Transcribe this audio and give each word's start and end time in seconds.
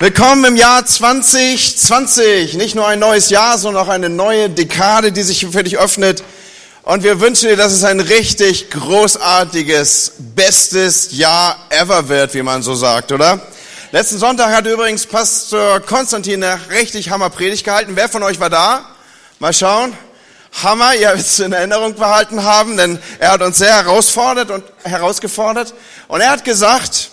Willkommen 0.00 0.44
im 0.44 0.54
Jahr 0.54 0.86
2020. 0.86 2.54
Nicht 2.54 2.76
nur 2.76 2.86
ein 2.86 3.00
neues 3.00 3.30
Jahr, 3.30 3.58
sondern 3.58 3.84
auch 3.84 3.88
eine 3.88 4.08
neue 4.08 4.48
Dekade, 4.48 5.10
die 5.10 5.24
sich 5.24 5.44
für 5.50 5.64
dich 5.64 5.76
öffnet. 5.76 6.22
Und 6.84 7.02
wir 7.02 7.18
wünschen 7.18 7.48
dir, 7.48 7.56
dass 7.56 7.72
es 7.72 7.82
ein 7.82 7.98
richtig 7.98 8.70
großartiges, 8.70 10.12
bestes 10.36 11.18
Jahr 11.18 11.56
ever 11.70 12.08
wird, 12.08 12.32
wie 12.34 12.42
man 12.42 12.62
so 12.62 12.76
sagt, 12.76 13.10
oder? 13.10 13.40
Letzten 13.90 14.18
Sonntag 14.18 14.54
hat 14.54 14.68
übrigens 14.68 15.04
Pastor 15.04 15.80
Konstantin 15.80 16.44
eine 16.44 16.60
richtig 16.70 17.10
Hammer 17.10 17.30
Predigt 17.30 17.64
gehalten. 17.64 17.96
Wer 17.96 18.08
von 18.08 18.22
euch 18.22 18.38
war 18.38 18.50
da? 18.50 18.88
Mal 19.40 19.52
schauen. 19.52 19.94
Hammer, 20.62 20.94
ihr 20.94 21.08
werdet 21.08 21.26
es 21.26 21.40
in 21.40 21.52
Erinnerung 21.52 21.96
behalten 21.96 22.44
haben, 22.44 22.76
denn 22.76 23.00
er 23.18 23.32
hat 23.32 23.42
uns 23.42 23.58
sehr 23.58 23.74
herausfordert 23.74 24.52
und 24.52 24.62
herausgefordert. 24.84 25.74
Und 26.06 26.20
er 26.20 26.30
hat 26.30 26.44
gesagt, 26.44 27.07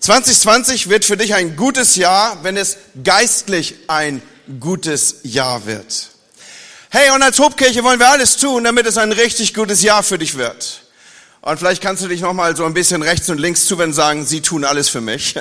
2020 0.00 0.88
wird 0.88 1.04
für 1.04 1.18
dich 1.18 1.34
ein 1.34 1.56
gutes 1.56 1.96
Jahr, 1.96 2.42
wenn 2.42 2.56
es 2.56 2.78
geistlich 3.04 3.76
ein 3.86 4.22
gutes 4.58 5.16
Jahr 5.24 5.66
wird. 5.66 6.08
Hey, 6.88 7.10
und 7.10 7.22
als 7.22 7.38
Hobkirche 7.38 7.84
wollen 7.84 8.00
wir 8.00 8.08
alles 8.08 8.38
tun, 8.38 8.64
damit 8.64 8.86
es 8.86 8.96
ein 8.96 9.12
richtig 9.12 9.52
gutes 9.52 9.82
Jahr 9.82 10.02
für 10.02 10.18
dich 10.18 10.36
wird. 10.38 10.82
Und 11.42 11.58
vielleicht 11.58 11.82
kannst 11.82 12.02
du 12.02 12.08
dich 12.08 12.22
noch 12.22 12.32
mal 12.32 12.56
so 12.56 12.64
ein 12.64 12.74
bisschen 12.74 13.02
rechts 13.02 13.28
und 13.28 13.38
links 13.38 13.66
zuwenden 13.66 13.90
und 13.90 13.94
sagen, 13.94 14.26
sie 14.26 14.40
tun 14.40 14.64
alles 14.64 14.88
für 14.88 15.02
mich. 15.02 15.34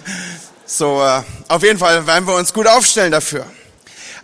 so, 0.66 1.02
äh, 1.02 1.22
auf 1.48 1.62
jeden 1.62 1.78
Fall 1.78 2.06
werden 2.06 2.26
wir 2.26 2.34
uns 2.34 2.52
gut 2.52 2.66
aufstellen 2.66 3.12
dafür. 3.12 3.46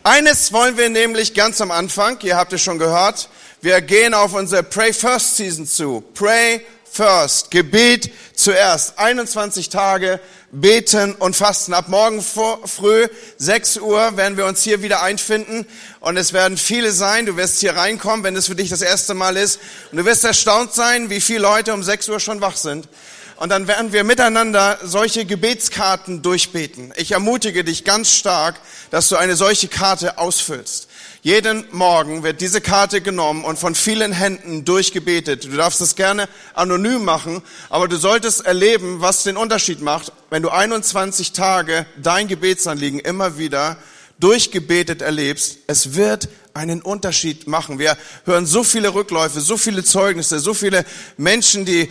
Eines 0.03 0.53
wollen 0.53 0.77
wir 0.77 0.91
nämlich 0.91 1.33
ganz 1.33 1.61
am 1.61 1.71
Anfang, 1.71 2.19
ihr 2.23 2.37
habt 2.37 2.53
es 2.53 2.61
schon 2.61 2.79
gehört, 2.79 3.29
wir 3.63 3.81
gehen 3.81 4.13
auf 4.15 4.35
unsere 4.35 4.63
Pray 4.63 4.93
First 4.93 5.37
Season 5.37 5.67
zu. 5.67 6.03
Pray 6.15 6.65
first. 6.93 7.51
Gebet 7.51 8.13
zuerst. 8.35 8.99
21 8.99 9.71
Tage 9.71 10.21
beten 10.51 11.15
und 11.15 11.35
fasten. 11.35 11.73
Ab 11.73 11.89
morgen 11.89 12.23
früh, 12.23 13.09
6 13.39 13.79
Uhr, 13.79 14.17
werden 14.17 14.37
wir 14.37 14.45
uns 14.45 14.63
hier 14.63 14.83
wieder 14.83 15.03
einfinden. 15.03 15.67
Und 16.01 16.19
es 16.19 16.35
werden 16.35 16.59
viele 16.59 16.93
sein. 16.93 17.25
Du 17.25 17.37
wirst 17.37 17.61
hier 17.61 17.75
reinkommen, 17.75 18.23
wenn 18.23 18.37
es 18.37 18.47
für 18.47 18.55
dich 18.55 18.69
das 18.69 18.83
erste 18.83 19.15
Mal 19.15 19.37
ist. 19.37 19.59
Und 19.91 19.99
du 19.99 20.05
wirst 20.05 20.25
erstaunt 20.25 20.75
sein, 20.75 21.09
wie 21.09 21.21
viele 21.21 21.41
Leute 21.41 21.73
um 21.73 21.83
6 21.83 22.11
Uhr 22.11 22.21
schon 22.21 22.43
wach 22.43 22.57
sind. 22.57 22.89
Und 23.37 23.49
dann 23.49 23.67
werden 23.67 23.93
wir 23.93 24.05
miteinander 24.05 24.79
solche 24.85 25.25
Gebetskarten 25.25 26.23
durchbeten. 26.23 26.93
Ich 26.97 27.13
ermutige 27.13 27.65
dich 27.65 27.85
ganz 27.85 28.13
stark, 28.13 28.57
dass 28.91 29.09
du 29.09 29.17
eine 29.17 29.35
solche 29.35 29.69
Karte 29.69 30.19
ausfüllst. 30.19 30.89
Jeden 31.25 31.65
Morgen 31.71 32.25
wird 32.25 32.41
diese 32.41 32.61
Karte 32.61 33.01
genommen 33.01 33.45
und 33.45 33.57
von 33.57 33.77
vielen 33.77 34.11
Händen 34.11 34.65
durchgebetet. 34.65 35.45
Du 35.45 35.57
darfst 35.57 35.81
es 35.81 35.95
gerne 35.95 36.29
anonym 36.53 37.05
machen, 37.05 37.43
aber 37.71 37.87
du 37.87 37.97
solltest 37.97 38.45
erleben, 38.45 39.01
was 39.01 39.23
den 39.23 39.37
Unterschied 39.37 39.83
macht, 39.83 40.11
wenn 40.31 40.43
du 40.43 40.49
21 40.49 41.31
Tage 41.31 41.87
dein 41.97 42.27
Gebetsanliegen 42.27 42.99
immer 42.99 43.39
wieder 43.39 43.77
durchgebetet 44.19 45.01
erlebst. 45.01 45.59
Es 45.69 45.95
wird 45.95 46.29
einen 46.55 46.83
Unterschied 46.83 47.47
machen. 47.47 47.79
Wir 47.79 47.97
hören 48.25 48.45
so 48.45 48.65
viele 48.65 48.93
Rückläufe, 48.93 49.41
so 49.41 49.57
viele 49.57 49.85
Zeugnisse, 49.85 50.41
so 50.41 50.55
viele 50.55 50.85
Menschen, 51.19 51.65
die 51.65 51.89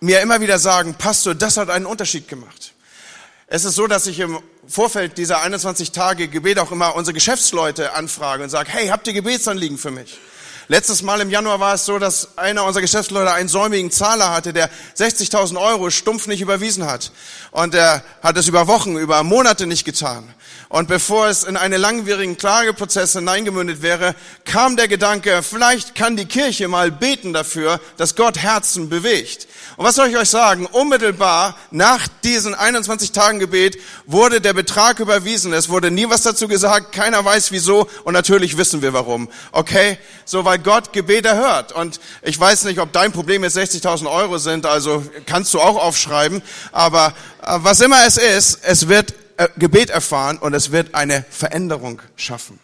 mir 0.00 0.22
immer 0.22 0.40
wieder 0.40 0.58
sagen, 0.58 0.94
Pastor, 0.94 1.34
das 1.34 1.58
hat 1.58 1.68
einen 1.68 1.84
Unterschied 1.84 2.26
gemacht. 2.26 2.71
Es 3.54 3.66
ist 3.66 3.74
so, 3.74 3.86
dass 3.86 4.06
ich 4.06 4.18
im 4.18 4.38
Vorfeld 4.66 5.18
dieser 5.18 5.42
21 5.42 5.92
Tage 5.92 6.28
Gebet 6.28 6.58
auch 6.58 6.72
immer 6.72 6.96
unsere 6.96 7.12
Geschäftsleute 7.12 7.92
anfrage 7.92 8.42
und 8.42 8.48
sage, 8.48 8.70
hey, 8.72 8.88
habt 8.88 9.06
ihr 9.06 9.12
Gebetsanliegen 9.12 9.76
für 9.76 9.90
mich? 9.90 10.18
Letztes 10.68 11.02
Mal 11.02 11.20
im 11.20 11.30
Januar 11.30 11.58
war 11.60 11.74
es 11.74 11.84
so, 11.84 11.98
dass 11.98 12.38
einer 12.38 12.64
unserer 12.64 12.82
Geschäftsleute 12.82 13.32
einen 13.32 13.48
säumigen 13.48 13.90
Zahler 13.90 14.30
hatte, 14.30 14.52
der 14.52 14.70
60.000 14.96 15.60
Euro 15.60 15.90
stumpf 15.90 16.26
nicht 16.26 16.40
überwiesen 16.40 16.86
hat. 16.86 17.10
Und 17.50 17.74
er 17.74 18.02
hat 18.22 18.36
es 18.36 18.48
über 18.48 18.68
Wochen, 18.68 18.96
über 18.96 19.22
Monate 19.24 19.66
nicht 19.66 19.84
getan. 19.84 20.32
Und 20.72 20.88
bevor 20.88 21.26
es 21.26 21.44
in 21.44 21.58
einen 21.58 21.78
langwierigen 21.78 22.38
Klageprozess 22.38 23.12
hineingemündet 23.12 23.82
wäre, 23.82 24.14
kam 24.46 24.74
der 24.76 24.88
Gedanke, 24.88 25.42
vielleicht 25.42 25.94
kann 25.94 26.16
die 26.16 26.24
Kirche 26.24 26.66
mal 26.66 26.90
beten 26.90 27.34
dafür, 27.34 27.78
dass 27.98 28.16
Gott 28.16 28.38
Herzen 28.38 28.88
bewegt. 28.88 29.48
Und 29.76 29.84
was 29.84 29.96
soll 29.96 30.08
ich 30.08 30.16
euch 30.16 30.30
sagen? 30.30 30.64
Unmittelbar 30.64 31.58
nach 31.70 32.08
diesen 32.24 32.54
21 32.54 33.12
Tagen 33.12 33.38
Gebet 33.38 33.78
wurde 34.06 34.40
der 34.40 34.54
Betrag 34.54 34.98
überwiesen. 34.98 35.52
Es 35.52 35.68
wurde 35.68 35.90
nie 35.90 36.08
was 36.08 36.22
dazu 36.22 36.48
gesagt. 36.48 36.92
Keiner 36.92 37.22
weiß 37.22 37.52
wieso. 37.52 37.86
Und 38.04 38.14
natürlich 38.14 38.56
wissen 38.56 38.80
wir 38.80 38.94
warum. 38.94 39.28
Okay? 39.52 39.98
So, 40.24 40.46
weil 40.52 40.58
Gott 40.58 40.92
Gebet 40.92 41.24
erhört. 41.24 41.72
Und 41.72 41.98
ich 42.20 42.38
weiß 42.38 42.64
nicht, 42.64 42.78
ob 42.78 42.92
dein 42.92 43.10
Problem 43.10 43.42
jetzt 43.42 43.56
60.000 43.56 44.10
Euro 44.10 44.36
sind. 44.36 44.66
Also 44.66 45.02
kannst 45.24 45.54
du 45.54 45.60
auch 45.60 45.82
aufschreiben. 45.82 46.42
Aber 46.72 47.14
äh, 47.40 47.56
was 47.62 47.80
immer 47.80 48.04
es 48.06 48.18
ist, 48.18 48.58
es 48.62 48.86
wird 48.86 49.14
äh, 49.38 49.48
Gebet 49.56 49.88
erfahren 49.88 50.36
und 50.36 50.52
es 50.52 50.70
wird 50.70 50.94
eine 50.94 51.24
Veränderung 51.30 52.02
schaffen. 52.16 52.58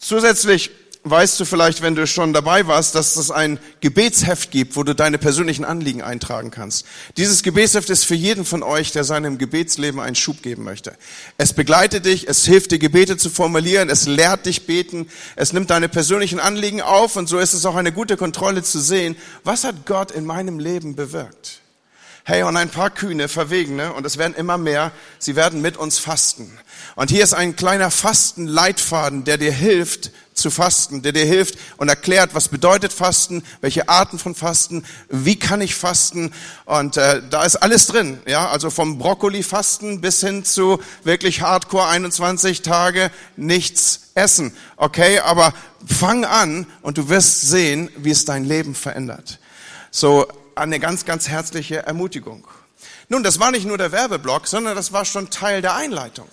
Zusätzlich 0.00 0.72
weißt 1.04 1.40
du 1.40 1.44
vielleicht, 1.44 1.82
wenn 1.82 1.94
du 1.96 2.06
schon 2.06 2.32
dabei 2.32 2.66
warst, 2.66 2.94
dass 2.94 3.16
es 3.16 3.30
ein 3.30 3.58
Gebetsheft 3.80 4.50
gibt, 4.50 4.76
wo 4.76 4.84
du 4.84 4.94
deine 4.94 5.18
persönlichen 5.18 5.64
Anliegen 5.64 6.02
eintragen 6.02 6.50
kannst. 6.50 6.86
Dieses 7.16 7.42
Gebetsheft 7.42 7.90
ist 7.90 8.04
für 8.04 8.14
jeden 8.14 8.44
von 8.44 8.62
euch, 8.62 8.92
der 8.92 9.02
seinem 9.02 9.38
Gebetsleben 9.38 10.00
einen 10.00 10.14
Schub 10.14 10.42
geben 10.42 10.62
möchte. 10.62 10.96
Es 11.38 11.52
begleitet 11.52 12.06
dich, 12.06 12.28
es 12.28 12.44
hilft 12.44 12.70
dir, 12.70 12.78
Gebete 12.78 13.16
zu 13.16 13.30
formulieren, 13.30 13.90
es 13.90 14.06
lehrt 14.06 14.46
dich 14.46 14.66
beten, 14.66 15.08
es 15.34 15.52
nimmt 15.52 15.70
deine 15.70 15.88
persönlichen 15.88 16.38
Anliegen 16.38 16.80
auf 16.80 17.16
und 17.16 17.28
so 17.28 17.38
ist 17.38 17.52
es 17.52 17.66
auch 17.66 17.76
eine 17.76 17.92
gute 17.92 18.16
Kontrolle 18.16 18.62
zu 18.62 18.78
sehen, 18.78 19.16
was 19.42 19.64
hat 19.64 19.86
Gott 19.86 20.12
in 20.12 20.24
meinem 20.24 20.60
Leben 20.60 20.94
bewirkt. 20.94 21.61
Hey, 22.24 22.44
und 22.44 22.56
ein 22.56 22.70
paar 22.70 22.90
Kühne, 22.90 23.26
Verwegene, 23.26 23.94
und 23.94 24.06
es 24.06 24.16
werden 24.16 24.36
immer 24.36 24.56
mehr, 24.56 24.92
sie 25.18 25.34
werden 25.34 25.60
mit 25.60 25.76
uns 25.76 25.98
fasten. 25.98 26.56
Und 26.94 27.10
hier 27.10 27.24
ist 27.24 27.34
ein 27.34 27.56
kleiner 27.56 27.90
Fastenleitfaden, 27.90 29.24
der 29.24 29.38
dir 29.38 29.50
hilft 29.50 30.12
zu 30.32 30.52
fasten, 30.52 31.02
der 31.02 31.10
dir 31.10 31.24
hilft 31.24 31.58
und 31.78 31.88
erklärt, 31.88 32.32
was 32.32 32.46
bedeutet 32.46 32.92
Fasten, 32.92 33.42
welche 33.60 33.88
Arten 33.88 34.20
von 34.20 34.36
Fasten, 34.36 34.84
wie 35.08 35.36
kann 35.36 35.60
ich 35.60 35.74
fasten. 35.74 36.32
Und 36.64 36.96
äh, 36.96 37.22
da 37.28 37.42
ist 37.42 37.56
alles 37.56 37.88
drin, 37.88 38.20
ja, 38.24 38.48
also 38.48 38.70
vom 38.70 38.98
Brokkoli-Fasten 38.98 40.00
bis 40.00 40.20
hin 40.20 40.44
zu 40.44 40.80
wirklich 41.02 41.42
Hardcore 41.42 41.88
21 41.88 42.62
Tage 42.62 43.10
nichts 43.36 44.10
essen. 44.14 44.56
Okay, 44.76 45.18
aber 45.18 45.52
fang 45.84 46.24
an 46.24 46.68
und 46.82 46.98
du 46.98 47.08
wirst 47.08 47.40
sehen, 47.40 47.90
wie 47.96 48.12
es 48.12 48.24
dein 48.24 48.44
Leben 48.44 48.76
verändert. 48.76 49.40
So, 49.90 50.26
eine 50.54 50.80
ganz, 50.80 51.04
ganz 51.04 51.28
herzliche 51.28 51.86
Ermutigung. 51.86 52.46
Nun, 53.08 53.22
das 53.22 53.38
war 53.38 53.50
nicht 53.50 53.66
nur 53.66 53.78
der 53.78 53.92
Werbeblock, 53.92 54.46
sondern 54.46 54.74
das 54.74 54.92
war 54.92 55.04
schon 55.04 55.30
Teil 55.30 55.62
der 55.62 55.74
Einleitung. 55.74 56.28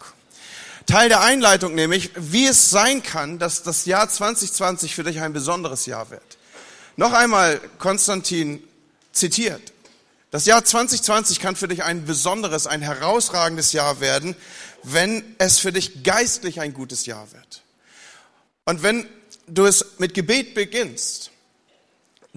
Teil 0.86 1.10
der 1.10 1.22
Einleitung 1.22 1.76
nämlich, 1.76 2.12
wie 2.16 2.48
es 2.48 2.70
sein 2.70 3.04
kann, 3.04 3.38
dass 3.38 3.64
das 3.64 3.86
Jahr 3.86 4.10
2020 4.10 4.96
für 4.96 5.04
dich 5.04 5.22
ein 5.22 5.34
besonderes 5.34 5.86
Jahr 5.86 6.10
wird. 6.10 6.38
Noch 6.96 7.14
einmal 7.14 7.62
Konstantin 7.78 8.64
zitiert. 9.12 9.74
Das 10.32 10.46
Jahr 10.46 10.64
2020 10.64 11.40
kann 11.40 11.56
für 11.56 11.68
dich 11.68 11.84
ein 11.84 12.06
besonderes, 12.06 12.68
ein 12.68 12.82
herausragendes 12.82 13.72
Jahr 13.74 14.00
werden, 14.00 14.36
wenn 14.84 15.36
es 15.38 15.60
für 15.60 15.72
dich 15.72 16.04
geistlich 16.04 16.60
ein 16.60 16.74
gutes 16.74 17.06
Jahr 17.06 17.32
wird. 17.32 17.64
Und 18.66 18.84
wenn 18.84 19.08
du 19.48 19.66
es 19.66 19.98
mit 19.98 20.14
Gebet 20.14 20.54
beginnst, 20.54 21.32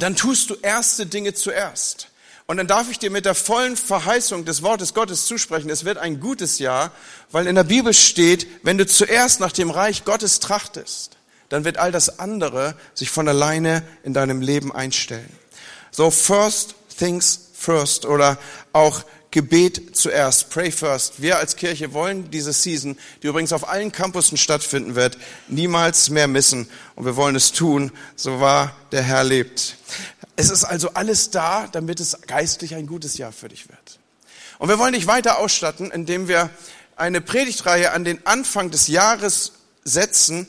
dann 0.03 0.17
tust 0.17 0.51
du 0.51 0.57
erste 0.61 1.07
Dinge 1.07 1.35
zuerst. 1.35 2.09
Und 2.47 2.57
dann 2.57 2.67
darf 2.67 2.91
ich 2.91 2.99
dir 2.99 3.11
mit 3.11 3.25
der 3.25 3.35
vollen 3.35 3.77
Verheißung 3.77 4.45
des 4.45 4.63
Wortes 4.63 4.95
Gottes 4.95 5.27
zusprechen, 5.27 5.71
es 5.71 5.85
wird 5.85 5.97
ein 5.99 6.21
gutes 6.21 6.59
Jahr, 6.59 6.91
weil 7.31 7.47
in 7.47 7.55
der 7.55 7.65
Bibel 7.65 7.95
steht, 7.95 8.47
wenn 8.63 8.79
du 8.79 8.87
zuerst 8.87 9.41
nach 9.41 9.53
dem 9.53 9.71
Reich 9.71 10.05
Gottes 10.05 10.41
trachtest, 10.41 11.17
dann 11.49 11.65
wird 11.65 11.79
all 11.79 11.93
das 11.93 12.19
andere 12.19 12.75
sich 12.95 13.11
von 13.11 13.29
alleine 13.29 13.83
in 14.03 14.13
deinem 14.13 14.41
Leben 14.41 14.75
einstellen. 14.75 15.33
So 15.93 16.11
first 16.11 16.75
things 16.99 17.51
first 17.55 18.05
oder 18.05 18.39
auch 18.73 19.05
Gebet 19.33 19.97
zuerst, 19.97 20.51
pray 20.51 20.71
first. 20.71 21.21
Wir 21.21 21.39
als 21.39 21.57
Kirche 21.57 21.93
wollen 21.95 22.31
diese 22.31 22.53
Season, 22.53 22.99
die 23.23 23.27
übrigens 23.27 23.53
auf 23.53 23.69
allen 23.69 23.91
Campussen 23.91 24.37
stattfinden 24.37 24.95
wird, 24.95 25.19
niemals 25.49 26.11
mehr 26.11 26.29
missen. 26.29 26.69
Und 26.95 27.07
wir 27.07 27.17
wollen 27.17 27.35
es 27.35 27.51
tun, 27.51 27.91
so 28.15 28.41
wahr 28.41 28.77
der 28.93 29.03
Herr 29.03 29.25
lebt. 29.25 29.77
Es 30.37 30.51
ist 30.51 30.65
also 30.65 30.91
alles 30.95 31.31
da, 31.31 31.67
damit 31.67 31.99
es 31.99 32.17
geistlich 32.27 32.75
ein 32.75 32.87
gutes 32.87 33.17
Jahr 33.17 33.33
für 33.33 33.49
dich 33.49 33.69
wird. 33.69 33.99
Und 34.59 34.69
wir 34.69 34.79
wollen 34.79 34.93
dich 34.93 35.07
weiter 35.07 35.39
ausstatten, 35.39 35.91
indem 35.91 36.29
wir 36.29 36.51
eine 36.97 37.23
Predigtreihe 37.23 37.93
an 37.93 38.05
den 38.05 38.25
Anfang 38.27 38.71
des 38.71 38.87
Jahres 38.87 39.53
setzen, 39.83 40.47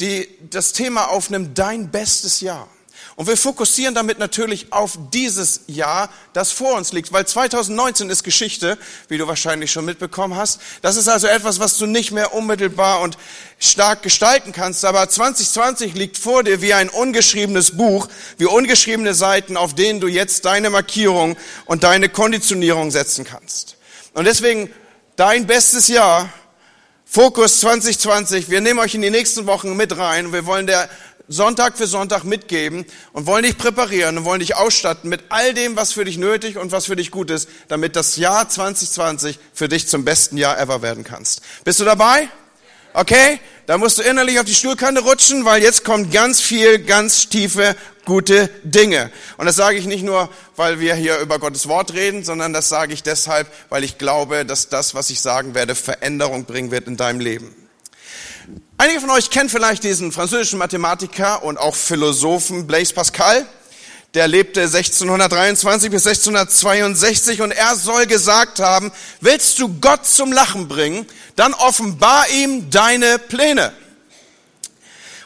die 0.00 0.28
das 0.50 0.72
Thema 0.72 1.08
aufnimmt, 1.08 1.56
dein 1.56 1.90
bestes 1.92 2.40
Jahr. 2.40 2.68
Und 3.16 3.28
wir 3.28 3.36
fokussieren 3.36 3.94
damit 3.94 4.18
natürlich 4.18 4.72
auf 4.72 4.98
dieses 5.12 5.60
Jahr, 5.68 6.10
das 6.32 6.50
vor 6.50 6.76
uns 6.76 6.92
liegt, 6.92 7.12
weil 7.12 7.24
2019 7.24 8.10
ist 8.10 8.24
Geschichte, 8.24 8.76
wie 9.06 9.18
du 9.18 9.28
wahrscheinlich 9.28 9.70
schon 9.70 9.84
mitbekommen 9.84 10.36
hast. 10.36 10.60
Das 10.82 10.96
ist 10.96 11.06
also 11.06 11.28
etwas, 11.28 11.60
was 11.60 11.78
du 11.78 11.86
nicht 11.86 12.10
mehr 12.10 12.34
unmittelbar 12.34 13.00
und 13.00 13.16
stark 13.60 14.02
gestalten 14.02 14.50
kannst. 14.50 14.84
Aber 14.84 15.08
2020 15.08 15.94
liegt 15.94 16.18
vor 16.18 16.42
dir 16.42 16.60
wie 16.60 16.74
ein 16.74 16.88
ungeschriebenes 16.88 17.76
Buch, 17.76 18.08
wie 18.36 18.46
ungeschriebene 18.46 19.14
Seiten, 19.14 19.56
auf 19.56 19.74
denen 19.74 20.00
du 20.00 20.08
jetzt 20.08 20.44
deine 20.44 20.70
Markierung 20.70 21.36
und 21.66 21.84
deine 21.84 22.08
Konditionierung 22.08 22.90
setzen 22.90 23.24
kannst. 23.24 23.76
Und 24.14 24.24
deswegen 24.24 24.72
dein 25.14 25.46
bestes 25.46 25.86
Jahr 25.86 26.30
Fokus 27.04 27.60
2020. 27.60 28.50
Wir 28.50 28.60
nehmen 28.60 28.80
euch 28.80 28.96
in 28.96 29.02
die 29.02 29.10
nächsten 29.10 29.46
Wochen 29.46 29.76
mit 29.76 29.96
rein. 29.96 30.32
Wir 30.32 30.46
wollen 30.46 30.66
der 30.66 30.88
Sonntag 31.28 31.78
für 31.78 31.86
Sonntag 31.86 32.24
mitgeben 32.24 32.84
und 33.12 33.26
wollen 33.26 33.44
dich 33.44 33.56
präparieren 33.56 34.18
und 34.18 34.24
wollen 34.24 34.40
dich 34.40 34.56
ausstatten 34.56 35.08
mit 35.08 35.24
all 35.30 35.54
dem, 35.54 35.74
was 35.76 35.92
für 35.92 36.04
dich 36.04 36.18
nötig 36.18 36.58
und 36.58 36.70
was 36.70 36.86
für 36.86 36.96
dich 36.96 37.10
gut 37.10 37.30
ist, 37.30 37.48
damit 37.68 37.96
das 37.96 38.16
Jahr 38.16 38.48
2020 38.48 39.38
für 39.52 39.68
dich 39.68 39.88
zum 39.88 40.04
besten 40.04 40.36
Jahr 40.36 40.58
ever 40.58 40.82
werden 40.82 41.02
kannst. 41.02 41.40
Bist 41.64 41.80
du 41.80 41.84
dabei? 41.84 42.28
Okay? 42.92 43.40
Da 43.66 43.78
musst 43.78 43.96
du 43.96 44.02
innerlich 44.02 44.38
auf 44.38 44.44
die 44.44 44.54
Stuhlkante 44.54 45.00
rutschen, 45.00 45.46
weil 45.46 45.62
jetzt 45.62 45.84
kommt 45.84 46.12
ganz 46.12 46.40
viel, 46.42 46.78
ganz 46.80 47.30
tiefe, 47.30 47.74
gute 48.04 48.50
Dinge. 48.62 49.10
Und 49.38 49.46
das 49.46 49.56
sage 49.56 49.78
ich 49.78 49.86
nicht 49.86 50.04
nur, 50.04 50.28
weil 50.56 50.78
wir 50.80 50.94
hier 50.94 51.18
über 51.18 51.38
Gottes 51.38 51.66
Wort 51.66 51.94
reden, 51.94 52.22
sondern 52.22 52.52
das 52.52 52.68
sage 52.68 52.92
ich 52.92 53.02
deshalb, 53.02 53.50
weil 53.70 53.82
ich 53.82 53.96
glaube, 53.96 54.44
dass 54.44 54.68
das, 54.68 54.94
was 54.94 55.08
ich 55.08 55.20
sagen 55.20 55.54
werde, 55.54 55.74
Veränderung 55.74 56.44
bringen 56.44 56.70
wird 56.70 56.86
in 56.86 56.98
deinem 56.98 57.20
Leben. 57.20 57.63
Einige 58.76 59.00
von 59.00 59.10
euch 59.10 59.30
kennen 59.30 59.48
vielleicht 59.48 59.84
diesen 59.84 60.12
französischen 60.12 60.58
Mathematiker 60.58 61.42
und 61.42 61.56
auch 61.56 61.74
Philosophen 61.74 62.66
Blaise 62.66 62.92
Pascal. 62.92 63.46
Der 64.12 64.28
lebte 64.28 64.62
1623 64.62 65.90
bis 65.90 66.06
1662 66.06 67.40
und 67.40 67.52
er 67.52 67.74
soll 67.74 68.06
gesagt 68.06 68.60
haben, 68.60 68.92
willst 69.20 69.58
du 69.58 69.80
Gott 69.80 70.06
zum 70.06 70.32
Lachen 70.32 70.68
bringen, 70.68 71.06
dann 71.36 71.54
offenbar 71.54 72.28
ihm 72.28 72.70
deine 72.70 73.18
Pläne. 73.18 73.72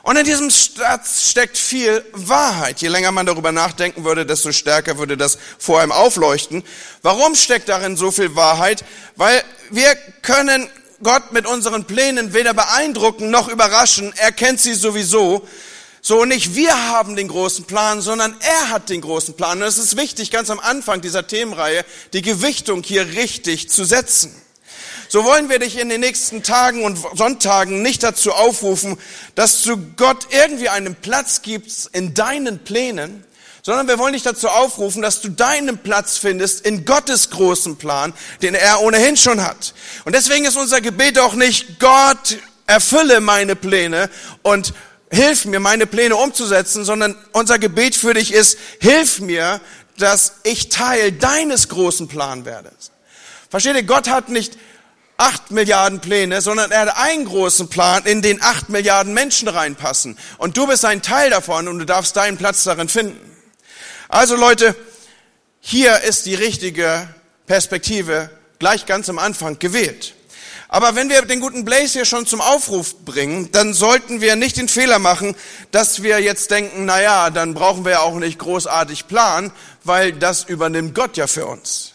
Und 0.02 0.16
in 0.16 0.24
diesem 0.24 0.48
Satz 0.48 1.28
steckt 1.28 1.58
viel 1.58 2.04
Wahrheit. 2.12 2.80
Je 2.80 2.88
länger 2.88 3.12
man 3.12 3.26
darüber 3.26 3.52
nachdenken 3.52 4.04
würde, 4.04 4.24
desto 4.24 4.52
stärker 4.52 4.96
würde 4.96 5.16
das 5.16 5.38
vor 5.58 5.80
einem 5.80 5.92
aufleuchten. 5.92 6.62
Warum 7.02 7.34
steckt 7.34 7.68
darin 7.68 7.96
so 7.96 8.10
viel 8.10 8.34
Wahrheit? 8.36 8.84
Weil 9.16 9.42
wir 9.70 9.96
können 10.22 10.70
Gott 11.02 11.32
mit 11.32 11.46
unseren 11.46 11.84
Plänen 11.84 12.32
weder 12.32 12.54
beeindrucken 12.54 13.30
noch 13.30 13.48
überraschen. 13.48 14.12
Er 14.16 14.32
kennt 14.32 14.60
sie 14.60 14.74
sowieso. 14.74 15.46
So 16.00 16.24
nicht 16.24 16.54
wir 16.54 16.90
haben 16.90 17.16
den 17.16 17.28
großen 17.28 17.64
Plan, 17.66 18.00
sondern 18.00 18.36
er 18.40 18.70
hat 18.70 18.88
den 18.88 19.00
großen 19.00 19.34
Plan. 19.34 19.60
Und 19.62 19.68
es 19.68 19.78
ist 19.78 19.96
wichtig, 19.96 20.30
ganz 20.30 20.50
am 20.50 20.60
Anfang 20.60 21.00
dieser 21.00 21.26
Themenreihe 21.26 21.84
die 22.12 22.22
Gewichtung 22.22 22.82
hier 22.82 23.06
richtig 23.14 23.68
zu 23.68 23.84
setzen. 23.84 24.34
So 25.08 25.24
wollen 25.24 25.48
wir 25.48 25.58
dich 25.58 25.78
in 25.78 25.88
den 25.88 26.00
nächsten 26.00 26.42
Tagen 26.42 26.84
und 26.84 26.98
Sonntagen 27.14 27.80
nicht 27.82 28.02
dazu 28.02 28.32
aufrufen, 28.32 28.98
dass 29.34 29.62
du 29.62 29.76
Gott 29.96 30.26
irgendwie 30.30 30.68
einen 30.68 30.94
Platz 30.94 31.42
gibst 31.42 31.90
in 31.94 32.12
deinen 32.12 32.58
Plänen, 32.58 33.24
sondern 33.68 33.86
wir 33.86 33.98
wollen 33.98 34.14
dich 34.14 34.22
dazu 34.22 34.48
aufrufen, 34.48 35.02
dass 35.02 35.20
du 35.20 35.28
deinen 35.28 35.76
Platz 35.76 36.16
findest 36.16 36.64
in 36.64 36.86
Gottes 36.86 37.28
großen 37.28 37.76
Plan, 37.76 38.14
den 38.40 38.54
er 38.54 38.80
ohnehin 38.80 39.14
schon 39.14 39.44
hat. 39.44 39.74
Und 40.06 40.14
deswegen 40.14 40.46
ist 40.46 40.56
unser 40.56 40.80
Gebet 40.80 41.18
auch 41.18 41.34
nicht, 41.34 41.78
Gott, 41.78 42.38
erfülle 42.66 43.20
meine 43.20 43.56
Pläne 43.56 44.08
und 44.40 44.72
hilf 45.10 45.44
mir, 45.44 45.60
meine 45.60 45.84
Pläne 45.84 46.16
umzusetzen, 46.16 46.82
sondern 46.86 47.14
unser 47.32 47.58
Gebet 47.58 47.94
für 47.94 48.14
dich 48.14 48.32
ist, 48.32 48.56
hilf 48.80 49.20
mir, 49.20 49.60
dass 49.98 50.36
ich 50.44 50.70
Teil 50.70 51.12
deines 51.12 51.68
großen 51.68 52.08
Plan 52.08 52.46
werde. 52.46 52.72
Versteht 53.50 53.76
ihr, 53.76 53.82
Gott 53.82 54.08
hat 54.08 54.30
nicht 54.30 54.56
acht 55.18 55.50
Milliarden 55.50 56.00
Pläne, 56.00 56.40
sondern 56.40 56.70
er 56.70 56.80
hat 56.80 56.96
einen 56.96 57.26
großen 57.26 57.68
Plan, 57.68 58.06
in 58.06 58.22
den 58.22 58.40
acht 58.40 58.70
Milliarden 58.70 59.12
Menschen 59.12 59.46
reinpassen. 59.46 60.16
Und 60.38 60.56
du 60.56 60.66
bist 60.66 60.86
ein 60.86 61.02
Teil 61.02 61.28
davon 61.28 61.68
und 61.68 61.78
du 61.78 61.84
darfst 61.84 62.16
deinen 62.16 62.38
Platz 62.38 62.64
darin 62.64 62.88
finden. 62.88 63.28
Also 64.08 64.36
Leute, 64.36 64.74
hier 65.60 66.00
ist 66.00 66.24
die 66.24 66.34
richtige 66.34 67.06
Perspektive 67.46 68.30
gleich 68.58 68.86
ganz 68.86 69.10
am 69.10 69.18
Anfang 69.18 69.58
gewählt. 69.58 70.14
Aber 70.68 70.94
wenn 70.94 71.10
wir 71.10 71.22
den 71.22 71.40
guten 71.40 71.66
Blaze 71.66 71.92
hier 71.92 72.04
schon 72.06 72.26
zum 72.26 72.40
Aufruf 72.40 73.04
bringen, 73.04 73.50
dann 73.52 73.74
sollten 73.74 74.22
wir 74.22 74.34
nicht 74.34 74.56
den 74.56 74.68
Fehler 74.68 74.98
machen, 74.98 75.34
dass 75.72 76.02
wir 76.02 76.20
jetzt 76.20 76.50
denken, 76.50 76.86
na 76.86 77.02
ja, 77.02 77.28
dann 77.28 77.52
brauchen 77.52 77.84
wir 77.84 77.92
ja 77.92 78.00
auch 78.00 78.14
nicht 78.14 78.38
großartig 78.38 79.08
planen, 79.08 79.52
weil 79.84 80.12
das 80.12 80.44
übernimmt 80.44 80.94
Gott 80.94 81.18
ja 81.18 81.26
für 81.26 81.46
uns. 81.46 81.92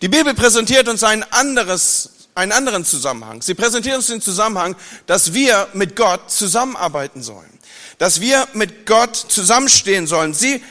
Die 0.00 0.08
Bibel 0.08 0.34
präsentiert 0.34 0.88
uns 0.88 1.02
ein 1.02 1.24
anderes, 1.32 2.10
einen 2.36 2.52
anderen 2.52 2.84
Zusammenhang. 2.84 3.42
Sie 3.42 3.54
präsentiert 3.54 3.96
uns 3.96 4.06
den 4.06 4.20
Zusammenhang, 4.20 4.76
dass 5.06 5.34
wir 5.34 5.66
mit 5.72 5.96
Gott 5.96 6.30
zusammenarbeiten 6.30 7.22
sollen. 7.22 7.58
Dass 7.98 8.20
wir 8.20 8.46
mit 8.52 8.86
Gott 8.86 9.16
zusammenstehen 9.16 10.06
sollen. 10.06 10.34
Sie 10.34 10.62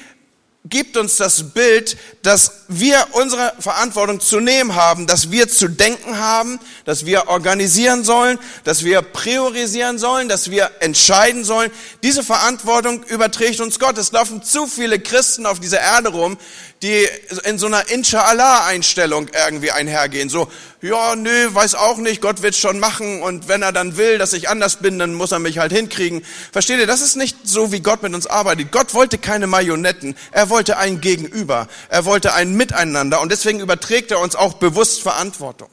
gibt 0.69 0.97
uns 0.97 1.17
das 1.17 1.51
Bild, 1.51 1.97
dass 2.23 2.63
wir 2.67 3.05
unsere 3.11 3.53
Verantwortung 3.59 4.19
zu 4.19 4.39
nehmen 4.39 4.75
haben, 4.75 5.07
dass 5.07 5.31
wir 5.31 5.47
zu 5.47 5.67
denken 5.67 6.17
haben, 6.17 6.59
dass 6.85 7.05
wir 7.05 7.27
organisieren 7.27 8.03
sollen, 8.03 8.39
dass 8.63 8.83
wir 8.83 9.01
priorisieren 9.01 9.97
sollen, 9.97 10.29
dass 10.29 10.49
wir 10.51 10.71
entscheiden 10.79 11.43
sollen. 11.43 11.71
Diese 12.03 12.23
Verantwortung 12.23 13.03
überträgt 13.03 13.59
uns 13.59 13.79
Gott. 13.79 13.97
Es 13.97 14.11
laufen 14.11 14.43
zu 14.43 14.67
viele 14.67 14.99
Christen 14.99 15.45
auf 15.45 15.59
dieser 15.59 15.79
Erde 15.79 16.09
rum, 16.09 16.37
die 16.83 17.07
in 17.43 17.57
so 17.57 17.65
einer 17.65 17.89
Inshallah-Einstellung 17.89 19.29
irgendwie 19.33 19.71
einhergehen. 19.71 20.29
So, 20.29 20.47
ja, 20.81 21.15
nö, 21.15 21.49
weiß 21.51 21.75
auch 21.75 21.97
nicht, 21.97 22.21
Gott 22.21 22.43
wird 22.43 22.55
schon 22.55 22.79
machen 22.79 23.23
und 23.23 23.47
wenn 23.47 23.63
er 23.63 23.71
dann 23.71 23.97
will, 23.97 24.19
dass 24.19 24.33
ich 24.33 24.47
anders 24.47 24.77
bin, 24.77 24.99
dann 24.99 25.15
muss 25.15 25.31
er 25.31 25.39
mich 25.39 25.57
halt 25.57 25.73
hinkriegen. 25.73 26.23
Versteht 26.51 26.79
ihr, 26.79 26.85
das 26.85 27.01
ist 27.01 27.15
nicht 27.15 27.35
so, 27.43 27.71
wie 27.71 27.79
Gott 27.79 28.03
mit 28.03 28.13
uns 28.13 28.27
arbeitet. 28.27 28.71
Gott 28.71 28.93
wollte 28.93 29.17
keine 29.17 29.47
Marionetten, 29.47 30.15
er 30.31 30.49
wollte 30.49 30.77
ein 30.77 31.01
Gegenüber, 31.01 31.67
er 31.89 32.05
wollte 32.05 32.33
ein 32.33 32.53
Miteinander 32.53 33.21
und 33.21 33.31
deswegen 33.31 33.59
überträgt 33.59 34.11
er 34.11 34.19
uns 34.19 34.35
auch 34.35 34.53
bewusst 34.53 35.01
Verantwortung. 35.01 35.69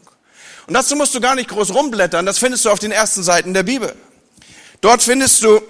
Und 0.66 0.72
dazu 0.72 0.96
musst 0.96 1.14
du 1.14 1.20
gar 1.20 1.34
nicht 1.34 1.50
groß 1.50 1.74
rumblättern, 1.74 2.24
das 2.24 2.38
findest 2.38 2.64
du 2.64 2.70
auf 2.70 2.78
den 2.78 2.92
ersten 2.92 3.22
Seiten 3.22 3.52
der 3.52 3.64
Bibel. 3.64 3.94
Dort 4.80 5.02
findest 5.02 5.42
du 5.42 5.60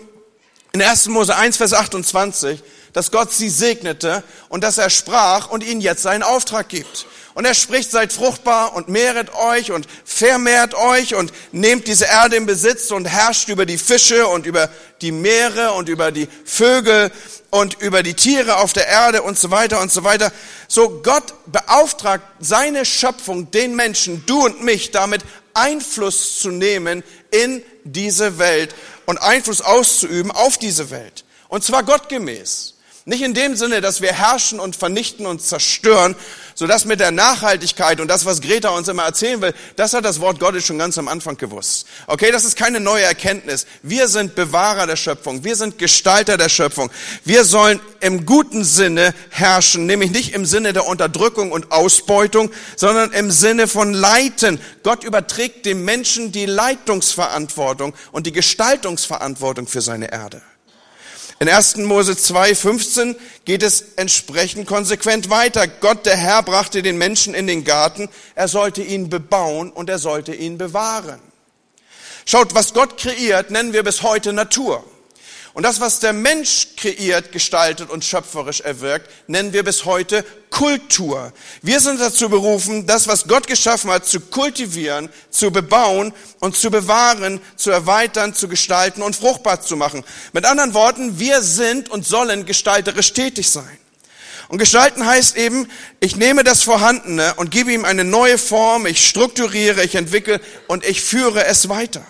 in 0.73 0.83
1. 0.83 1.07
Mose 1.07 1.35
1, 1.35 1.57
Vers 1.57 1.73
28, 1.73 2.63
dass 2.95 3.11
Gott 3.11 3.33
sie 3.33 3.51
segnete 3.51 4.23
und 4.49 4.65
dass 4.65 4.79
er 4.79 4.89
sprach 4.89 5.51
und 5.51 5.63
ihnen 5.63 5.83
jetzt 5.83 6.03
seinen 6.03 6.23
Auftrag 6.23 6.71
gibt. 6.71 7.07
Und 7.35 7.45
er 7.45 7.55
spricht, 7.55 7.91
seid 7.91 8.13
fruchtbar 8.13 8.77
und 8.77 8.89
mehret 8.89 9.35
euch 9.35 9.73
und 9.73 9.89
vermehrt 10.05 10.75
euch 10.75 11.17
und 11.17 11.33
nehmt 11.51 11.89
diese 11.89 12.05
Erde 12.05 12.37
in 12.37 12.47
Besitz 12.47 12.93
und 12.93 13.07
herrscht 13.07 13.49
über 13.49 13.67
die 13.67 13.77
Fische 13.77 14.29
und 14.29 14.47
über 14.47 14.71
die 15.01 15.11
Meere 15.11 15.73
und 15.73 15.89
über 15.89 16.13
die 16.13 16.29
Vögel 16.45 17.11
und 17.51 17.81
über 17.81 18.05
die 18.05 18.15
Tiere 18.15 18.59
auf 18.59 18.73
der 18.73 18.87
Erde 18.87 19.23
und 19.23 19.37
so 19.37 19.51
weiter 19.51 19.81
und 19.81 19.93
so 19.93 20.05
weiter. 20.05 20.31
So 20.69 21.03
Gott 21.03 21.35
beauftragt 21.47 22.25
seine 22.39 22.85
Schöpfung, 22.85 23.51
den 23.51 23.75
Menschen, 23.75 24.25
du 24.27 24.45
und 24.45 24.63
mich, 24.63 24.93
damit 24.93 25.23
Einfluss 25.55 26.39
zu 26.39 26.51
nehmen 26.51 27.03
in 27.33 27.65
diese 27.83 28.39
Welt 28.39 28.73
und 29.07 29.19
Einfluss 29.19 29.61
auszuüben 29.61 30.31
auf 30.31 30.57
diese 30.57 30.91
Welt. 30.91 31.25
Und 31.49 31.65
zwar 31.65 31.83
gottgemäß. 31.83 32.74
Nicht 33.07 33.21
in 33.21 33.35
dem 33.35 33.55
Sinne, 33.55 33.83
dass 33.83 34.01
wir 34.01 34.15
herrschen 34.15 34.59
und 34.59 34.77
vernichten 34.77 35.27
und 35.27 35.43
zerstören, 35.43 36.17
so 36.55 36.67
dass 36.67 36.87
mit 36.87 37.01
der 37.01 37.11
Nachhaltigkeit 37.11 38.01
und 38.01 38.09
das, 38.09 38.25
was 38.25 38.41
Greta 38.41 38.71
uns 38.71 38.89
immer 38.89 39.03
erzählen 39.03 39.43
will, 39.43 39.53
das 39.77 39.93
hat 39.93 40.07
das 40.07 40.21
Wort 40.21 40.41
Gottes 40.41 40.65
schon 40.65 40.79
ganz 40.79 40.97
am 40.97 41.09
Anfang 41.09 41.37
gewusst. 41.37 41.87
Okay, 42.07 42.33
das 42.33 42.47
ist 42.47 42.57
keine 42.57 42.81
neue 42.81 43.03
Erkenntnis. 43.03 43.67
Wir 43.83 44.09
sind 44.09 44.35
Bewahrer 44.35 44.87
der 44.87 44.97
Schöpfung. 44.97 45.45
Wir 45.45 45.55
sind 45.55 45.77
Gestalter 45.77 46.39
der 46.39 46.49
Schöpfung. 46.49 46.91
Wir 47.27 47.45
sollen 47.45 47.79
im 48.01 48.25
guten 48.25 48.65
Sinne 48.65 49.13
herrschen, 49.29 49.85
nämlich 49.85 50.11
nicht 50.11 50.33
im 50.33 50.47
Sinne 50.47 50.73
der 50.73 50.87
Unterdrückung 50.87 51.53
und 51.53 51.73
Ausbeutung, 51.73 52.51
sondern 52.75 53.13
im 53.13 53.31
Sinne 53.31 53.69
von 53.69 53.93
Leiten. 53.93 54.59
Gott 54.83 55.05
überträgt 55.05 55.67
dem 55.67 55.85
Menschen 55.85 56.33
die 56.33 56.47
Leitungsverantwortung 56.47 57.93
und 58.13 58.27
die 58.27 58.33
Gestaltungsverantwortung 58.33 59.67
für 59.67 59.83
seine 59.83 60.11
Erde. 60.11 60.41
In 61.41 61.49
1. 61.49 61.77
Mose 61.79 62.17
2, 62.17 62.55
15 62.55 63.17
geht 63.45 63.63
es 63.63 63.95
entsprechend 63.97 64.67
konsequent 64.67 65.31
weiter. 65.31 65.67
Gott, 65.67 66.07
der 66.07 66.17
Herr, 66.17 66.43
brachte 66.43 66.83
den 66.83 66.97
Menschen 66.97 67.35
in 67.35 67.47
den 67.47 67.65
Garten. 67.65 68.09
Er 68.35 68.49
sollte 68.49 68.83
ihn 68.83 69.11
bebauen 69.11 69.71
und 69.73 69.91
er 69.91 69.99
sollte 69.99 70.35
ihn 70.35 70.59
bewahren. 70.59 71.21
Schaut, 72.25 72.55
was 72.55 72.73
Gott 72.73 72.97
kreiert, 72.97 73.51
nennen 73.51 73.73
wir 73.73 73.83
bis 73.83 74.03
heute 74.03 74.33
Natur. 74.33 74.85
Und 75.55 75.63
das, 75.63 75.79
was 75.79 76.01
der 76.01 76.13
Mensch 76.13 76.71
kreiert, 76.77 77.31
gestaltet 77.31 77.89
und 77.89 78.05
schöpferisch 78.05 78.61
erwirkt, 78.61 79.09
nennen 79.29 79.53
wir 79.53 79.63
bis 79.63 79.85
heute 79.85 80.25
Kultur. 80.51 81.33
Wir 81.63 81.79
sind 81.79 82.01
dazu 82.01 82.29
berufen, 82.29 82.89
das, 82.89 83.07
was 83.07 83.29
Gott 83.29 83.47
geschaffen 83.47 83.93
hat, 83.93 84.05
zu 84.05 84.19
kultivieren, 84.19 85.09
zu 85.31 85.53
bebauen 85.53 86.13
und 86.41 86.57
zu 86.57 86.73
bewahren, 86.73 87.41
zu 87.55 87.71
erweitern, 87.71 88.35
zu 88.35 88.49
gestalten 88.49 89.01
und 89.01 89.15
fruchtbar 89.15 89.63
zu 89.63 89.77
machen. 89.77 90.03
Mit 90.33 90.45
anderen 90.45 90.75
Worten, 90.75 91.21
wir 91.21 91.41
sind 91.41 91.89
und 91.89 92.05
sollen 92.05 92.47
gestalterisch 92.47 93.13
tätig 93.13 93.49
sein. 93.49 93.79
Und 94.49 94.59
gestalten 94.59 95.07
heißt 95.07 95.37
eben, 95.37 95.69
ich 96.01 96.17
nehme 96.17 96.43
das 96.43 96.65
Vorhandene 96.65 97.35
und 97.37 97.53
gebe 97.53 97.73
ihm 97.73 97.85
eine 97.85 98.03
neue 98.03 98.39
Form, 98.39 98.87
ich 98.87 99.07
strukturiere, 99.07 99.85
ich 99.85 99.95
entwickle 99.95 100.41
und 100.67 100.85
ich 100.85 101.01
führe 101.01 101.45
es 101.45 101.69
weiter. 101.69 102.05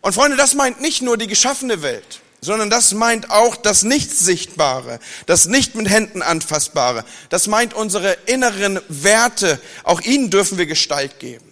Und 0.00 0.14
Freunde, 0.14 0.36
das 0.36 0.54
meint 0.54 0.80
nicht 0.80 1.02
nur 1.02 1.16
die 1.16 1.26
geschaffene 1.26 1.82
Welt 1.82 2.21
sondern 2.42 2.70
das 2.70 2.92
meint 2.92 3.30
auch 3.30 3.56
das 3.56 3.84
Nicht-Sichtbare, 3.84 4.98
das 5.26 5.46
nicht 5.46 5.76
mit 5.76 5.88
Händen 5.88 6.22
anfassbare. 6.22 7.04
Das 7.30 7.46
meint 7.46 7.72
unsere 7.72 8.12
inneren 8.26 8.80
Werte. 8.88 9.60
Auch 9.84 10.00
ihnen 10.00 10.28
dürfen 10.30 10.58
wir 10.58 10.66
Gestalt 10.66 11.20
geben. 11.20 11.51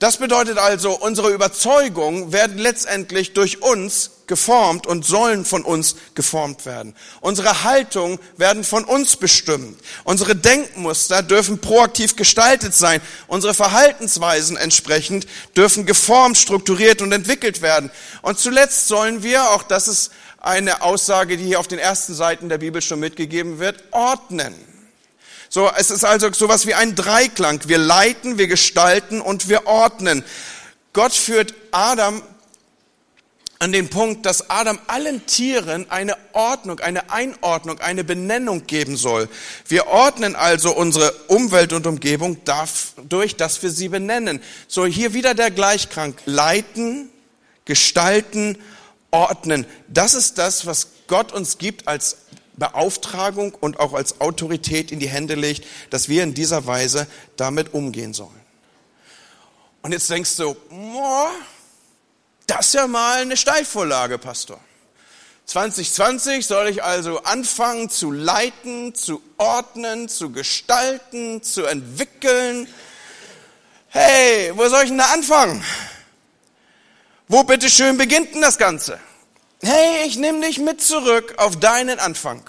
Das 0.00 0.16
bedeutet 0.16 0.58
also, 0.58 0.90
unsere 0.90 1.30
Überzeugungen 1.30 2.32
werden 2.32 2.58
letztendlich 2.58 3.32
durch 3.32 3.62
uns 3.62 4.10
geformt 4.26 4.86
und 4.86 5.04
sollen 5.04 5.44
von 5.44 5.62
uns 5.62 5.96
geformt 6.14 6.66
werden. 6.66 6.96
Unsere 7.20 7.62
Haltungen 7.62 8.18
werden 8.36 8.64
von 8.64 8.84
uns 8.84 9.16
bestimmt. 9.16 9.78
Unsere 10.02 10.34
Denkmuster 10.34 11.22
dürfen 11.22 11.60
proaktiv 11.60 12.16
gestaltet 12.16 12.74
sein. 12.74 13.00
Unsere 13.28 13.54
Verhaltensweisen 13.54 14.56
entsprechend 14.56 15.26
dürfen 15.56 15.86
geformt, 15.86 16.38
strukturiert 16.38 17.00
und 17.00 17.12
entwickelt 17.12 17.62
werden. 17.62 17.90
Und 18.22 18.38
zuletzt 18.38 18.88
sollen 18.88 19.22
wir, 19.22 19.50
auch 19.50 19.62
das 19.62 19.88
ist 19.88 20.10
eine 20.40 20.82
Aussage, 20.82 21.36
die 21.36 21.44
hier 21.44 21.60
auf 21.60 21.68
den 21.68 21.78
ersten 21.78 22.14
Seiten 22.14 22.48
der 22.48 22.58
Bibel 22.58 22.82
schon 22.82 23.00
mitgegeben 23.00 23.58
wird, 23.58 23.84
ordnen. 23.92 24.54
So, 25.54 25.70
es 25.70 25.92
ist 25.92 26.04
also 26.04 26.32
sowas 26.32 26.66
wie 26.66 26.74
ein 26.74 26.96
Dreiklang. 26.96 27.60
Wir 27.68 27.78
leiten, 27.78 28.38
wir 28.38 28.48
gestalten 28.48 29.20
und 29.20 29.48
wir 29.48 29.68
ordnen. 29.68 30.24
Gott 30.92 31.12
führt 31.12 31.54
Adam 31.70 32.22
an 33.60 33.70
den 33.70 33.88
Punkt, 33.88 34.26
dass 34.26 34.50
Adam 34.50 34.80
allen 34.88 35.26
Tieren 35.26 35.88
eine 35.92 36.16
Ordnung, 36.32 36.80
eine 36.80 37.08
Einordnung, 37.12 37.78
eine 37.78 38.02
Benennung 38.02 38.66
geben 38.66 38.96
soll. 38.96 39.28
Wir 39.68 39.86
ordnen 39.86 40.34
also 40.34 40.74
unsere 40.74 41.12
Umwelt 41.28 41.72
und 41.72 41.86
Umgebung 41.86 42.38
dadurch, 42.44 43.36
dass 43.36 43.62
wir 43.62 43.70
sie 43.70 43.88
benennen. 43.88 44.42
So, 44.66 44.86
hier 44.86 45.14
wieder 45.14 45.34
der 45.34 45.52
Gleichkrank. 45.52 46.20
Leiten, 46.24 47.10
gestalten, 47.64 48.58
ordnen. 49.12 49.66
Das 49.86 50.14
ist 50.14 50.36
das, 50.38 50.66
was 50.66 50.88
Gott 51.06 51.30
uns 51.30 51.58
gibt 51.58 51.86
als 51.86 52.23
Beauftragung 52.56 53.54
und 53.54 53.80
auch 53.80 53.92
als 53.92 54.20
Autorität 54.20 54.92
in 54.92 55.00
die 55.00 55.08
Hände 55.08 55.34
legt, 55.34 55.66
dass 55.90 56.08
wir 56.08 56.22
in 56.22 56.34
dieser 56.34 56.66
Weise 56.66 57.06
damit 57.36 57.74
umgehen 57.74 58.14
sollen. 58.14 58.40
Und 59.82 59.92
jetzt 59.92 60.08
denkst 60.08 60.36
du, 60.36 60.54
boah, 60.70 61.30
das 62.46 62.68
ist 62.68 62.74
ja 62.74 62.86
mal 62.86 63.22
eine 63.22 63.36
Steilvorlage, 63.36 64.18
Pastor. 64.18 64.60
2020 65.46 66.46
soll 66.46 66.68
ich 66.68 66.82
also 66.82 67.22
anfangen 67.22 67.90
zu 67.90 68.10
leiten, 68.10 68.94
zu 68.94 69.22
ordnen, 69.36 70.08
zu 70.08 70.30
gestalten, 70.30 71.42
zu 71.42 71.64
entwickeln. 71.64 72.66
Hey, 73.88 74.52
wo 74.56 74.66
soll 74.68 74.84
ich 74.84 74.88
denn 74.88 74.98
da 74.98 75.12
anfangen? 75.12 75.62
Wo 77.28 77.42
bitteschön 77.42 77.96
beginnt 77.98 78.34
denn 78.34 78.40
das 78.40 78.56
Ganze? 78.56 78.98
Hey, 79.66 80.06
ich 80.06 80.16
nehme 80.16 80.40
dich 80.40 80.58
mit 80.58 80.82
zurück 80.82 81.34
auf 81.38 81.58
deinen 81.58 81.98
Anfang, 81.98 82.42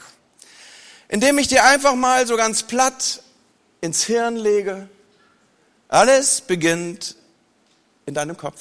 indem 1.07 1.37
ich 1.37 1.47
dir 1.47 1.63
einfach 1.63 1.95
mal 1.95 2.25
so 2.27 2.35
ganz 2.37 2.63
platt 2.63 3.21
ins 3.81 4.03
Hirn 4.03 4.35
lege, 4.35 4.89
alles 5.87 6.41
beginnt 6.41 7.15
in 8.05 8.13
deinem 8.13 8.37
Kopf. 8.37 8.59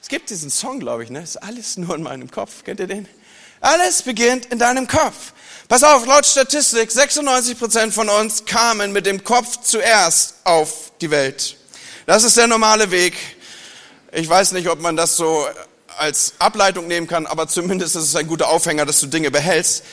Es 0.00 0.08
gibt 0.08 0.28
diesen 0.28 0.50
Song, 0.50 0.80
glaube 0.80 1.02
ich, 1.02 1.10
ne? 1.10 1.22
Ist 1.22 1.38
alles 1.38 1.78
nur 1.78 1.94
in 1.94 2.02
meinem 2.02 2.30
Kopf. 2.30 2.62
Kennt 2.62 2.78
ihr 2.78 2.86
den? 2.86 3.08
Alles 3.60 4.02
beginnt 4.02 4.46
in 4.46 4.58
deinem 4.58 4.86
Kopf. 4.86 5.32
Pass 5.66 5.82
auf, 5.82 6.04
laut 6.04 6.26
Statistik, 6.26 6.90
96 6.90 7.58
Prozent 7.58 7.94
von 7.94 8.10
uns 8.10 8.44
kamen 8.44 8.92
mit 8.92 9.06
dem 9.06 9.24
Kopf 9.24 9.62
zuerst 9.62 10.34
auf 10.44 10.92
die 11.00 11.10
Welt. 11.10 11.56
Das 12.04 12.22
ist 12.22 12.36
der 12.36 12.46
normale 12.46 12.90
Weg. 12.90 13.14
Ich 14.12 14.28
weiß 14.28 14.52
nicht, 14.52 14.68
ob 14.68 14.80
man 14.80 14.94
das 14.94 15.16
so 15.16 15.48
als 15.98 16.34
Ableitung 16.38 16.86
nehmen 16.86 17.06
kann, 17.06 17.26
aber 17.26 17.48
zumindest 17.48 17.96
ist 17.96 18.04
es 18.04 18.16
ein 18.16 18.26
guter 18.26 18.48
Aufhänger, 18.48 18.86
dass 18.86 19.00
du 19.00 19.06
Dinge 19.06 19.30
behältst. 19.30 19.84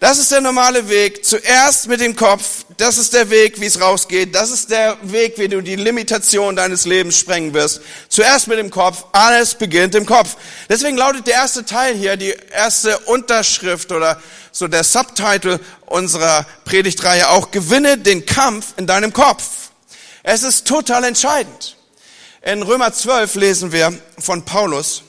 Das 0.00 0.18
ist 0.18 0.32
der 0.32 0.40
normale 0.40 0.88
Weg. 0.88 1.24
Zuerst 1.24 1.88
mit 1.88 2.00
dem 2.00 2.16
Kopf. 2.16 2.64
Das 2.76 2.98
ist 2.98 3.14
der 3.14 3.30
Weg, 3.30 3.60
wie 3.60 3.66
es 3.66 3.80
rausgeht. 3.80 4.34
Das 4.34 4.50
ist 4.50 4.70
der 4.70 4.98
Weg, 5.02 5.38
wie 5.38 5.48
du 5.48 5.62
die 5.62 5.76
Limitation 5.76 6.56
deines 6.56 6.84
Lebens 6.84 7.18
sprengen 7.18 7.54
wirst. 7.54 7.80
Zuerst 8.08 8.48
mit 8.48 8.58
dem 8.58 8.70
Kopf. 8.70 9.04
Alles 9.12 9.54
beginnt 9.54 9.94
im 9.94 10.04
Kopf. 10.04 10.36
Deswegen 10.68 10.96
lautet 10.96 11.26
der 11.26 11.34
erste 11.34 11.64
Teil 11.64 11.94
hier, 11.94 12.16
die 12.16 12.34
erste 12.52 12.98
Unterschrift 12.98 13.92
oder 13.92 14.20
so 14.52 14.68
der 14.68 14.84
Subtitle 14.84 15.60
unserer 15.86 16.44
Predigtreihe 16.64 17.30
auch, 17.30 17.50
gewinne 17.50 17.96
den 17.96 18.26
Kampf 18.26 18.74
in 18.76 18.86
deinem 18.86 19.12
Kopf. 19.12 19.44
Es 20.22 20.42
ist 20.42 20.66
total 20.66 21.04
entscheidend. 21.04 21.76
In 22.42 22.62
Römer 22.62 22.92
12 22.92 23.36
lesen 23.36 23.72
wir 23.72 23.92
von 24.18 24.44
Paulus, 24.44 25.03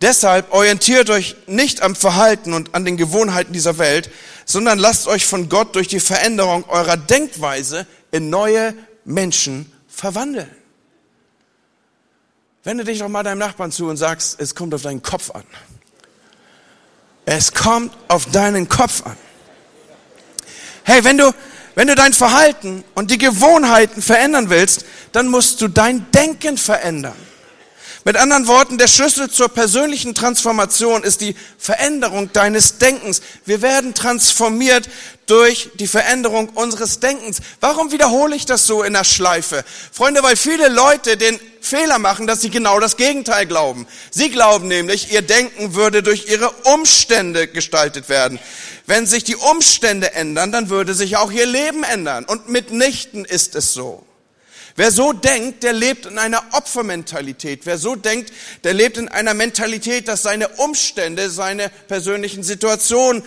Deshalb 0.00 0.52
orientiert 0.52 1.08
euch 1.10 1.36
nicht 1.46 1.82
am 1.82 1.94
Verhalten 1.94 2.52
und 2.52 2.74
an 2.74 2.84
den 2.84 2.96
Gewohnheiten 2.96 3.52
dieser 3.52 3.78
Welt, 3.78 4.10
sondern 4.44 4.78
lasst 4.78 5.06
euch 5.06 5.26
von 5.26 5.48
Gott 5.48 5.74
durch 5.74 5.88
die 5.88 6.00
Veränderung 6.00 6.68
eurer 6.68 6.96
Denkweise 6.96 7.86
in 8.10 8.28
neue 8.28 8.74
Menschen 9.04 9.72
verwandeln. 9.88 10.50
Wende 12.64 12.84
dich 12.84 12.98
doch 12.98 13.08
mal 13.08 13.22
deinem 13.22 13.38
Nachbarn 13.38 13.72
zu 13.72 13.88
und 13.88 13.96
sagst, 13.96 14.40
es 14.40 14.54
kommt 14.54 14.74
auf 14.74 14.82
deinen 14.82 15.02
Kopf 15.02 15.30
an. 15.30 15.44
Es 17.26 17.52
kommt 17.52 17.94
auf 18.08 18.26
deinen 18.26 18.68
Kopf 18.68 19.02
an. 19.04 19.16
Hey, 20.82 21.04
wenn 21.04 21.16
du, 21.16 21.34
wenn 21.74 21.88
du 21.88 21.94
dein 21.94 22.12
Verhalten 22.12 22.84
und 22.94 23.10
die 23.10 23.18
Gewohnheiten 23.18 24.02
verändern 24.02 24.50
willst, 24.50 24.84
dann 25.12 25.28
musst 25.28 25.60
du 25.60 25.68
dein 25.68 26.10
Denken 26.12 26.58
verändern. 26.58 27.16
Mit 28.06 28.18
anderen 28.18 28.46
Worten, 28.46 28.76
der 28.76 28.86
Schlüssel 28.86 29.30
zur 29.30 29.48
persönlichen 29.48 30.14
Transformation 30.14 31.02
ist 31.04 31.22
die 31.22 31.34
Veränderung 31.56 32.30
deines 32.34 32.76
Denkens. 32.76 33.22
Wir 33.46 33.62
werden 33.62 33.94
transformiert 33.94 34.90
durch 35.24 35.70
die 35.80 35.86
Veränderung 35.86 36.50
unseres 36.50 37.00
Denkens. 37.00 37.38
Warum 37.60 37.92
wiederhole 37.92 38.36
ich 38.36 38.44
das 38.44 38.66
so 38.66 38.82
in 38.82 38.92
der 38.92 39.04
Schleife? 39.04 39.64
Freunde, 39.90 40.22
weil 40.22 40.36
viele 40.36 40.68
Leute 40.68 41.16
den 41.16 41.40
Fehler 41.62 41.98
machen, 41.98 42.26
dass 42.26 42.42
sie 42.42 42.50
genau 42.50 42.78
das 42.78 42.98
Gegenteil 42.98 43.46
glauben. 43.46 43.86
Sie 44.10 44.28
glauben 44.28 44.68
nämlich, 44.68 45.10
ihr 45.10 45.22
Denken 45.22 45.74
würde 45.74 46.02
durch 46.02 46.28
ihre 46.28 46.50
Umstände 46.64 47.48
gestaltet 47.48 48.10
werden. 48.10 48.38
Wenn 48.86 49.06
sich 49.06 49.24
die 49.24 49.36
Umstände 49.36 50.12
ändern, 50.12 50.52
dann 50.52 50.68
würde 50.68 50.92
sich 50.92 51.16
auch 51.16 51.32
ihr 51.32 51.46
Leben 51.46 51.84
ändern. 51.84 52.26
Und 52.26 52.50
mitnichten 52.50 53.24
ist 53.24 53.54
es 53.54 53.72
so. 53.72 54.04
Wer 54.76 54.90
so 54.90 55.12
denkt, 55.12 55.62
der 55.62 55.72
lebt 55.72 56.06
in 56.06 56.18
einer 56.18 56.42
Opfermentalität. 56.52 57.60
Wer 57.64 57.78
so 57.78 57.94
denkt, 57.94 58.32
der 58.64 58.74
lebt 58.74 58.96
in 58.96 59.08
einer 59.08 59.34
Mentalität, 59.34 60.08
dass 60.08 60.22
seine 60.22 60.48
Umstände, 60.48 61.30
seine 61.30 61.68
persönlichen 61.68 62.42
Situationen 62.42 63.22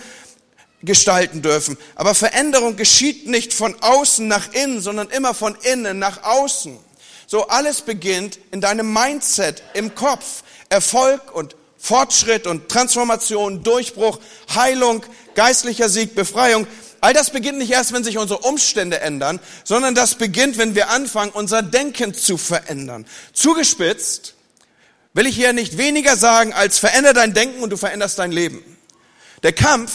gestalten 0.82 1.40
dürfen. 1.40 1.78
Aber 1.94 2.14
Veränderung 2.14 2.76
geschieht 2.76 3.26
nicht 3.26 3.54
von 3.54 3.74
außen 3.80 4.28
nach 4.28 4.52
innen, 4.52 4.80
sondern 4.80 5.08
immer 5.08 5.32
von 5.32 5.56
innen 5.62 5.98
nach 5.98 6.22
außen. 6.22 6.78
So 7.26 7.48
alles 7.48 7.80
beginnt 7.82 8.38
in 8.50 8.60
deinem 8.60 8.92
Mindset, 8.92 9.62
im 9.74 9.94
Kopf. 9.94 10.42
Erfolg 10.68 11.34
und 11.34 11.56
Fortschritt 11.78 12.46
und 12.46 12.68
Transformation, 12.68 13.62
Durchbruch, 13.62 14.18
Heilung, 14.54 15.02
geistlicher 15.34 15.88
Sieg, 15.88 16.14
Befreiung 16.14 16.66
All 17.00 17.12
das 17.12 17.30
beginnt 17.30 17.58
nicht 17.58 17.70
erst, 17.70 17.92
wenn 17.92 18.02
sich 18.02 18.18
unsere 18.18 18.40
Umstände 18.40 19.00
ändern, 19.00 19.40
sondern 19.64 19.94
das 19.94 20.16
beginnt, 20.16 20.58
wenn 20.58 20.74
wir 20.74 20.90
anfangen, 20.90 21.30
unser 21.32 21.62
Denken 21.62 22.14
zu 22.14 22.36
verändern. 22.36 23.06
Zugespitzt 23.32 24.34
will 25.14 25.26
ich 25.26 25.36
hier 25.36 25.52
nicht 25.52 25.78
weniger 25.78 26.16
sagen, 26.16 26.52
als 26.52 26.78
veränder 26.78 27.12
dein 27.12 27.34
Denken 27.34 27.62
und 27.62 27.70
du 27.70 27.76
veränderst 27.76 28.18
dein 28.18 28.32
Leben. 28.32 28.62
Der 29.42 29.52
Kampf 29.52 29.92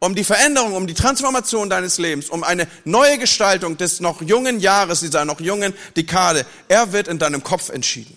um 0.00 0.14
die 0.14 0.24
Veränderung, 0.24 0.74
um 0.74 0.86
die 0.86 0.94
Transformation 0.94 1.70
deines 1.70 1.98
Lebens, 1.98 2.28
um 2.28 2.44
eine 2.44 2.68
neue 2.84 3.16
Gestaltung 3.18 3.78
des 3.78 4.00
noch 4.00 4.20
jungen 4.20 4.60
Jahres, 4.60 5.00
dieser 5.00 5.24
noch 5.24 5.40
jungen 5.40 5.72
Dekade, 5.96 6.44
er 6.68 6.92
wird 6.92 7.08
in 7.08 7.18
deinem 7.18 7.42
Kopf 7.42 7.70
entschieden. 7.70 8.16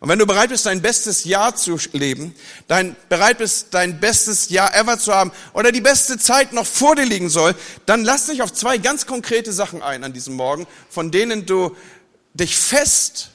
Und 0.00 0.08
wenn 0.08 0.18
du 0.18 0.26
bereit 0.26 0.50
bist, 0.50 0.66
dein 0.66 0.80
bestes 0.80 1.24
Jahr 1.24 1.56
zu 1.56 1.78
leben, 1.92 2.34
dein, 2.68 2.94
bereit 3.08 3.38
bist, 3.38 3.68
dein 3.74 3.98
bestes 3.98 4.48
Jahr 4.48 4.74
ever 4.74 4.98
zu 4.98 5.12
haben 5.12 5.32
oder 5.54 5.72
die 5.72 5.80
beste 5.80 6.18
Zeit 6.18 6.52
noch 6.52 6.66
vor 6.66 6.94
dir 6.94 7.04
liegen 7.04 7.28
soll, 7.28 7.54
dann 7.84 8.04
lass 8.04 8.26
dich 8.26 8.42
auf 8.42 8.52
zwei 8.52 8.78
ganz 8.78 9.06
konkrete 9.06 9.52
Sachen 9.52 9.82
ein 9.82 10.04
an 10.04 10.12
diesem 10.12 10.34
Morgen, 10.34 10.66
von 10.88 11.10
denen 11.10 11.46
du 11.46 11.76
dich 12.32 12.56
fest 12.56 13.30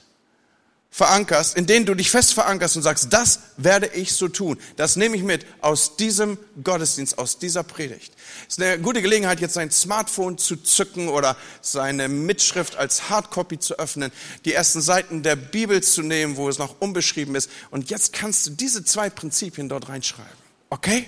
verankerst, 0.94 1.58
in 1.58 1.66
denen 1.66 1.88
du 1.88 1.96
dich 1.96 2.12
fest 2.12 2.36
verankerst 2.36 2.78
und 2.78 2.84
sagst, 2.84 3.12
das 3.12 3.40
werde 3.58 3.88
ich 3.88 4.14
so 4.14 4.28
tun. 4.28 4.60
Das 4.76 4.96
nehme 4.96 5.16
ich 5.18 5.24
mit 5.24 5.44
aus 5.60 5.96
diesem 5.96 6.38
Gottesdienst, 6.64 7.18
aus 7.18 7.40
dieser 7.40 7.64
Predigt. 7.64 8.14
Es 8.48 8.60
ist 8.60 8.64
eine 8.64 8.78
gute 8.78 9.02
Gelegenheit, 9.02 9.40
jetzt 9.40 9.56
sein 9.56 9.72
Smartphone 9.72 10.38
zu 10.38 10.56
zücken 10.56 11.10
oder 11.10 11.36
seine 11.62 12.10
Mitschrift 12.10 12.76
als 12.76 13.10
Hardcopy 13.10 13.58
zu 13.58 13.80
öffnen, 13.80 14.12
die 14.46 14.54
ersten 14.54 14.82
Seiten 14.82 15.24
der 15.24 15.36
Bibel 15.36 15.82
zu 15.82 16.04
nehmen, 16.04 16.38
wo 16.38 16.48
es 16.48 16.60
noch 16.60 16.80
unbeschrieben 16.80 17.34
ist. 17.34 17.50
Und 17.72 17.90
jetzt 17.90 18.14
kannst 18.14 18.46
du 18.46 18.52
diese 18.52 18.86
zwei 18.86 19.10
Prinzipien 19.10 19.70
dort 19.70 19.90
reinschreiben. 19.90 20.32
Okay? 20.70 21.08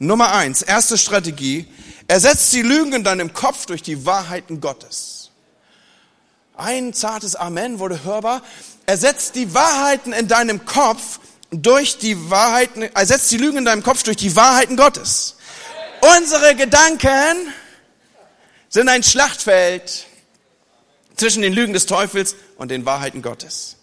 Nummer 0.00 0.32
eins, 0.32 0.62
erste 0.62 0.98
Strategie. 0.98 1.68
Ersetzt 2.08 2.52
die 2.52 2.62
Lügen 2.62 2.92
in 2.92 3.04
deinem 3.04 3.32
Kopf 3.32 3.66
durch 3.66 3.84
die 3.84 4.04
Wahrheiten 4.04 4.60
Gottes. 4.60 5.30
Ein 6.56 6.92
zartes 6.92 7.36
Amen 7.36 7.78
wurde 7.78 8.04
hörbar. 8.04 8.42
Ersetzt 8.86 9.34
die 9.34 9.54
Wahrheiten 9.54 10.12
in 10.12 10.28
deinem 10.28 10.64
Kopf 10.64 11.20
durch 11.50 11.98
die 11.98 12.30
Wahrheiten, 12.30 12.82
ersetzt 12.82 13.30
die 13.30 13.36
Lügen 13.36 13.58
in 13.58 13.64
deinem 13.64 13.82
Kopf 13.82 14.02
durch 14.02 14.16
die 14.16 14.34
Wahrheiten 14.34 14.76
Gottes. 14.76 15.36
Unsere 16.18 16.56
Gedanken 16.56 17.52
sind 18.68 18.88
ein 18.88 19.02
Schlachtfeld. 19.02 20.06
zwischen 21.14 21.42
den 21.42 21.52
Lügen 21.52 21.74
des 21.74 21.86
Teufels 21.86 22.34
und 22.56 22.70
den 22.70 22.86
Wahrheiten 22.86 23.20
Gottes. 23.22 23.76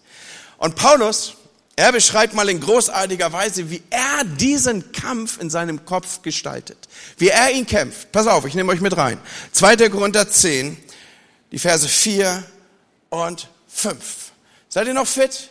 Und 0.58 0.74
Paulus, 0.74 1.36
er 1.76 1.92
beschreibt 1.92 2.34
mal 2.34 2.48
in 2.50 2.60
großartiger 2.60 3.32
Weise, 3.32 3.70
wie 3.70 3.82
er 3.88 4.24
diesen 4.24 4.92
Kampf 4.92 5.40
in 5.40 5.48
seinem 5.48 5.86
Kopf 5.86 6.20
gestaltet. 6.22 6.76
Wie 7.16 7.28
er 7.28 7.52
ihn 7.52 7.66
kämpft. 7.66 8.12
Pass 8.12 8.26
auf, 8.26 8.44
ich 8.44 8.54
nehme 8.54 8.72
euch 8.72 8.80
mit 8.80 8.96
rein. 8.96 9.18
2. 9.52 9.88
Korinther 9.88 10.28
10, 10.28 10.76
die 11.52 11.58
Verse 11.58 11.88
4 11.88 12.42
und 13.08 13.48
5. 13.68 14.29
Seid 14.72 14.86
ihr 14.86 14.94
noch 14.94 15.08
fit? 15.08 15.50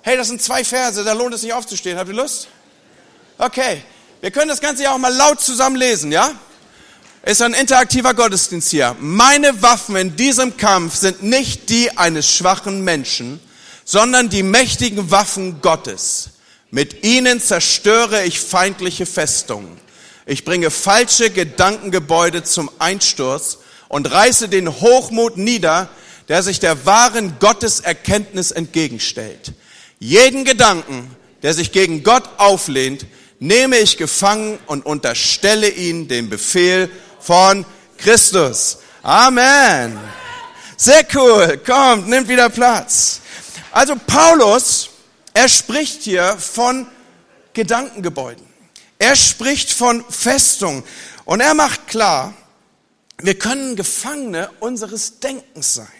Hey, 0.00 0.16
das 0.16 0.28
sind 0.28 0.40
zwei 0.40 0.64
Verse, 0.64 1.04
da 1.04 1.12
lohnt 1.12 1.34
es 1.34 1.42
sich 1.42 1.52
aufzustehen. 1.52 1.98
Habt 1.98 2.08
ihr 2.08 2.14
Lust? 2.14 2.48
Okay, 3.36 3.82
wir 4.22 4.30
können 4.30 4.48
das 4.48 4.62
Ganze 4.62 4.84
ja 4.84 4.94
auch 4.94 4.98
mal 4.98 5.12
laut 5.12 5.38
zusammen 5.42 5.76
lesen, 5.76 6.10
ja? 6.10 6.30
Ist 7.26 7.42
ein 7.42 7.52
interaktiver 7.52 8.14
Gottesdienst 8.14 8.70
hier. 8.70 8.96
Meine 9.00 9.60
Waffen 9.60 9.96
in 9.96 10.16
diesem 10.16 10.56
Kampf 10.56 10.94
sind 10.96 11.24
nicht 11.24 11.68
die 11.68 11.94
eines 11.98 12.26
schwachen 12.32 12.82
Menschen, 12.82 13.38
sondern 13.84 14.30
die 14.30 14.42
mächtigen 14.42 15.10
Waffen 15.10 15.60
Gottes. 15.60 16.30
Mit 16.70 17.04
ihnen 17.04 17.38
zerstöre 17.38 18.24
ich 18.24 18.40
feindliche 18.40 19.04
Festungen. 19.04 19.78
Ich 20.24 20.46
bringe 20.46 20.70
falsche 20.70 21.28
Gedankengebäude 21.28 22.44
zum 22.44 22.70
Einsturz 22.78 23.58
und 23.88 24.10
reiße 24.10 24.48
den 24.48 24.72
Hochmut 24.80 25.36
nieder, 25.36 25.90
der 26.28 26.42
sich 26.42 26.60
der 26.60 26.86
wahren 26.86 27.38
Gotteserkenntnis 27.38 28.50
entgegenstellt. 28.50 29.52
Jeden 29.98 30.44
Gedanken, 30.44 31.14
der 31.42 31.54
sich 31.54 31.72
gegen 31.72 32.02
Gott 32.02 32.28
auflehnt, 32.38 33.06
nehme 33.38 33.78
ich 33.78 33.96
gefangen 33.96 34.58
und 34.66 34.84
unterstelle 34.86 35.68
ihn 35.68 36.08
dem 36.08 36.28
Befehl 36.28 36.90
von 37.20 37.64
Christus. 37.98 38.78
Amen. 39.02 39.98
Sehr 40.76 41.06
cool. 41.14 41.60
Kommt, 41.64 42.08
nimmt 42.08 42.28
wieder 42.28 42.48
Platz. 42.48 43.20
Also 43.70 43.94
Paulus, 44.06 44.90
er 45.32 45.48
spricht 45.48 46.02
hier 46.02 46.36
von 46.38 46.86
Gedankengebäuden. 47.52 48.44
Er 48.98 49.16
spricht 49.16 49.72
von 49.72 50.04
Festung. 50.08 50.82
Und 51.24 51.40
er 51.40 51.54
macht 51.54 51.86
klar, 51.86 52.34
wir 53.18 53.38
können 53.38 53.76
Gefangene 53.76 54.50
unseres 54.60 55.20
Denkens 55.20 55.74
sein. 55.74 55.95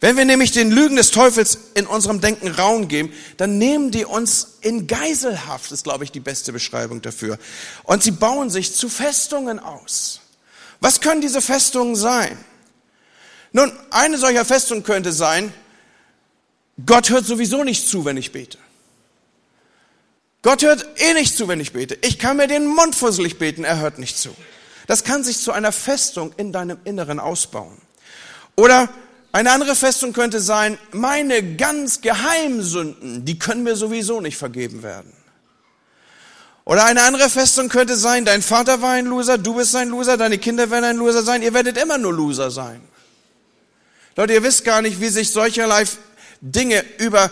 Wenn 0.00 0.16
wir 0.16 0.24
nämlich 0.24 0.52
den 0.52 0.70
Lügen 0.70 0.94
des 0.94 1.10
Teufels 1.10 1.58
in 1.74 1.86
unserem 1.86 2.20
Denken 2.20 2.48
Raum 2.48 2.86
geben, 2.86 3.12
dann 3.36 3.58
nehmen 3.58 3.90
die 3.90 4.04
uns 4.04 4.58
in 4.60 4.86
Geiselhaft, 4.86 5.72
ist, 5.72 5.84
glaube 5.84 6.04
ich, 6.04 6.12
die 6.12 6.20
beste 6.20 6.52
Beschreibung 6.52 7.02
dafür. 7.02 7.38
Und 7.82 8.04
sie 8.04 8.12
bauen 8.12 8.48
sich 8.48 8.74
zu 8.74 8.88
Festungen 8.88 9.58
aus. 9.58 10.20
Was 10.80 11.00
können 11.00 11.20
diese 11.20 11.40
Festungen 11.40 11.96
sein? 11.96 12.38
Nun, 13.52 13.72
eine 13.90 14.18
solcher 14.18 14.44
Festung 14.44 14.84
könnte 14.84 15.10
sein, 15.10 15.52
Gott 16.86 17.10
hört 17.10 17.26
sowieso 17.26 17.64
nicht 17.64 17.88
zu, 17.88 18.04
wenn 18.04 18.16
ich 18.16 18.30
bete. 18.30 18.58
Gott 20.42 20.62
hört 20.62 20.86
eh 21.00 21.14
nicht 21.14 21.36
zu, 21.36 21.48
wenn 21.48 21.58
ich 21.58 21.72
bete. 21.72 21.98
Ich 22.02 22.20
kann 22.20 22.36
mir 22.36 22.46
den 22.46 22.66
Mund 22.66 22.94
fusselig 22.94 23.38
beten, 23.38 23.64
er 23.64 23.80
hört 23.80 23.98
nicht 23.98 24.16
zu. 24.16 24.34
Das 24.86 25.02
kann 25.02 25.24
sich 25.24 25.38
zu 25.38 25.50
einer 25.50 25.72
Festung 25.72 26.32
in 26.36 26.52
deinem 26.52 26.78
Inneren 26.84 27.18
ausbauen. 27.18 27.76
Oder 28.54 28.88
eine 29.38 29.52
andere 29.52 29.76
Festung 29.76 30.12
könnte 30.12 30.40
sein, 30.40 30.78
meine 30.90 31.54
ganz 31.54 32.00
geheimen 32.00 32.60
Sünden, 32.60 33.24
die 33.24 33.38
können 33.38 33.62
mir 33.62 33.76
sowieso 33.76 34.20
nicht 34.20 34.36
vergeben 34.36 34.82
werden. 34.82 35.12
Oder 36.64 36.86
eine 36.86 37.02
andere 37.02 37.30
Festung 37.30 37.68
könnte 37.68 37.96
sein, 37.96 38.24
dein 38.24 38.42
Vater 38.42 38.82
war 38.82 38.94
ein 38.94 39.06
Loser, 39.06 39.38
du 39.38 39.54
bist 39.54 39.76
ein 39.76 39.90
Loser, 39.90 40.16
deine 40.16 40.38
Kinder 40.38 40.68
werden 40.70 40.86
ein 40.86 40.96
Loser 40.96 41.22
sein, 41.22 41.42
ihr 41.42 41.54
werdet 41.54 41.78
immer 41.78 41.98
nur 41.98 42.12
Loser 42.12 42.50
sein. 42.50 42.80
Leute, 44.16 44.32
ihr 44.32 44.42
wisst 44.42 44.64
gar 44.64 44.82
nicht, 44.82 45.00
wie 45.00 45.08
sich 45.08 45.30
solcherlei 45.30 45.84
Dinge 46.40 46.84
über 46.98 47.30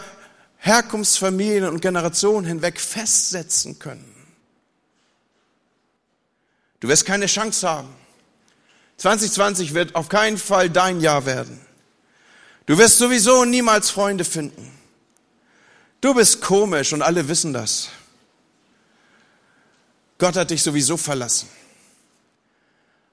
Herkunftsfamilien 0.59 1.65
und 1.65 1.81
Generationen 1.81 2.47
hinweg 2.47 2.81
festsetzen 2.81 3.81
können. 3.81 4.15
Du 6.79 6.87
wirst 6.87 7.05
keine 7.05 7.27
Chance 7.27 7.69
haben. 7.69 7.89
2020 8.99 9.75
wird 9.75 9.97
auf 9.97 10.09
keinen 10.09 10.39
Fall 10.39 10.71
dein 10.71 11.01
Jahr 11.01 11.27
werden. 11.27 11.66
Du 12.67 12.77
wirst 12.77 12.99
sowieso 12.99 13.45
niemals 13.45 13.91
Freunde 13.91 14.25
finden. 14.25 14.73
Du 16.01 16.15
bist 16.15 16.41
komisch 16.41 16.93
und 16.93 17.03
alle 17.03 17.27
wissen 17.29 17.53
das. 17.53 17.89
Gott 20.19 20.37
hat 20.37 20.51
dich 20.51 20.63
sowieso 20.63 20.97
verlassen. 20.97 21.49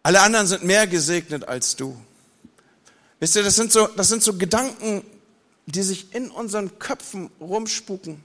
Alle 0.02 0.22
anderen 0.22 0.48
sind 0.48 0.64
mehr 0.64 0.88
gesegnet 0.88 1.48
als 1.48 1.76
du. 1.76 1.98
Wisst 3.20 3.36
ihr, 3.36 3.44
das 3.44 3.56
sind 3.56 3.72
so, 3.72 3.88
das 3.88 4.10
sind 4.10 4.24
so 4.24 4.38
Gedanken, 4.38 5.04
die 5.66 5.84
sich 5.84 6.14
in 6.14 6.30
unseren 6.30 6.78
Köpfen 6.80 7.30
rumspuken, 7.40 8.22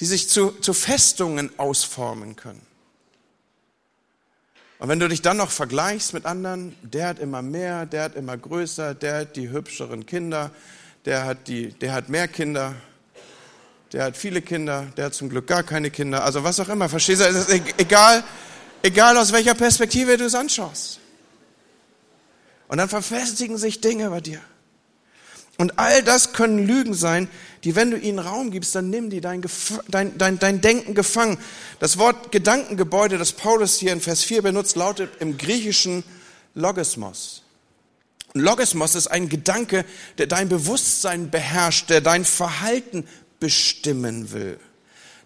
die 0.00 0.06
sich 0.06 0.28
zu, 0.28 0.52
zu 0.52 0.72
Festungen 0.72 1.50
ausformen 1.58 2.34
können. 2.36 2.67
Und 4.78 4.88
wenn 4.88 5.00
du 5.00 5.08
dich 5.08 5.22
dann 5.22 5.36
noch 5.36 5.50
vergleichst 5.50 6.14
mit 6.14 6.24
anderen, 6.24 6.76
der 6.82 7.08
hat 7.08 7.18
immer 7.18 7.42
mehr, 7.42 7.84
der 7.84 8.04
hat 8.04 8.14
immer 8.14 8.36
größer, 8.36 8.94
der 8.94 9.20
hat 9.20 9.36
die 9.36 9.50
hübscheren 9.50 10.06
Kinder, 10.06 10.52
der 11.04 11.24
hat, 11.24 11.48
die, 11.48 11.70
der 11.70 11.92
hat 11.92 12.08
mehr 12.08 12.28
Kinder, 12.28 12.74
der 13.92 14.04
hat 14.04 14.16
viele 14.16 14.40
Kinder, 14.40 14.86
der 14.96 15.06
hat 15.06 15.14
zum 15.14 15.30
Glück 15.30 15.48
gar 15.48 15.64
keine 15.64 15.90
Kinder, 15.90 16.24
also 16.24 16.44
was 16.44 16.60
auch 16.60 16.68
immer, 16.68 16.88
verstehst 16.88 17.22
du? 17.22 17.24
Es 17.24 17.34
ist 17.34 17.50
e-, 17.50 17.74
egal, 17.78 18.22
egal 18.82 19.16
aus 19.16 19.32
welcher 19.32 19.54
Perspektive 19.54 20.16
du 20.16 20.26
es 20.26 20.34
anschaust. 20.34 21.00
Und 22.68 22.78
dann 22.78 22.88
verfestigen 22.88 23.56
sich 23.56 23.80
Dinge 23.80 24.10
bei 24.10 24.20
dir. 24.20 24.40
Und 25.60 25.76
all 25.76 26.04
das 26.04 26.32
können 26.32 26.64
Lügen 26.66 26.94
sein, 26.94 27.28
die, 27.64 27.74
wenn 27.74 27.90
du 27.90 27.98
ihnen 27.98 28.20
Raum 28.20 28.52
gibst, 28.52 28.76
dann 28.76 28.90
nimm 28.90 29.10
die 29.10 29.20
dein, 29.20 29.42
dein, 29.88 30.16
dein, 30.16 30.38
dein 30.38 30.60
Denken 30.60 30.94
gefangen. 30.94 31.36
Das 31.80 31.98
Wort 31.98 32.30
Gedankengebäude, 32.30 33.18
das 33.18 33.32
Paulus 33.32 33.76
hier 33.76 33.92
in 33.92 34.00
Vers 34.00 34.22
4 34.22 34.42
benutzt, 34.42 34.76
lautet 34.76 35.10
im 35.18 35.36
Griechischen 35.36 36.04
Logismos. 36.54 37.42
Logismos 38.34 38.94
ist 38.94 39.08
ein 39.08 39.28
Gedanke, 39.28 39.84
der 40.18 40.28
dein 40.28 40.48
Bewusstsein 40.48 41.30
beherrscht, 41.30 41.90
der 41.90 42.02
dein 42.02 42.24
Verhalten 42.24 43.04
bestimmen 43.40 44.30
will. 44.30 44.60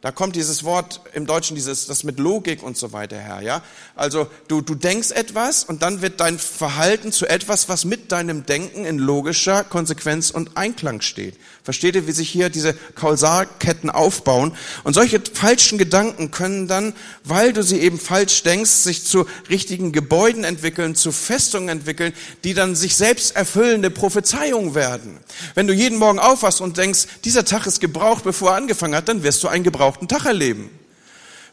Da 0.02 0.10
kommt 0.10 0.34
dieses 0.34 0.64
Wort 0.64 1.00
im 1.14 1.26
Deutschen, 1.26 1.54
dieses, 1.54 1.86
das 1.86 2.02
mit 2.02 2.18
Logik 2.18 2.64
und 2.64 2.76
so 2.76 2.92
weiter 2.92 3.16
her, 3.16 3.40
ja. 3.40 3.62
Also, 3.94 4.26
du, 4.48 4.60
du 4.60 4.74
denkst 4.74 5.12
etwas 5.12 5.62
und 5.62 5.82
dann 5.82 6.02
wird 6.02 6.18
dein 6.18 6.40
Verhalten 6.40 7.12
zu 7.12 7.24
etwas, 7.28 7.68
was 7.68 7.84
mit 7.84 8.10
deinem 8.10 8.44
Denken 8.44 8.84
in 8.84 8.98
logischer 8.98 9.62
Konsequenz 9.62 10.30
und 10.30 10.56
Einklang 10.56 11.02
steht. 11.02 11.36
Versteht 11.62 11.94
ihr, 11.94 12.08
wie 12.08 12.12
sich 12.12 12.28
hier 12.28 12.50
diese 12.50 12.74
Kausalketten 12.74 13.90
aufbauen? 13.90 14.56
Und 14.82 14.94
solche 14.94 15.22
falschen 15.32 15.78
Gedanken 15.78 16.32
können 16.32 16.66
dann, 16.66 16.94
weil 17.22 17.52
du 17.52 17.62
sie 17.62 17.78
eben 17.78 18.00
falsch 18.00 18.42
denkst, 18.42 18.70
sich 18.70 19.04
zu 19.04 19.26
richtigen 19.48 19.92
Gebäuden 19.92 20.42
entwickeln, 20.42 20.96
zu 20.96 21.12
Festungen 21.12 21.68
entwickeln, 21.68 22.12
die 22.42 22.54
dann 22.54 22.74
sich 22.74 22.96
selbst 22.96 23.36
erfüllende 23.36 23.90
Prophezeiungen 23.90 24.74
werden. 24.74 25.20
Wenn 25.54 25.68
du 25.68 25.72
jeden 25.72 25.98
Morgen 25.98 26.18
aufwachst 26.18 26.60
und 26.60 26.76
denkst, 26.76 27.06
dieser 27.24 27.44
Tag 27.44 27.66
ist 27.66 27.80
gebraucht, 27.80 28.24
bevor 28.24 28.50
er 28.50 28.56
angefangen 28.56 28.96
hat, 28.96 29.08
dann 29.08 29.22
wirst 29.22 29.44
du 29.44 29.48
einen 29.48 29.62
gebrauchten 29.92 30.08
Tag 30.08 30.24
erleben. 30.26 30.70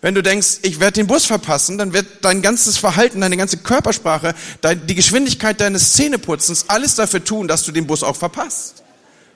Wenn 0.02 0.16
du 0.16 0.24
denkst, 0.24 0.60
ich 0.62 0.80
werde 0.80 0.94
den 0.94 1.08
Bus 1.08 1.26
verpassen, 1.26 1.78
dann 1.78 1.92
wird 1.92 2.24
dein 2.24 2.42
ganzes 2.42 2.78
Verhalten, 2.78 3.20
deine 3.20 3.36
ganze 3.36 3.58
Körpersprache, 3.58 4.34
die 4.64 4.96
Geschwindigkeit 4.96 5.60
deines 5.60 5.94
Zähneputzens 5.94 6.66
alles 6.70 6.96
dafür 6.96 7.24
tun, 7.24 7.50
dass 7.50 7.64
du 7.64 7.74
den 7.74 7.86
Bus 7.86 8.02
auch 8.02 8.16
verpasst. 8.16 8.84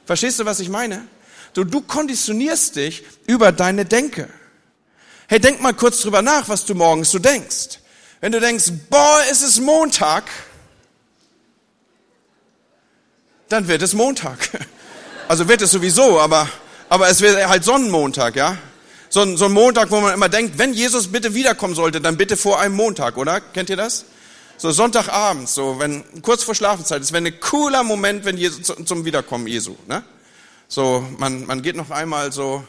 Verstehst 0.05 0.39
du, 0.39 0.45
was 0.45 0.61
ich 0.61 0.69
meine? 0.69 1.05
Du, 1.53 1.65
du 1.65 1.81
konditionierst 1.81 2.77
dich 2.77 3.03
über 3.27 3.51
deine 3.51 3.83
Denke. 3.83 4.29
Hey, 5.27 5.39
denk 5.39 5.61
mal 5.61 5.73
kurz 5.73 5.99
drüber 5.99 6.21
nach, 6.21 6.47
was 6.47 6.65
du 6.65 6.75
morgens 6.75 7.11
so 7.11 7.19
denkst. 7.19 7.79
Wenn 8.21 8.31
du 8.31 8.39
denkst, 8.39 8.71
boah, 8.89 9.19
es 9.29 9.41
ist 9.41 9.59
Montag, 9.59 10.23
dann 13.49 13.67
wird 13.67 13.81
es 13.81 13.93
Montag. 13.93 14.49
Also 15.25 15.47
wird 15.47 15.61
es 15.61 15.71
sowieso, 15.71 16.19
aber, 16.19 16.49
aber 16.89 17.07
es 17.07 17.21
wird 17.21 17.47
halt 17.47 17.63
Sonnenmontag, 17.63 18.35
ja? 18.35 18.57
So 19.13 19.21
ein, 19.21 19.37
so 19.37 19.45
ein 19.45 19.51
Montag, 19.51 19.91
wo 19.91 20.01
man 20.01 20.11
immer 20.11 20.27
denkt, 20.27 20.57
wenn 20.57 20.73
Jesus 20.73 21.11
bitte 21.11 21.35
wiederkommen 21.35 21.75
sollte, 21.75 22.01
dann 22.01 22.17
bitte 22.17 22.35
vor 22.35 22.59
einem 22.59 22.73
Montag, 22.73 23.15
oder? 23.15 23.41
Kennt 23.41 23.69
ihr 23.69 23.75
das? 23.75 24.05
So 24.57 24.71
Sonntagabend, 24.71 25.47
so 25.47 25.77
wenn 25.77 26.03
kurz 26.23 26.41
vor 26.41 26.55
Schlafenszeit, 26.55 26.99
es 27.03 27.11
wäre 27.11 27.23
ein 27.23 27.39
cooler 27.39 27.83
Moment, 27.83 28.25
wenn 28.25 28.39
Jesus 28.39 28.73
zum 28.85 29.05
Wiederkommen 29.05 29.45
Jesu, 29.45 29.75
ne? 29.87 30.03
So 30.67 31.07
man 31.19 31.45
man 31.45 31.61
geht 31.61 31.75
noch 31.75 31.91
einmal 31.91 32.31
so 32.31 32.63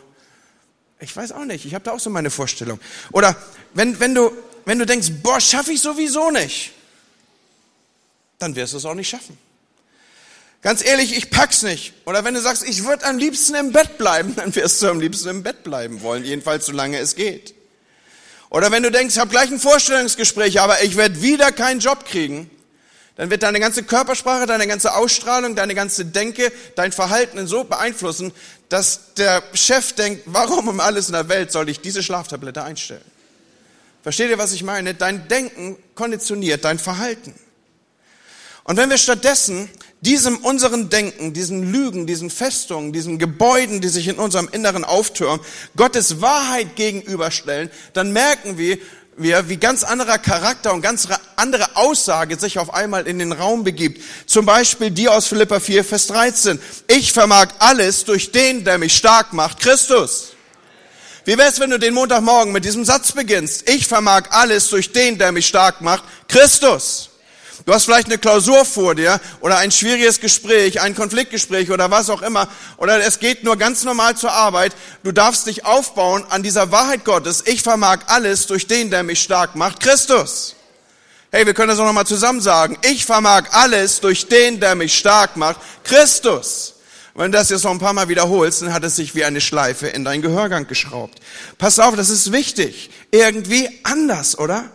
ich 1.01 1.17
weiß 1.17 1.33
auch 1.33 1.47
nicht, 1.47 1.65
ich 1.65 1.73
habe 1.73 1.85
da 1.85 1.93
auch 1.93 2.01
so 2.01 2.11
meine 2.11 2.29
Vorstellung. 2.29 2.79
Oder 3.13 3.35
wenn 3.73 3.99
wenn 3.99 4.15
du 4.15 4.31
wenn 4.67 4.79
du 4.79 4.85
denkst, 4.85 5.13
boah, 5.23 5.41
schaffe 5.41 5.73
ich 5.73 5.81
sowieso 5.81 6.31
nicht, 6.31 6.73
dann 8.39 8.55
wirst 8.55 8.75
du 8.75 8.77
es 8.77 8.85
auch 8.85 8.95
nicht 8.95 9.09
schaffen. 9.09 9.39
Ganz 10.65 10.83
ehrlich, 10.83 11.15
ich 11.15 11.29
pack's 11.29 11.63
nicht. 11.63 11.93
Oder 12.07 12.25
wenn 12.25 12.33
du 12.33 12.41
sagst, 12.41 12.67
ich 12.67 12.85
würde 12.85 13.05
am 13.05 13.19
liebsten 13.19 13.55
im 13.55 13.71
Bett 13.71 13.99
bleiben, 13.99 14.35
dann 14.37 14.53
wirst 14.57 14.81
du 14.81 14.89
am 14.89 14.99
liebsten 14.99 15.29
im 15.29 15.43
Bett 15.43 15.63
bleiben 15.63 16.01
wollen, 16.01 16.25
jedenfalls 16.25 16.67
solange 16.67 16.99
es 16.99 17.15
geht. 17.15 17.55
Oder 18.49 18.73
wenn 18.73 18.83
du 18.83 18.91
denkst, 18.91 19.15
ich 19.15 19.21
habe 19.21 19.31
gleich 19.31 19.51
ein 19.51 19.61
Vorstellungsgespräch, 19.61 20.61
aber 20.61 20.83
ich 20.83 20.97
werde 20.97 21.21
wieder 21.21 21.53
keinen 21.53 21.81
Job 21.81 22.07
kriegen, 22.07 22.51
dann 23.17 23.29
wird 23.31 23.43
deine 23.43 23.61
ganze 23.61 23.83
Körpersprache, 23.83 24.47
deine 24.47 24.67
ganze 24.67 24.95
Ausstrahlung, 24.95 25.55
deine 25.55 25.75
ganze 25.75 26.07
Denke, 26.07 26.51
dein 26.77 26.93
Verhalten 26.93 27.47
so 27.47 27.65
beeinflussen, 27.65 28.33
dass 28.71 29.13
der 29.19 29.43
Chef 29.53 29.93
denkt, 29.93 30.23
warum 30.25 30.69
um 30.69 30.81
alles 30.81 31.09
in 31.09 31.13
der 31.13 31.29
Welt 31.29 31.53
soll 31.53 31.69
ich 31.69 31.81
diese 31.81 32.03
Schlaftablette 32.03 32.65
einstellen? 32.65 33.05
Versteht 34.03 34.31
ihr, 34.31 34.39
was 34.39 34.53
ich 34.53 34.63
meine? 34.63 34.95
Dein 34.95 35.29
Denken 35.29 35.77
konditioniert 35.95 36.65
dein 36.65 36.79
Verhalten. 36.79 37.35
Und 38.65 38.79
wenn 38.79 38.91
wir 38.91 38.99
stattdessen 38.99 39.69
diesem 40.01 40.39
unseren 40.39 40.91
Denken, 40.91 41.33
diesen 41.33 41.71
Lügen, 41.71 42.07
diesen 42.07 42.31
Festungen, 42.31 42.93
diesen 42.93 43.19
Gebäuden, 43.19 43.81
die 43.81 43.89
sich 43.89 44.09
in 44.09 44.17
unserem 44.17 44.49
Inneren 44.51 44.85
auftürmen, 44.85 45.41
Gottes 45.77 46.21
Wahrheit 46.21 46.75
gegenüberstellen, 46.77 47.71
dann 47.93 48.13
merken 48.13 48.59
wir, 48.59 48.79
wir, 49.17 49.49
wie 49.49 49.59
ganz 49.59 49.85
anderer 49.85 50.19
Charakter 50.19 50.73
und 50.73 50.83
ganz 50.83 51.07
andere 51.37 51.77
Aussage 51.77 52.39
sich 52.39 52.59
auf 52.59 52.75
einmal 52.75 53.07
in 53.07 53.19
den 53.19 53.33
Raum 53.33 53.65
begibt. 53.65 54.03
Zum 54.27 54.45
Beispiel 54.45 54.91
die 54.91 55.09
aus 55.09 55.27
Philippa 55.27 55.61
4, 55.61 55.85
Vers 55.85 56.09
13. 56.09 56.59
Ich 56.89 57.13
vermag 57.13 57.49
alles 57.59 58.05
durch 58.05 58.33
den, 58.33 58.65
der 58.65 58.79
mich 58.79 58.97
stark 58.97 59.33
macht, 59.33 59.61
Christus. 59.61 60.33
Wie 61.25 61.39
wär's, 61.39 61.61
wenn 61.61 61.71
du 61.71 61.79
den 61.79 61.95
Montagmorgen 61.95 62.53
mit 62.53 62.65
diesem 62.65 62.85
Satz 62.85 63.13
beginnst? 63.13 63.69
Ich 63.69 63.87
vermag 63.87 64.25
alles 64.31 64.69
durch 64.69 64.93
den, 64.93 65.17
der 65.17 65.33
mich 65.33 65.47
stark 65.47 65.81
macht, 65.81 66.05
Christus. 66.29 67.11
Du 67.67 67.73
hast 67.73 67.85
vielleicht 67.85 68.07
eine 68.07 68.19
Klausur 68.19 68.65
vor 68.65 68.95
dir 68.95 69.21
oder 69.41 69.59
ein 69.59 69.71
schwieriges 69.71 70.21
Gespräch, 70.21 70.81
ein 70.81 70.95
Konfliktgespräch 70.95 71.71
oder 71.71 71.91
was 71.91 72.11
auch 72.11 72.23
immer. 72.23 72.49
Oder 72.77 73.05
es 73.05 73.21
geht 73.21 73.45
nur 73.45 73.57
ganz 73.57 73.85
normal 73.85 74.17
zur 74.17 74.33
Arbeit. 74.33 74.75
Du 75.03 75.13
darfst 75.13 75.47
dich 75.47 75.65
aufbauen 75.65 76.25
an 76.29 76.43
dieser 76.43 76.73
Wahrheit 76.73 77.05
Gottes. 77.05 77.45
Ich 77.47 77.63
vermag 77.63 78.01
alles 78.07 78.47
durch 78.47 78.67
den, 78.67 78.91
der 78.91 79.03
mich 79.03 79.23
stark 79.23 79.55
macht, 79.55 79.81
Christus. 79.81 80.57
Hey, 81.31 81.47
wir 81.47 81.55
können 81.55 81.69
das 81.69 81.79
auch 81.79 81.87
nochmal 81.87 82.07
zusammen 82.07 82.41
sagen. 82.41 82.79
Ich 82.83 83.07
vermag 83.07 83.45
alles 83.53 84.01
durch 84.01 84.29
den, 84.29 84.61
der 84.61 84.75
mich 84.75 84.97
stark 84.97 85.37
macht, 85.37 85.59
Christus. 85.85 86.75
Wenn 87.17 87.31
du 87.31 87.39
das 87.39 87.51
jetzt 87.51 87.65
noch 87.65 87.71
ein 87.71 87.79
paar 87.79 87.93
Mal 87.93 88.09
wiederholst, 88.09 88.63
dann 88.63 88.73
hat 88.73 88.83
es 88.83 88.97
sich 88.97 89.15
wie 89.15 89.25
eine 89.25 89.41
Schleife 89.41 89.87
in 89.87 90.05
deinen 90.05 90.23
Gehörgang 90.23 90.67
geschraubt. 90.67 91.21
Pass 91.59 91.79
auf, 91.79 91.95
das 91.95 92.11
ist 92.11 92.33
wichtig. 92.33 92.91
Irgendwie 93.13 93.69
anders, 93.85 94.39
oder? 94.39 94.71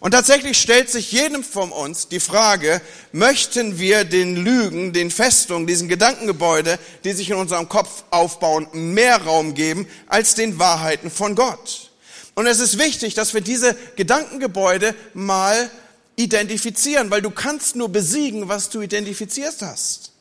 Und 0.00 0.12
tatsächlich 0.12 0.58
stellt 0.58 0.88
sich 0.88 1.10
jedem 1.10 1.42
von 1.42 1.72
uns 1.72 2.06
die 2.06 2.20
Frage, 2.20 2.80
möchten 3.10 3.80
wir 3.80 4.04
den 4.04 4.36
Lügen, 4.36 4.92
den 4.92 5.10
Festungen, 5.10 5.66
diesen 5.66 5.88
Gedankengebäude, 5.88 6.78
die 7.02 7.12
sich 7.12 7.30
in 7.30 7.36
unserem 7.36 7.68
Kopf 7.68 8.04
aufbauen, 8.10 8.68
mehr 8.72 9.20
Raum 9.22 9.54
geben 9.54 9.88
als 10.06 10.34
den 10.34 10.58
Wahrheiten 10.60 11.10
von 11.10 11.34
Gott? 11.34 11.90
Und 12.36 12.46
es 12.46 12.60
ist 12.60 12.78
wichtig, 12.78 13.14
dass 13.14 13.34
wir 13.34 13.40
diese 13.40 13.74
Gedankengebäude 13.96 14.94
mal 15.14 15.68
identifizieren, 16.14 17.10
weil 17.10 17.22
du 17.22 17.30
kannst 17.30 17.74
nur 17.74 17.88
besiegen, 17.88 18.48
was 18.48 18.70
du 18.70 18.80
identifiziert 18.80 19.56
hast. 19.62 20.12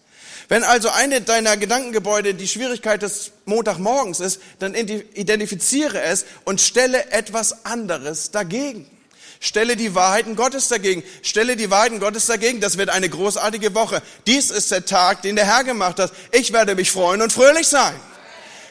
Wenn 0.50 0.64
also 0.64 0.90
eine 0.90 1.22
deiner 1.22 1.58
Gedankengebäude 1.58 2.34
die 2.34 2.48
Schwierigkeit 2.48 3.04
des 3.04 3.32
Montagmorgens 3.46 4.22
ist, 4.22 4.40
dann 4.58 4.74
identifiziere 4.74 6.02
es 6.02 6.26
und 6.46 6.62
stelle 6.62 7.12
etwas 7.12 7.66
anderes 7.66 8.32
dagegen. 8.32 8.90
Stelle 9.40 9.76
die 9.76 9.94
Wahrheiten 9.94 10.36
Gottes 10.36 10.68
dagegen. 10.68 11.04
Stelle 11.22 11.56
die 11.56 11.70
Wahrheiten 11.70 12.00
Gottes 12.00 12.26
dagegen. 12.26 12.60
Das 12.60 12.78
wird 12.78 12.90
eine 12.90 13.10
großartige 13.10 13.76
Woche. 13.76 14.02
Dies 14.26 14.50
ist 14.50 14.72
der 14.72 14.86
Tag, 14.86 15.22
den 15.22 15.36
der 15.36 15.46
Herr 15.46 15.64
gemacht 15.64 16.00
hat. 16.00 16.12
Ich 16.32 16.54
werde 16.54 16.76
mich 16.76 16.92
freuen 16.92 17.22
und 17.22 17.32
fröhlich 17.32 17.68
sein. 17.68 17.94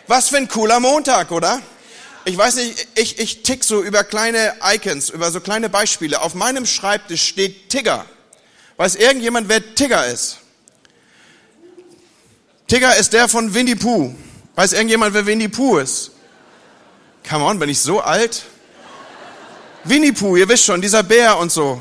Was 0.06 0.28
für 0.28 0.36
ein 0.36 0.48
cooler 0.48 0.80
Montag, 0.80 1.30
oder? 1.30 1.60
Ich 2.24 2.36
weiß 2.36 2.56
nicht, 2.56 2.88
ich, 2.96 3.18
ich 3.20 3.42
tick 3.44 3.62
so 3.62 3.82
über 3.82 4.02
kleine 4.02 4.54
Icons, 4.74 5.10
über 5.10 5.30
so 5.30 5.40
kleine 5.40 5.68
Beispiele. 5.68 6.20
Auf 6.20 6.34
meinem 6.34 6.66
Schreibtisch 6.66 7.22
steht 7.22 7.68
Tigger. 7.68 8.04
Weiß 8.76 8.96
irgendjemand, 8.96 9.48
wer 9.48 9.74
Tigger 9.74 10.06
ist? 10.06 10.38
Tigger 12.66 12.96
ist 12.96 13.12
der 13.12 13.28
von 13.28 13.54
Winnie 13.54 13.76
Pooh. 13.76 14.14
Weiß 14.56 14.72
irgendjemand, 14.72 15.14
wer 15.14 15.26
Winnie 15.26 15.48
Pooh 15.48 15.78
ist? 15.78 16.10
Come 17.28 17.44
on, 17.44 17.58
bin 17.60 17.68
ich 17.68 17.80
so 17.80 18.00
alt? 18.00 18.44
Winnie 19.88 20.12
Pooh, 20.12 20.36
ihr 20.36 20.48
wisst 20.48 20.64
schon, 20.64 20.80
dieser 20.80 21.02
Bär 21.02 21.38
und 21.38 21.52
so. 21.52 21.80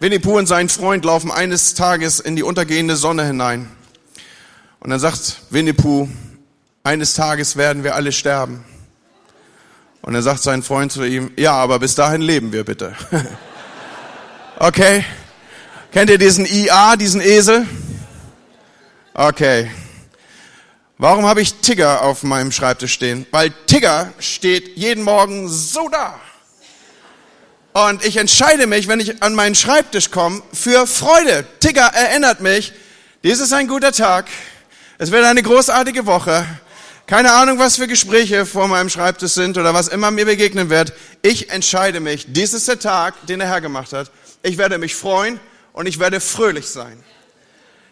Winnie 0.00 0.18
Pooh 0.18 0.38
und 0.38 0.46
sein 0.46 0.68
Freund 0.68 1.04
laufen 1.04 1.30
eines 1.30 1.74
Tages 1.74 2.20
in 2.20 2.34
die 2.34 2.42
untergehende 2.42 2.96
Sonne 2.96 3.24
hinein. 3.24 3.68
Und 4.80 4.90
dann 4.90 5.00
sagt 5.00 5.42
Winnie 5.50 5.72
Pooh, 5.72 6.08
eines 6.82 7.14
Tages 7.14 7.56
werden 7.56 7.84
wir 7.84 7.94
alle 7.94 8.12
sterben. 8.12 8.64
Und 10.02 10.14
dann 10.14 10.22
sagt 10.22 10.42
sein 10.42 10.62
Freund 10.62 10.90
zu 10.90 11.04
ihm, 11.04 11.30
ja, 11.36 11.52
aber 11.52 11.78
bis 11.78 11.94
dahin 11.94 12.22
leben 12.22 12.52
wir 12.52 12.64
bitte. 12.64 12.94
okay. 14.58 15.04
Kennt 15.92 16.10
ihr 16.10 16.18
diesen 16.18 16.46
IA, 16.46 16.96
diesen 16.96 17.20
Esel? 17.20 17.66
Okay. 19.14 19.70
Warum 21.00 21.26
habe 21.26 21.40
ich 21.40 21.54
Tigger 21.54 22.02
auf 22.02 22.24
meinem 22.24 22.50
Schreibtisch 22.50 22.92
stehen? 22.92 23.24
Weil 23.30 23.52
Tigger 23.66 24.12
steht 24.18 24.76
jeden 24.76 25.04
Morgen 25.04 25.48
so 25.48 25.88
da. 25.88 26.18
Und 27.72 28.04
ich 28.04 28.16
entscheide 28.16 28.66
mich, 28.66 28.88
wenn 28.88 28.98
ich 28.98 29.22
an 29.22 29.36
meinen 29.36 29.54
Schreibtisch 29.54 30.10
komme, 30.10 30.42
für 30.52 30.88
Freude. 30.88 31.46
Tigger 31.60 31.86
erinnert 31.94 32.40
mich, 32.40 32.72
dies 33.22 33.38
ist 33.38 33.52
ein 33.52 33.68
guter 33.68 33.92
Tag. 33.92 34.26
Es 34.98 35.12
wird 35.12 35.24
eine 35.24 35.40
großartige 35.40 36.04
Woche. 36.04 36.44
Keine 37.06 37.32
Ahnung, 37.32 37.60
was 37.60 37.76
für 37.76 37.86
Gespräche 37.86 38.44
vor 38.44 38.66
meinem 38.66 38.88
Schreibtisch 38.88 39.32
sind 39.32 39.56
oder 39.56 39.72
was 39.74 39.86
immer 39.86 40.10
mir 40.10 40.24
begegnen 40.24 40.68
wird. 40.68 40.92
Ich 41.22 41.50
entscheide 41.50 42.00
mich. 42.00 42.26
Dies 42.26 42.54
ist 42.54 42.66
der 42.66 42.80
Tag, 42.80 43.24
den 43.28 43.38
der 43.38 43.46
Herr 43.46 43.60
gemacht 43.60 43.92
hat. 43.92 44.10
Ich 44.42 44.58
werde 44.58 44.78
mich 44.78 44.96
freuen 44.96 45.38
und 45.72 45.86
ich 45.86 46.00
werde 46.00 46.18
fröhlich 46.18 46.66
sein. 46.66 47.04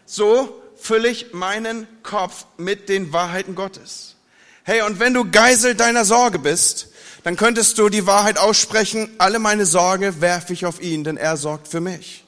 So 0.07 0.61
fülle 0.87 1.09
ich 1.09 1.33
meinen 1.33 1.87
Kopf 2.03 2.46
mit 2.57 2.88
den 2.88 3.12
Wahrheiten 3.12 3.55
Gottes. 3.55 4.14
Hey, 4.62 4.83
und 4.83 5.01
wenn 5.01 5.14
du 5.14 5.31
Geisel 5.31 5.75
deiner 5.75 6.05
Sorge 6.05 6.38
bist, 6.38 6.88
dann 7.25 7.37
könntest 7.37 7.79
du 7.79 7.88
die 7.88 8.07
Wahrheit 8.07 8.38
aussprechen, 8.38 9.11
alle 9.18 9.40
meine 9.40 9.66
Sorge 9.66 10.20
werfe 10.20 10.53
ich 10.53 10.64
auf 10.64 10.81
ihn, 10.81 11.03
denn 11.03 11.16
er 11.16 11.37
sorgt 11.37 11.66
für 11.66 11.81
mich. 11.81 12.25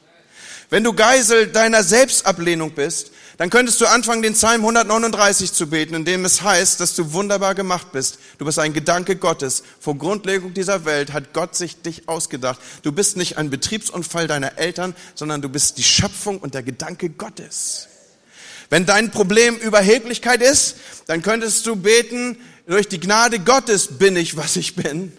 Wenn 0.71 0.85
du 0.85 0.92
Geisel 0.92 1.47
deiner 1.47 1.85
Selbstablehnung 1.85 2.73
bist, 2.73 3.12
dann 3.38 3.51
könntest 3.51 3.81
du 3.81 3.87
anfangen, 3.87 4.23
den 4.23 4.33
Psalm 4.33 4.62
139 4.62 5.53
zu 5.53 5.68
beten, 5.68 5.94
in 5.94 6.05
dem 6.05 6.25
es 6.25 6.42
heißt, 6.42 6.81
dass 6.81 6.97
du 6.97 7.12
wunderbar 7.12 7.55
gemacht 7.55 7.92
bist. 7.92 8.18
Du 8.38 8.44
bist 8.44 8.59
ein 8.59 8.73
Gedanke 8.73 9.14
Gottes. 9.14 9.62
Vor 9.79 9.97
Grundlegung 9.97 10.53
dieser 10.53 10.85
Welt 10.85 11.12
hat 11.12 11.33
Gott 11.33 11.55
sich 11.55 11.81
dich 11.81 12.09
ausgedacht. 12.09 12.59
Du 12.83 12.90
bist 12.90 13.16
nicht 13.16 13.38
ein 13.38 13.51
Betriebsunfall 13.51 14.27
deiner 14.27 14.59
Eltern, 14.59 14.97
sondern 15.14 15.40
du 15.42 15.49
bist 15.49 15.79
die 15.79 15.85
Schöpfung 15.85 16.38
und 16.38 16.55
der 16.55 16.64
Gedanke 16.64 17.09
Gottes. 17.09 17.87
Wenn 18.70 18.87
dein 18.87 19.11
Problem 19.11 19.57
Überheblichkeit 19.57 20.42
ist, 20.42 20.76
dann 21.07 21.22
könntest 21.22 21.66
du 21.66 21.76
beten, 21.76 22.37
durch 22.66 22.88
die 22.88 23.00
Gnade 23.00 23.38
Gottes 23.38 23.98
bin 23.98 24.14
ich, 24.16 24.37
was 24.37 24.57
ich 24.57 24.74
bin. 24.74 25.16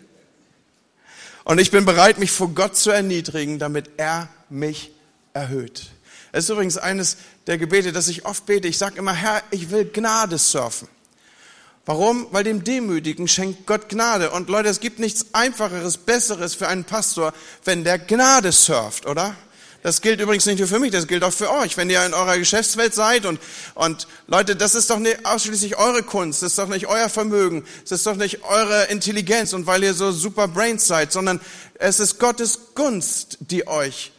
Und 1.43 1.59
ich 1.59 1.71
bin 1.71 1.83
bereit, 1.83 2.19
mich 2.19 2.29
vor 2.29 2.49
Gott 2.49 2.77
zu 2.77 2.91
erniedrigen, 2.91 3.57
damit 3.57 3.89
er 3.97 4.29
mich 4.49 4.91
erhöht. 5.33 5.87
Es 6.31 6.43
ist 6.43 6.51
übrigens 6.51 6.77
eines 6.77 7.17
der 7.47 7.57
Gebete, 7.57 7.91
das 7.91 8.07
ich 8.07 8.25
oft 8.25 8.45
bete. 8.45 8.67
Ich 8.67 8.77
sage 8.77 8.99
immer, 8.99 9.13
Herr, 9.13 9.41
ich 9.49 9.71
will 9.71 9.85
Gnade 9.85 10.37
surfen. 10.37 10.87
Warum? 11.87 12.27
Weil 12.29 12.43
dem 12.43 12.63
Demütigen 12.63 13.27
schenkt 13.27 13.65
Gott 13.65 13.89
Gnade. 13.89 14.29
Und 14.29 14.47
Leute, 14.47 14.69
es 14.69 14.79
gibt 14.79 14.99
nichts 14.99 15.33
Einfacheres, 15.33 15.97
Besseres 15.97 16.53
für 16.53 16.67
einen 16.67 16.83
Pastor, 16.83 17.33
wenn 17.65 17.83
der 17.83 17.97
Gnade 17.97 18.51
surft, 18.51 19.07
oder? 19.07 19.35
Das 19.81 20.01
gilt 20.01 20.19
übrigens 20.19 20.45
nicht 20.45 20.59
nur 20.59 20.67
für 20.67 20.79
mich, 20.79 20.91
das 20.91 21.07
gilt 21.07 21.23
auch 21.23 21.31
für 21.31 21.51
euch. 21.51 21.77
Wenn 21.77 21.89
ihr 21.89 22.05
in 22.05 22.13
eurer 22.13 22.37
Geschäftswelt 22.37 22.93
seid 22.93 23.25
und, 23.25 23.39
und 23.75 24.07
Leute, 24.27 24.55
das 24.55 24.75
ist 24.75 24.89
doch 24.89 24.99
nicht 24.99 25.25
ausschließlich 25.25 25.77
eure 25.77 26.03
Kunst, 26.03 26.41
das 26.41 26.51
ist 26.51 26.59
doch 26.59 26.67
nicht 26.67 26.87
euer 26.87 27.07
Vermögen, 27.07 27.63
das 27.83 27.91
ist 27.91 28.05
doch 28.05 28.17
nicht 28.17 28.43
eure 28.43 28.85
Intelligenz 28.85 29.53
und 29.53 29.67
weil 29.67 29.83
ihr 29.83 29.93
so 29.93 30.11
super 30.11 30.47
Brains 30.49 30.85
seid, 30.85 31.13
sondern 31.13 31.39
es 31.75 31.99
ist 31.99 32.19
Gottes 32.19 32.73
Gunst, 32.75 33.37
die 33.39 33.67
euch 33.67 34.11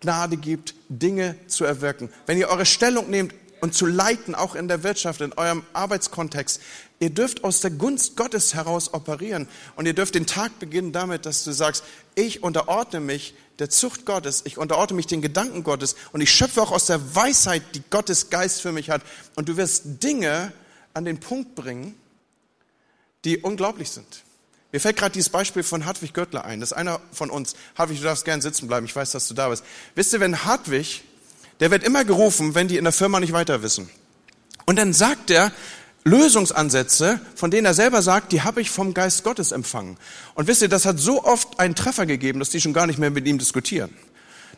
Gnade 0.00 0.36
gibt, 0.36 0.74
Dinge 0.88 1.36
zu 1.48 1.64
erwirken. 1.64 2.10
Wenn 2.26 2.38
ihr 2.38 2.48
eure 2.48 2.66
Stellung 2.66 3.10
nehmt 3.10 3.34
und 3.60 3.74
zu 3.74 3.86
leiten, 3.86 4.34
auch 4.34 4.54
in 4.54 4.68
der 4.68 4.82
Wirtschaft, 4.82 5.22
in 5.22 5.32
eurem 5.32 5.64
Arbeitskontext, 5.72 6.60
ihr 7.00 7.10
dürft 7.10 7.44
aus 7.44 7.60
der 7.60 7.70
Gunst 7.70 8.16
Gottes 8.16 8.54
heraus 8.54 8.92
operieren 8.94 9.48
und 9.76 9.86
ihr 9.86 9.94
dürft 9.94 10.14
den 10.14 10.26
Tag 10.26 10.58
beginnen 10.58 10.92
damit, 10.92 11.26
dass 11.26 11.44
du 11.44 11.52
sagst, 11.52 11.84
ich 12.14 12.42
unterordne 12.42 13.00
mich 13.00 13.34
der 13.58 13.70
Zucht 13.70 14.04
Gottes, 14.04 14.42
ich 14.44 14.58
unterordne 14.58 14.96
mich 14.96 15.06
den 15.06 15.22
Gedanken 15.22 15.62
Gottes 15.62 15.96
und 16.12 16.20
ich 16.20 16.30
schöpfe 16.30 16.62
auch 16.62 16.72
aus 16.72 16.86
der 16.86 17.14
Weisheit, 17.14 17.62
die 17.74 17.82
Gottes 17.90 18.30
Geist 18.30 18.62
für 18.62 18.72
mich 18.72 18.90
hat. 18.90 19.02
Und 19.36 19.48
du 19.48 19.56
wirst 19.56 20.02
Dinge 20.02 20.52
an 20.92 21.04
den 21.04 21.20
Punkt 21.20 21.54
bringen, 21.54 21.94
die 23.24 23.38
unglaublich 23.38 23.90
sind. 23.90 24.22
Mir 24.72 24.80
fällt 24.80 24.96
gerade 24.96 25.12
dieses 25.12 25.28
Beispiel 25.28 25.62
von 25.62 25.86
Hartwig 25.86 26.14
Göttler 26.14 26.44
ein. 26.44 26.58
Das 26.58 26.72
ist 26.72 26.76
einer 26.76 27.00
von 27.12 27.30
uns. 27.30 27.54
Hartwig, 27.76 27.98
du 27.98 28.04
darfst 28.04 28.24
gern 28.24 28.40
sitzen 28.40 28.66
bleiben. 28.66 28.86
Ich 28.86 28.96
weiß, 28.96 29.12
dass 29.12 29.28
du 29.28 29.34
da 29.34 29.48
bist. 29.48 29.62
Wisst 29.94 30.12
ihr, 30.12 30.18
wenn 30.18 30.44
Hartwig, 30.44 31.04
der 31.60 31.70
wird 31.70 31.84
immer 31.84 32.04
gerufen, 32.04 32.56
wenn 32.56 32.66
die 32.66 32.76
in 32.76 32.82
der 32.82 32.92
Firma 32.92 33.20
nicht 33.20 33.32
weiter 33.32 33.62
wissen. 33.62 33.88
Und 34.64 34.76
dann 34.76 34.92
sagt 34.92 35.30
er, 35.30 35.52
Lösungsansätze, 36.04 37.18
von 37.34 37.50
denen 37.50 37.64
er 37.64 37.74
selber 37.74 38.02
sagt, 38.02 38.32
die 38.32 38.42
habe 38.42 38.60
ich 38.60 38.70
vom 38.70 38.92
Geist 38.92 39.24
Gottes 39.24 39.52
empfangen. 39.52 39.96
Und 40.34 40.46
wisst 40.46 40.60
ihr, 40.60 40.68
das 40.68 40.84
hat 40.84 40.98
so 40.98 41.24
oft 41.24 41.58
einen 41.58 41.74
Treffer 41.74 42.04
gegeben, 42.04 42.40
dass 42.40 42.50
die 42.50 42.60
schon 42.60 42.74
gar 42.74 42.86
nicht 42.86 42.98
mehr 42.98 43.10
mit 43.10 43.26
ihm 43.26 43.38
diskutieren. 43.38 43.90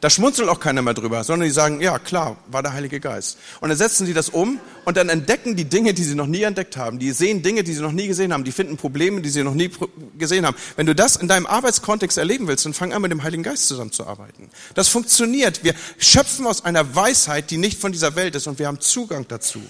Da 0.00 0.11
schmunzelt 0.11 0.48
auch 0.48 0.61
keiner 0.61 0.82
mehr 0.82 0.94
drüber, 0.94 1.24
sondern 1.24 1.48
die 1.48 1.52
sagen, 1.54 1.80
ja 1.80 1.98
klar, 1.98 2.37
war 2.48 2.62
der 2.62 2.72
Heilige 2.72 3.00
Geist. 3.00 3.38
Und 3.61 3.68
dann 3.70 3.78
setzen 3.78 4.06
sie 4.06 4.12
das 4.12 4.28
um 4.28 4.61
und 4.85 4.96
dann 4.96 5.09
entdecken 5.09 5.56
die 5.56 5.64
Dinge, 5.64 5.94
die 5.94 6.04
sie 6.04 6.14
noch 6.14 6.26
nie 6.26 6.42
entdeckt 6.42 6.76
haben. 6.76 6.98
Die 6.98 7.12
sehen 7.12 7.42
Dinge, 7.42 7.62
die 7.62 7.72
sie 7.72 7.80
noch 7.80 7.92
nie 7.92 8.06
gesehen 8.06 8.32
haben. 8.32 8.44
Die 8.44 8.52
finden 8.52 8.76
Probleme, 8.76 9.22
die 9.22 9.30
sie 9.30 9.42
noch 9.42 9.54
nie 9.54 9.70
gesehen 10.18 10.44
haben. 10.44 10.56
Wenn 10.76 10.87
du 10.87 10.94
das 10.94 11.16
in 11.16 11.28
deinem 11.28 11.46
Arbeitskontext 11.46 12.18
erleben 12.18 12.46
willst, 12.46 12.66
dann 12.66 12.74
fang 12.74 12.92
an 12.92 13.02
mit 13.02 13.11
dem 13.11 13.22
Heiligen 13.22 13.42
Geist 13.42 13.68
zusammenzuarbeiten. 13.68 14.50
Das 14.74 14.88
funktioniert. 14.88 15.64
Wir 15.64 15.74
schöpfen 15.98 16.46
aus 16.46 16.64
einer 16.64 16.94
Weisheit, 16.94 17.50
die 17.50 17.56
nicht 17.56 17.80
von 17.80 17.92
dieser 17.92 18.16
Welt 18.16 18.35
ist 18.35 18.46
und 18.46 18.59
wir 18.59 18.66
haben 18.66 18.80
Zugang 18.80 19.26
dazu. 19.28 19.62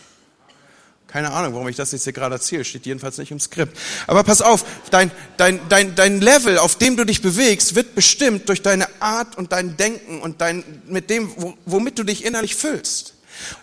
Keine 1.08 1.30
Ahnung, 1.32 1.54
warum 1.54 1.68
ich 1.68 1.76
das 1.76 1.92
jetzt 1.92 2.04
hier 2.04 2.12
gerade 2.12 2.34
erzähle, 2.34 2.64
steht 2.64 2.84
jedenfalls 2.84 3.16
nicht 3.16 3.30
im 3.30 3.40
Skript. 3.40 3.78
Aber 4.06 4.24
pass 4.24 4.42
auf, 4.42 4.64
dein, 4.90 5.10
dein, 5.36 5.60
dein, 5.68 5.94
dein 5.94 6.20
Level, 6.20 6.58
auf 6.58 6.76
dem 6.76 6.96
du 6.96 7.04
dich 7.04 7.22
bewegst, 7.22 7.74
wird 7.74 7.94
bestimmt 7.94 8.48
durch 8.48 8.60
deine 8.60 8.86
Art 9.00 9.38
und 9.38 9.52
dein 9.52 9.76
Denken 9.76 10.20
und 10.20 10.40
dein, 10.40 10.64
mit 10.86 11.08
dem, 11.08 11.32
womit 11.64 11.98
du 11.98 12.02
dich 12.02 12.24
innerlich 12.24 12.56
füllst. 12.56 13.14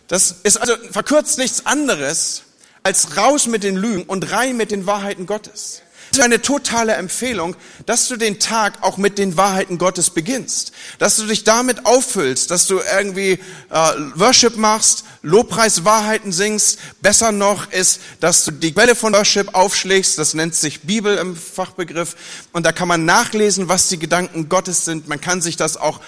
Das 0.07 0.35
ist 0.43 0.57
also 0.57 0.73
verkürzt 0.91 1.37
nichts 1.37 1.65
anderes 1.65 2.43
als 2.81 3.17
raus 3.17 3.47
mit 3.47 3.63
den 3.63 3.75
Lügen 3.75 4.03
und 4.03 4.31
rein 4.31 4.57
mit 4.57 4.71
den 4.71 4.85
Wahrheiten 4.85 5.25
Gottes 5.25 5.82
ist 6.17 6.23
eine 6.23 6.41
totale 6.41 6.93
Empfehlung, 6.93 7.55
dass 7.85 8.07
du 8.07 8.17
den 8.17 8.39
Tag 8.39 8.81
auch 8.81 8.97
mit 8.97 9.17
den 9.17 9.37
Wahrheiten 9.37 9.77
Gottes 9.77 10.09
beginnst. 10.09 10.71
Dass 10.99 11.15
du 11.15 11.25
dich 11.25 11.43
damit 11.43 11.85
auffüllst, 11.85 12.51
dass 12.51 12.67
du 12.67 12.79
irgendwie 12.95 13.39
äh, 13.69 13.91
Worship 14.15 14.57
machst, 14.57 15.05
Lobpreis 15.21 15.85
Wahrheiten 15.85 16.31
singst. 16.31 16.79
Besser 17.01 17.31
noch 17.31 17.71
ist, 17.71 18.01
dass 18.19 18.45
du 18.45 18.51
die 18.51 18.73
Quelle 18.73 18.95
von 18.95 19.13
Worship 19.13 19.55
aufschlägst. 19.55 20.17
Das 20.17 20.33
nennt 20.33 20.55
sich 20.55 20.81
Bibel 20.81 21.17
im 21.17 21.35
Fachbegriff. 21.35 22.15
Und 22.51 22.65
da 22.65 22.71
kann 22.71 22.87
man 22.87 23.05
nachlesen, 23.05 23.69
was 23.69 23.87
die 23.87 23.99
Gedanken 23.99 24.49
Gottes 24.49 24.85
sind. 24.85 25.07
Man 25.07 25.21
kann 25.21 25.41
sich 25.41 25.55
das 25.55 25.77
auch 25.77 25.99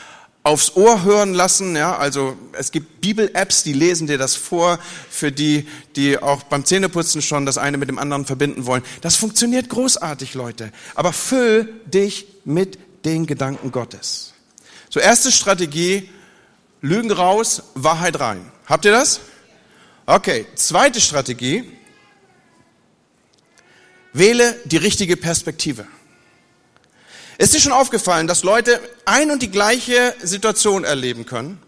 aufs 0.45 0.75
Ohr 0.75 1.03
hören 1.03 1.33
lassen. 1.33 1.75
Ja, 1.75 1.97
also 1.97 2.37
es 2.53 2.71
gibt 2.71 3.01
Bibel-Apps, 3.01 3.63
die 3.63 3.73
lesen 3.73 4.05
dir 4.05 4.19
das 4.19 4.35
vor, 4.35 4.79
für 5.09 5.31
die, 5.31 5.67
die 5.95 6.19
auch 6.19 6.43
beim 6.43 6.63
Zähneputzen 6.63 7.23
schon 7.23 7.47
das 7.47 7.57
eine 7.57 7.77
mit 7.77 7.89
dem 7.89 7.97
anderen 7.97 8.25
verbinden 8.25 8.67
wollen. 8.67 8.83
Das 9.01 9.15
funktioniert 9.15 9.69
großartig, 9.69 10.35
Leute. 10.35 10.71
Aber 10.93 11.13
füll 11.13 11.73
dich 11.87 12.27
mit 12.45 12.77
den 13.05 13.25
Gedanken 13.25 13.71
Gottes. 13.71 14.33
So, 14.91 14.99
erste 14.99 15.31
Strategie, 15.31 16.09
Lügen 16.79 17.11
raus, 17.11 17.63
Wahrheit 17.73 18.19
rein. 18.19 18.51
Habt 18.67 18.85
ihr 18.85 18.91
das? 18.91 19.21
Okay, 20.05 20.45
zweite 20.53 21.01
Strategie, 21.01 21.63
wähle 24.13 24.55
die 24.65 24.77
richtige 24.77 25.17
Perspektive. 25.17 25.87
Ist 27.37 27.53
dir 27.53 27.59
schon 27.59 27.73
aufgefallen, 27.73 28.27
dass 28.27 28.43
Leute 28.43 28.79
ein 29.05 29.31
und 29.31 29.41
die 29.41 29.51
gleiche 29.51 30.13
Situation 30.21 30.83
erleben 30.83 31.25
können 31.25 31.61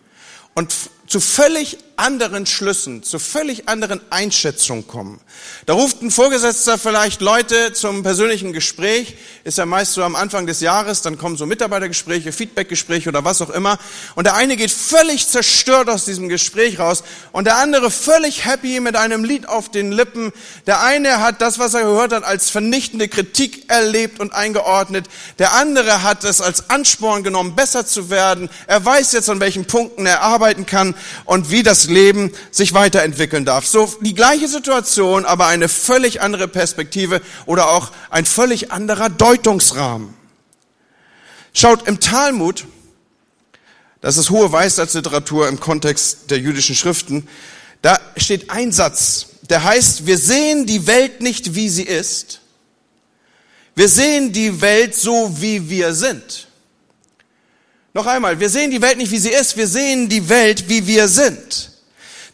und 0.53 0.73
zu 1.07 1.19
völlig 1.19 1.77
anderen 1.97 2.45
Schlüssen, 2.45 3.01
zu 3.01 3.17
völlig 3.17 3.67
anderen 3.67 4.01
Einschätzungen 4.11 4.85
kommen. 4.85 5.19
Da 5.65 5.73
ruft 5.73 6.01
ein 6.03 6.11
Vorgesetzter 6.11 6.77
vielleicht 6.77 7.21
Leute 7.21 7.73
zum 7.73 8.03
persönlichen 8.03 8.53
Gespräch, 8.53 9.15
ist 9.43 9.57
ja 9.57 9.65
meist 9.65 9.93
so 9.93 10.03
am 10.03 10.15
Anfang 10.15 10.45
des 10.45 10.61
Jahres, 10.61 11.01
dann 11.01 11.17
kommen 11.17 11.37
so 11.37 11.47
Mitarbeitergespräche, 11.47 12.31
Feedbackgespräche 12.31 13.09
oder 13.09 13.25
was 13.25 13.41
auch 13.41 13.49
immer. 13.49 13.79
Und 14.13 14.25
der 14.25 14.35
eine 14.35 14.57
geht 14.57 14.69
völlig 14.69 15.27
zerstört 15.27 15.89
aus 15.89 16.05
diesem 16.05 16.29
Gespräch 16.29 16.77
raus 16.77 17.03
und 17.31 17.45
der 17.45 17.57
andere 17.57 17.89
völlig 17.89 18.45
happy 18.45 18.79
mit 18.79 18.95
einem 18.95 19.23
Lied 19.23 19.49
auf 19.49 19.69
den 19.69 19.91
Lippen. 19.91 20.31
Der 20.67 20.83
eine 20.83 21.21
hat 21.21 21.41
das, 21.41 21.57
was 21.57 21.73
er 21.73 21.81
gehört 21.81 22.13
hat, 22.13 22.23
als 22.23 22.51
vernichtende 22.51 23.07
Kritik 23.07 23.71
erlebt 23.71 24.19
und 24.19 24.33
eingeordnet. 24.33 25.07
Der 25.39 25.53
andere 25.53 26.03
hat 26.03 26.23
es 26.23 26.41
als 26.41 26.69
Ansporn 26.69 27.23
genommen, 27.23 27.55
besser 27.55 27.87
zu 27.87 28.11
werden. 28.11 28.49
Er 28.67 28.85
weiß 28.85 29.13
jetzt, 29.13 29.29
an 29.31 29.39
welchen 29.39 29.65
Punkten 29.65 30.05
er 30.05 30.21
arbeiten 30.21 30.67
kann 30.67 30.93
und 31.25 31.49
wie 31.49 31.63
das 31.63 31.86
Leben 31.87 32.31
sich 32.51 32.73
weiterentwickeln 32.73 33.45
darf. 33.45 33.65
So 33.65 33.91
die 34.01 34.13
gleiche 34.13 34.47
Situation, 34.47 35.25
aber 35.25 35.47
eine 35.47 35.69
völlig 35.69 36.21
andere 36.21 36.47
Perspektive 36.47 37.21
oder 37.45 37.69
auch 37.69 37.91
ein 38.09 38.25
völlig 38.25 38.71
anderer 38.71 39.09
Deutungsrahmen. 39.09 40.13
Schaut 41.53 41.87
im 41.87 41.99
Talmud, 41.99 42.65
das 44.01 44.17
ist 44.17 44.29
hohe 44.29 44.51
Weisheitsliteratur 44.51 45.47
im 45.47 45.59
Kontext 45.59 46.29
der 46.29 46.39
jüdischen 46.39 46.75
Schriften, 46.75 47.27
da 47.81 47.99
steht 48.15 48.49
ein 48.49 48.71
Satz, 48.71 49.27
der 49.49 49.63
heißt, 49.63 50.05
wir 50.05 50.17
sehen 50.17 50.65
die 50.65 50.87
Welt 50.87 51.21
nicht, 51.21 51.55
wie 51.55 51.69
sie 51.69 51.83
ist. 51.83 52.41
Wir 53.75 53.87
sehen 53.87 54.33
die 54.33 54.61
Welt 54.61 54.95
so, 54.95 55.39
wie 55.39 55.69
wir 55.69 55.93
sind. 55.93 56.47
Noch 57.93 58.05
einmal, 58.05 58.39
wir 58.39 58.49
sehen 58.49 58.71
die 58.71 58.81
Welt 58.81 58.97
nicht, 58.97 59.11
wie 59.11 59.17
sie 59.17 59.31
ist, 59.31 59.57
wir 59.57 59.67
sehen 59.67 60.09
die 60.09 60.29
Welt, 60.29 60.69
wie 60.69 60.85
wir 60.85 61.07
sind. 61.07 61.71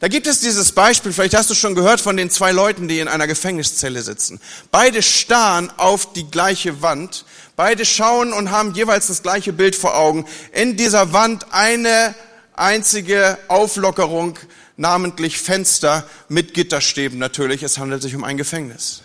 Da 0.04 0.10
gibt 0.10 0.28
es 0.28 0.42
dieses 0.42 0.74
Beispiel, 0.74 1.14
vielleicht 1.14 1.34
hast 1.34 1.50
du 1.50 1.56
schon 1.56 1.76
gehört 1.76 2.02
von 2.02 2.18
den 2.18 2.30
zwei 2.30 2.52
Leuten, 2.52 2.90
die 2.90 3.00
in 3.00 3.08
einer 3.08 3.26
Gefängniszelle 3.26 4.02
sitzen. 4.02 4.42
Beide 4.70 5.02
starren 5.02 5.72
auf 5.78 6.12
die 6.12 6.30
gleiche 6.30 6.82
Wand, 6.82 7.24
beide 7.56 7.86
schauen 7.86 8.34
und 8.34 8.52
haben 8.52 8.74
jeweils 8.74 9.08
das 9.08 9.24
gleiche 9.24 9.54
Bild 9.54 9.78
vor 9.78 9.96
Augen. 9.96 10.26
In 10.52 10.76
dieser 10.76 11.14
Wand 11.14 11.46
eine 11.52 12.16
einzige 12.54 13.38
Auflockerung, 13.48 14.38
namentlich 14.76 15.38
Fenster 15.40 16.06
mit 16.28 16.54
Gitterstäben 16.54 17.18
natürlich. 17.18 17.64
Es 17.64 17.78
handelt 17.78 18.02
sich 18.02 18.14
um 18.14 18.26
ein 18.26 18.36
Gefängnis. 18.36 19.04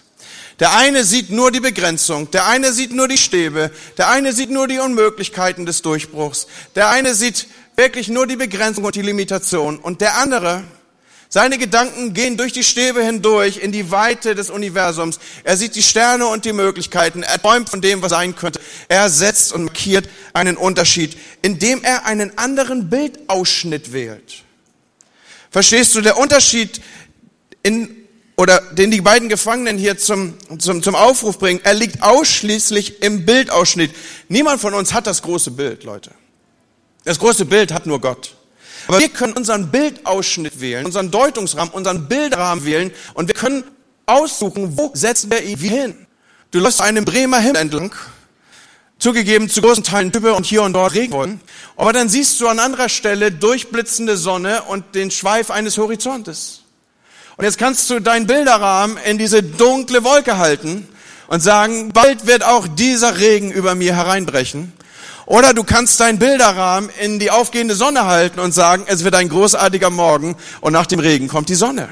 Der 0.58 0.74
eine 0.74 1.04
sieht 1.04 1.30
nur 1.30 1.52
die 1.52 1.60
Begrenzung, 1.60 2.28
der 2.32 2.48
eine 2.48 2.72
sieht 2.72 2.92
nur 2.92 3.06
die 3.06 3.18
Stäbe, 3.18 3.70
der 3.98 4.08
eine 4.10 4.32
sieht 4.32 4.50
nur 4.50 4.66
die 4.66 4.80
Unmöglichkeiten 4.80 5.64
des 5.64 5.80
Durchbruchs, 5.82 6.48
der 6.74 6.90
eine 6.90 7.14
sieht 7.14 7.46
wirklich 7.76 8.08
nur 8.08 8.26
die 8.26 8.34
Begrenzung 8.34 8.82
und 8.82 8.96
die 8.96 9.02
Limitation 9.02 9.78
und 9.78 10.00
der 10.00 10.16
andere, 10.16 10.64
seine 11.28 11.58
Gedanken 11.58 12.14
gehen 12.14 12.36
durch 12.36 12.52
die 12.52 12.64
Stäbe 12.64 13.02
hindurch 13.04 13.58
in 13.58 13.70
die 13.70 13.90
Weite 13.90 14.34
des 14.34 14.48
Universums. 14.48 15.18
Er 15.44 15.56
sieht 15.56 15.76
die 15.76 15.82
Sterne 15.82 16.26
und 16.26 16.44
die 16.44 16.54
Möglichkeiten. 16.54 17.22
Er 17.22 17.40
träumt 17.40 17.68
von 17.68 17.82
dem, 17.82 18.00
was 18.00 18.10
sein 18.10 18.34
könnte. 18.34 18.60
Er 18.88 19.10
setzt 19.10 19.52
und 19.52 19.64
markiert 19.64 20.08
einen 20.32 20.56
Unterschied, 20.56 21.18
indem 21.42 21.84
er 21.84 22.06
einen 22.06 22.36
anderen 22.38 22.88
Bildausschnitt 22.88 23.92
wählt. 23.92 24.44
Verstehst 25.50 25.94
du, 25.94 26.00
der 26.00 26.16
Unterschied 26.16 26.80
in 27.62 27.94
oder 28.36 28.60
den 28.72 28.92
die 28.92 29.00
beiden 29.00 29.28
Gefangenen 29.28 29.78
hier 29.78 29.98
zum, 29.98 30.34
zum, 30.58 30.80
zum 30.80 30.94
Aufruf 30.94 31.40
bringen, 31.40 31.60
er 31.64 31.74
liegt 31.74 32.02
ausschließlich 32.04 33.02
im 33.02 33.26
Bildausschnitt. 33.26 33.92
Niemand 34.28 34.60
von 34.60 34.74
uns 34.74 34.94
hat 34.94 35.08
das 35.08 35.22
große 35.22 35.50
Bild, 35.50 35.82
Leute. 35.82 36.12
Das 37.02 37.18
große 37.18 37.46
Bild 37.46 37.72
hat 37.72 37.86
nur 37.86 38.00
Gott. 38.00 38.37
Aber 38.88 39.00
wir 39.00 39.10
können 39.10 39.34
unseren 39.34 39.70
Bildausschnitt 39.70 40.60
wählen, 40.60 40.86
unseren 40.86 41.10
Deutungsrahmen, 41.10 41.72
unseren 41.72 42.08
Bildrahmen 42.08 42.64
wählen 42.64 42.90
und 43.14 43.28
wir 43.28 43.34
können 43.34 43.62
aussuchen, 44.06 44.76
wo 44.78 44.90
setzen 44.94 45.30
wir 45.30 45.42
ihn 45.42 45.60
wie 45.60 45.68
hin. 45.68 46.06
Du 46.50 46.58
läufst 46.58 46.80
einem 46.80 47.04
Bremer 47.04 47.38
Himmel 47.38 47.60
entlang, 47.60 47.94
zugegeben 48.98 49.50
zu 49.50 49.60
großen 49.60 49.84
Teilen 49.84 50.10
Düppe 50.10 50.32
und 50.32 50.46
hier 50.46 50.62
und 50.62 50.72
dort 50.72 50.94
Regenwolken, 50.94 51.40
aber 51.76 51.92
dann 51.92 52.08
siehst 52.08 52.40
du 52.40 52.48
an 52.48 52.58
anderer 52.58 52.88
Stelle 52.88 53.30
durchblitzende 53.30 54.16
Sonne 54.16 54.62
und 54.62 54.94
den 54.94 55.10
Schweif 55.10 55.50
eines 55.50 55.76
Horizontes. 55.76 56.62
Und 57.36 57.44
jetzt 57.44 57.58
kannst 57.58 57.88
du 57.90 58.00
deinen 58.00 58.26
Bilderrahmen 58.26 58.96
in 59.04 59.18
diese 59.18 59.42
dunkle 59.42 60.02
Wolke 60.02 60.38
halten 60.38 60.88
und 61.28 61.40
sagen, 61.40 61.92
bald 61.92 62.26
wird 62.26 62.42
auch 62.42 62.66
dieser 62.66 63.18
Regen 63.18 63.52
über 63.52 63.74
mir 63.74 63.94
hereinbrechen. 63.94 64.72
Oder 65.28 65.52
du 65.52 65.62
kannst 65.62 66.00
deinen 66.00 66.18
Bilderrahmen 66.18 66.88
in 67.00 67.18
die 67.18 67.30
aufgehende 67.30 67.74
Sonne 67.74 68.06
halten 68.06 68.40
und 68.40 68.52
sagen, 68.52 68.84
es 68.86 69.04
wird 69.04 69.14
ein 69.14 69.28
großartiger 69.28 69.90
Morgen 69.90 70.36
und 70.62 70.72
nach 70.72 70.86
dem 70.86 71.00
Regen 71.00 71.28
kommt 71.28 71.50
die 71.50 71.54
Sonne. 71.54 71.90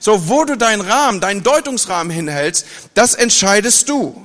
So, 0.00 0.28
wo 0.28 0.44
du 0.44 0.58
deinen 0.58 0.82
Rahmen, 0.82 1.22
deinen 1.22 1.42
Deutungsrahmen 1.42 2.10
hinhältst, 2.10 2.66
das 2.92 3.14
entscheidest 3.14 3.88
du. 3.88 4.22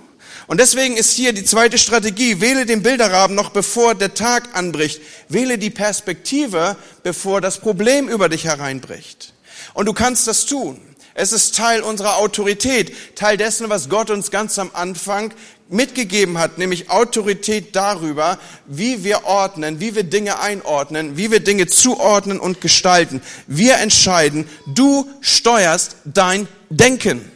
Und 0.48 0.60
deswegen 0.60 0.98
ist 0.98 1.14
hier 1.14 1.32
die 1.32 1.46
zweite 1.46 1.78
Strategie, 1.78 2.42
wähle 2.42 2.66
den 2.66 2.84
Bilderrahmen 2.84 3.34
noch 3.34 3.52
bevor 3.52 3.96
der 3.96 4.14
Tag 4.14 4.50
anbricht. 4.58 5.00
Wähle 5.30 5.58
die 5.58 5.70
Perspektive, 5.70 6.76
bevor 7.02 7.40
das 7.40 7.60
Problem 7.60 8.10
über 8.10 8.28
dich 8.28 8.44
hereinbricht. 8.44 9.34
Und 9.74 9.86
du 9.86 9.94
kannst 9.94 10.28
das 10.28 10.46
tun. 10.46 10.82
Es 11.14 11.32
ist 11.32 11.56
Teil 11.56 11.82
unserer 11.82 12.18
Autorität, 12.18 13.16
Teil 13.16 13.38
dessen, 13.38 13.70
was 13.70 13.88
Gott 13.88 14.10
uns 14.10 14.32
ganz 14.32 14.60
am 14.60 14.72
Anfang 14.74 15.34
mitgegeben 15.70 16.40
hat, 16.40 16.58
nämlich 16.58 16.90
Autorität 16.90 17.76
darüber, 17.76 18.40
wie 18.66 19.04
wir 19.04 19.26
ordnen, 19.26 19.80
wie 19.80 19.96
wir 19.96 20.04
Dinge 20.04 20.40
einordnen, 20.40 21.16
wie 21.16 21.30
wir 21.32 21.40
Dinge 21.40 21.68
zuordnen 21.68 22.40
und 22.40 22.60
gestalten. 22.60 23.22
Wir 23.48 23.78
entscheiden, 23.78 24.50
du 24.66 25.08
steuerst 25.22 25.98
dein 26.06 26.48
Denken. 26.70 27.32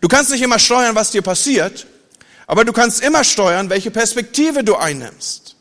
Du 0.00 0.08
kannst 0.08 0.30
nicht 0.30 0.42
immer 0.42 0.58
steuern, 0.58 0.94
was 0.94 1.10
dir 1.10 1.22
passiert, 1.22 1.86
aber 2.46 2.64
du 2.64 2.72
kannst 2.72 3.02
immer 3.02 3.22
steuern, 3.22 3.68
welche 3.68 3.90
Perspektive 3.90 4.64
du 4.64 4.76
einnimmst. 4.76 5.56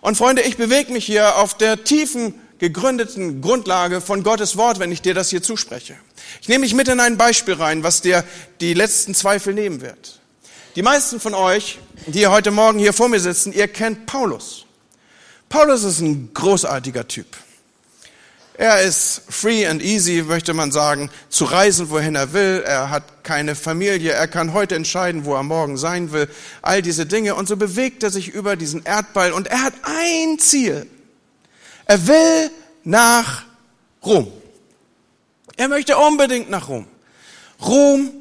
Und 0.00 0.16
Freunde, 0.16 0.42
ich 0.42 0.56
bewege 0.56 0.92
mich 0.92 1.06
hier 1.06 1.36
auf 1.36 1.56
der 1.56 1.82
tiefen 1.84 2.34
gegründeten 2.58 3.40
Grundlage 3.40 4.00
von 4.00 4.22
Gottes 4.22 4.56
Wort, 4.56 4.80
wenn 4.80 4.92
ich 4.92 5.00
dir 5.00 5.14
das 5.14 5.30
hier 5.30 5.42
zuspreche. 5.42 5.94
Ich 6.42 6.48
nehme 6.48 6.60
mich 6.60 6.74
mit 6.74 6.88
in 6.88 7.00
ein 7.00 7.16
Beispiel 7.16 7.54
rein, 7.54 7.82
was 7.82 8.02
dir 8.02 8.24
die 8.60 8.74
letzten 8.74 9.14
Zweifel 9.14 9.54
nehmen 9.54 9.80
wird. 9.80 10.17
Die 10.78 10.84
meisten 10.84 11.18
von 11.18 11.34
euch, 11.34 11.80
die 12.06 12.28
heute 12.28 12.52
Morgen 12.52 12.78
hier 12.78 12.92
vor 12.92 13.08
mir 13.08 13.18
sitzen, 13.18 13.52
ihr 13.52 13.66
kennt 13.66 14.06
Paulus. 14.06 14.64
Paulus 15.48 15.82
ist 15.82 15.98
ein 15.98 16.30
großartiger 16.32 17.08
Typ. 17.08 17.26
Er 18.54 18.82
ist 18.82 19.22
free 19.28 19.66
and 19.66 19.82
easy, 19.82 20.22
möchte 20.22 20.54
man 20.54 20.70
sagen, 20.70 21.10
zu 21.30 21.46
reisen, 21.46 21.90
wohin 21.90 22.14
er 22.14 22.32
will. 22.32 22.62
Er 22.64 22.90
hat 22.90 23.24
keine 23.24 23.56
Familie. 23.56 24.12
Er 24.12 24.28
kann 24.28 24.52
heute 24.52 24.76
entscheiden, 24.76 25.24
wo 25.24 25.34
er 25.34 25.42
morgen 25.42 25.76
sein 25.76 26.12
will. 26.12 26.28
All 26.62 26.80
diese 26.80 27.06
Dinge. 27.06 27.34
Und 27.34 27.48
so 27.48 27.56
bewegt 27.56 28.04
er 28.04 28.10
sich 28.10 28.28
über 28.28 28.54
diesen 28.54 28.84
Erdball. 28.84 29.32
Und 29.32 29.48
er 29.48 29.62
hat 29.62 29.74
ein 29.82 30.38
Ziel. 30.38 30.86
Er 31.86 32.06
will 32.06 32.52
nach 32.84 33.42
Rom. 34.06 34.30
Er 35.56 35.66
möchte 35.66 35.98
unbedingt 35.98 36.50
nach 36.50 36.68
Rom. 36.68 36.86
Rom 37.60 38.12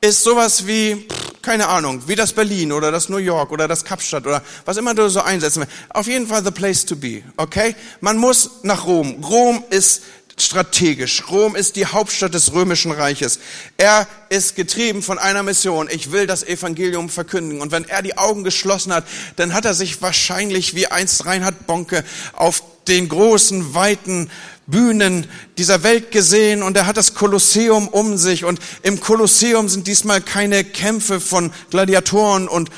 ist 0.00 0.22
sowas 0.24 0.66
wie, 0.66 1.06
keine 1.48 1.68
Ahnung, 1.68 2.02
wie 2.06 2.14
das 2.14 2.34
Berlin 2.34 2.72
oder 2.72 2.92
das 2.92 3.08
New 3.08 3.16
York 3.16 3.50
oder 3.52 3.66
das 3.66 3.82
Kapstadt 3.82 4.26
oder 4.26 4.42
was 4.66 4.76
immer 4.76 4.94
du 4.94 5.08
so 5.08 5.22
einsetzen 5.22 5.60
willst. 5.60 5.72
Auf 5.88 6.06
jeden 6.06 6.26
Fall 6.26 6.44
the 6.44 6.50
place 6.50 6.84
to 6.84 6.94
be, 6.94 7.22
okay? 7.38 7.74
Man 8.02 8.18
muss 8.18 8.50
nach 8.64 8.84
Rom. 8.84 9.24
Rom 9.24 9.64
ist 9.70 10.02
strategisch. 10.36 11.24
Rom 11.30 11.56
ist 11.56 11.76
die 11.76 11.86
Hauptstadt 11.86 12.34
des 12.34 12.52
römischen 12.52 12.92
Reiches. 12.92 13.40
Er 13.78 14.06
ist 14.28 14.56
getrieben 14.56 15.00
von 15.00 15.18
einer 15.18 15.42
Mission. 15.42 15.88
Ich 15.90 16.12
will 16.12 16.26
das 16.26 16.42
Evangelium 16.42 17.08
verkündigen. 17.08 17.62
Und 17.62 17.72
wenn 17.72 17.88
er 17.88 18.02
die 18.02 18.18
Augen 18.18 18.44
geschlossen 18.44 18.92
hat, 18.92 19.04
dann 19.36 19.54
hat 19.54 19.64
er 19.64 19.72
sich 19.72 20.02
wahrscheinlich 20.02 20.74
wie 20.74 20.88
einst 20.88 21.24
Reinhard 21.24 21.66
Bonke 21.66 22.04
auf 22.34 22.62
den 22.88 23.08
großen, 23.08 23.74
weiten 23.74 24.30
Bühnen 24.66 25.26
dieser 25.56 25.82
Welt 25.82 26.10
gesehen 26.10 26.62
und 26.62 26.76
er 26.76 26.86
hat 26.86 26.96
das 26.96 27.14
Kolosseum 27.14 27.88
um 27.88 28.18
sich 28.18 28.44
und 28.44 28.60
im 28.82 29.00
Kolosseum 29.00 29.68
sind 29.68 29.86
diesmal 29.86 30.20
keine 30.20 30.62
Kämpfe 30.62 31.20
von 31.20 31.52
Gladiatoren 31.70 32.48
und 32.48 32.70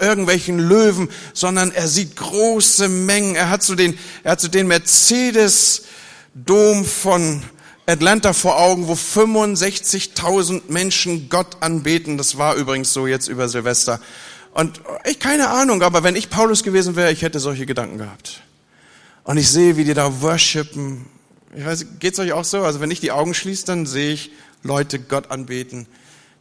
irgendwelchen 0.00 0.58
Löwen, 0.58 1.08
sondern 1.32 1.70
er 1.70 1.86
sieht 1.86 2.16
große 2.16 2.88
Mengen. 2.88 3.36
Er 3.36 3.50
hat 3.50 3.62
so 3.62 3.76
den, 3.76 3.96
er 4.24 4.32
hat 4.32 4.40
so 4.40 4.48
den 4.48 4.66
Mercedes 4.66 5.82
Dom 6.34 6.84
von 6.84 7.42
Atlanta 7.86 8.32
vor 8.32 8.58
Augen, 8.58 8.88
wo 8.88 8.94
65.000 8.94 10.62
Menschen 10.68 11.28
Gott 11.28 11.58
anbeten. 11.60 12.18
Das 12.18 12.36
war 12.36 12.56
übrigens 12.56 12.92
so 12.92 13.06
jetzt 13.06 13.28
über 13.28 13.48
Silvester. 13.48 14.00
Und 14.54 14.80
ich 15.04 15.20
keine 15.20 15.48
Ahnung, 15.50 15.82
aber 15.82 16.02
wenn 16.02 16.16
ich 16.16 16.30
Paulus 16.30 16.62
gewesen 16.62 16.96
wäre, 16.96 17.12
ich 17.12 17.22
hätte 17.22 17.38
solche 17.38 17.64
Gedanken 17.64 17.98
gehabt. 17.98 18.42
Und 19.24 19.36
ich 19.36 19.48
sehe, 19.50 19.76
wie 19.76 19.84
die 19.84 19.94
da 19.94 20.20
worshipen. 20.20 21.06
Ich 21.54 21.64
weiß, 21.64 21.86
geht's 22.00 22.18
euch 22.18 22.32
auch 22.32 22.44
so? 22.44 22.62
Also 22.62 22.80
wenn 22.80 22.90
ich 22.90 23.00
die 23.00 23.12
Augen 23.12 23.34
schließe, 23.34 23.66
dann 23.66 23.86
sehe 23.86 24.12
ich 24.12 24.30
Leute 24.62 24.98
Gott 24.98 25.30
anbeten. 25.30 25.86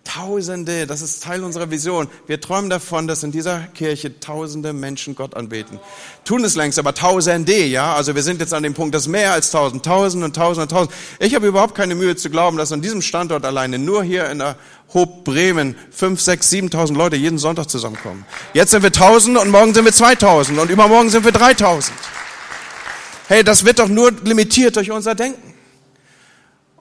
Tausende, 0.03 0.87
das 0.87 1.03
ist 1.03 1.21
Teil 1.21 1.43
unserer 1.43 1.69
Vision. 1.69 2.07
Wir 2.25 2.41
träumen 2.41 2.71
davon, 2.71 3.07
dass 3.07 3.21
in 3.21 3.31
dieser 3.31 3.59
Kirche 3.59 4.19
tausende 4.19 4.73
Menschen 4.73 5.13
Gott 5.13 5.35
anbeten. 5.35 5.79
Tun 6.25 6.43
es 6.43 6.55
längst, 6.55 6.79
aber 6.79 6.95
tausende, 6.95 7.65
ja. 7.65 7.93
Also 7.93 8.15
wir 8.15 8.23
sind 8.23 8.39
jetzt 8.41 8.53
an 8.53 8.63
dem 8.63 8.73
Punkt, 8.73 8.95
dass 8.95 9.07
mehr 9.07 9.31
als 9.31 9.51
tausend, 9.51 9.85
tausend 9.85 10.23
und 10.23 10.35
tausend 10.35 10.63
und 10.63 10.69
tausend. 10.71 10.95
Ich 11.19 11.35
habe 11.35 11.45
überhaupt 11.45 11.75
keine 11.75 11.93
Mühe 11.93 12.15
zu 12.15 12.31
glauben, 12.31 12.57
dass 12.57 12.71
an 12.71 12.81
diesem 12.81 13.03
Standort 13.03 13.45
alleine 13.45 13.77
nur 13.77 14.03
hier 14.03 14.27
in 14.31 14.39
der 14.39 14.55
Hob 14.91 15.23
Bremen 15.23 15.75
fünf, 15.91 16.19
sechs, 16.19 16.49
siebentausend 16.49 16.97
Leute 16.97 17.15
jeden 17.15 17.37
Sonntag 17.37 17.69
zusammenkommen. 17.69 18.25
Jetzt 18.55 18.71
sind 18.71 18.81
wir 18.81 18.91
tausend 18.91 19.37
und 19.37 19.51
morgen 19.51 19.75
sind 19.75 19.85
wir 19.85 19.93
zweitausend 19.93 20.57
und 20.57 20.71
übermorgen 20.71 21.11
sind 21.11 21.25
wir 21.25 21.31
dreitausend. 21.31 21.95
Hey, 23.31 23.45
das 23.45 23.63
wird 23.63 23.79
doch 23.79 23.87
nur 23.87 24.11
limitiert 24.25 24.75
durch 24.75 24.91
unser 24.91 25.15
Denken. 25.15 25.53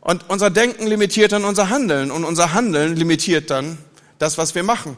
Und 0.00 0.28
unser 0.28 0.50
Denken 0.50 0.84
limitiert 0.84 1.30
dann 1.30 1.44
unser 1.44 1.70
Handeln 1.70 2.10
und 2.10 2.24
unser 2.24 2.52
Handeln 2.52 2.96
limitiert 2.96 3.50
dann 3.50 3.78
das, 4.18 4.36
was 4.36 4.56
wir 4.56 4.64
machen. 4.64 4.96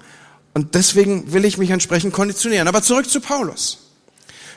Und 0.55 0.75
deswegen 0.75 1.35
will 1.35 1.45
ich 1.45 1.59
mich 1.59 1.69
entsprechend 1.69 2.15
konditionieren. 2.15 2.69
Aber 2.69 2.81
zurück 2.81 3.07
zu 3.07 3.21
Paulus. 3.21 3.91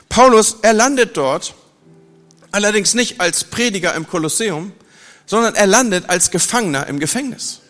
Paulus, 0.08 0.56
er 0.62 0.72
landet 0.72 1.18
dort, 1.18 1.52
allerdings 2.50 2.94
nicht 2.94 3.20
als 3.20 3.44
Prediger 3.44 3.94
im 3.94 4.08
Kolosseum, 4.08 4.72
sondern 5.26 5.54
er 5.54 5.66
landet 5.66 6.08
als 6.08 6.30
Gefangener 6.30 6.86
im 6.86 6.98
Gefängnis. 6.98 7.60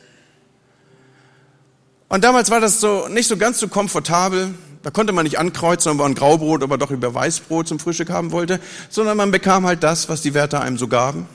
Und 2.08 2.22
damals 2.22 2.48
war 2.50 2.60
das 2.60 2.78
so 2.78 3.08
nicht 3.08 3.26
so 3.26 3.36
ganz 3.36 3.58
so 3.58 3.66
komfortabel. 3.66 4.54
Da 4.86 4.92
konnte 4.92 5.12
man 5.12 5.24
nicht 5.24 5.40
ankreuzen, 5.40 5.90
ob 5.90 5.98
man 5.98 6.14
Graubrot, 6.14 6.62
aber 6.62 6.78
doch 6.78 6.92
über 6.92 7.12
Weißbrot 7.12 7.66
zum 7.66 7.80
Frühstück 7.80 8.08
haben 8.08 8.30
wollte, 8.30 8.60
sondern 8.88 9.16
man 9.16 9.32
bekam 9.32 9.66
halt 9.66 9.82
das, 9.82 10.08
was 10.08 10.22
die 10.22 10.32
Wärter 10.32 10.60
einem 10.60 10.78
so 10.78 10.86
gaben. 10.86 11.26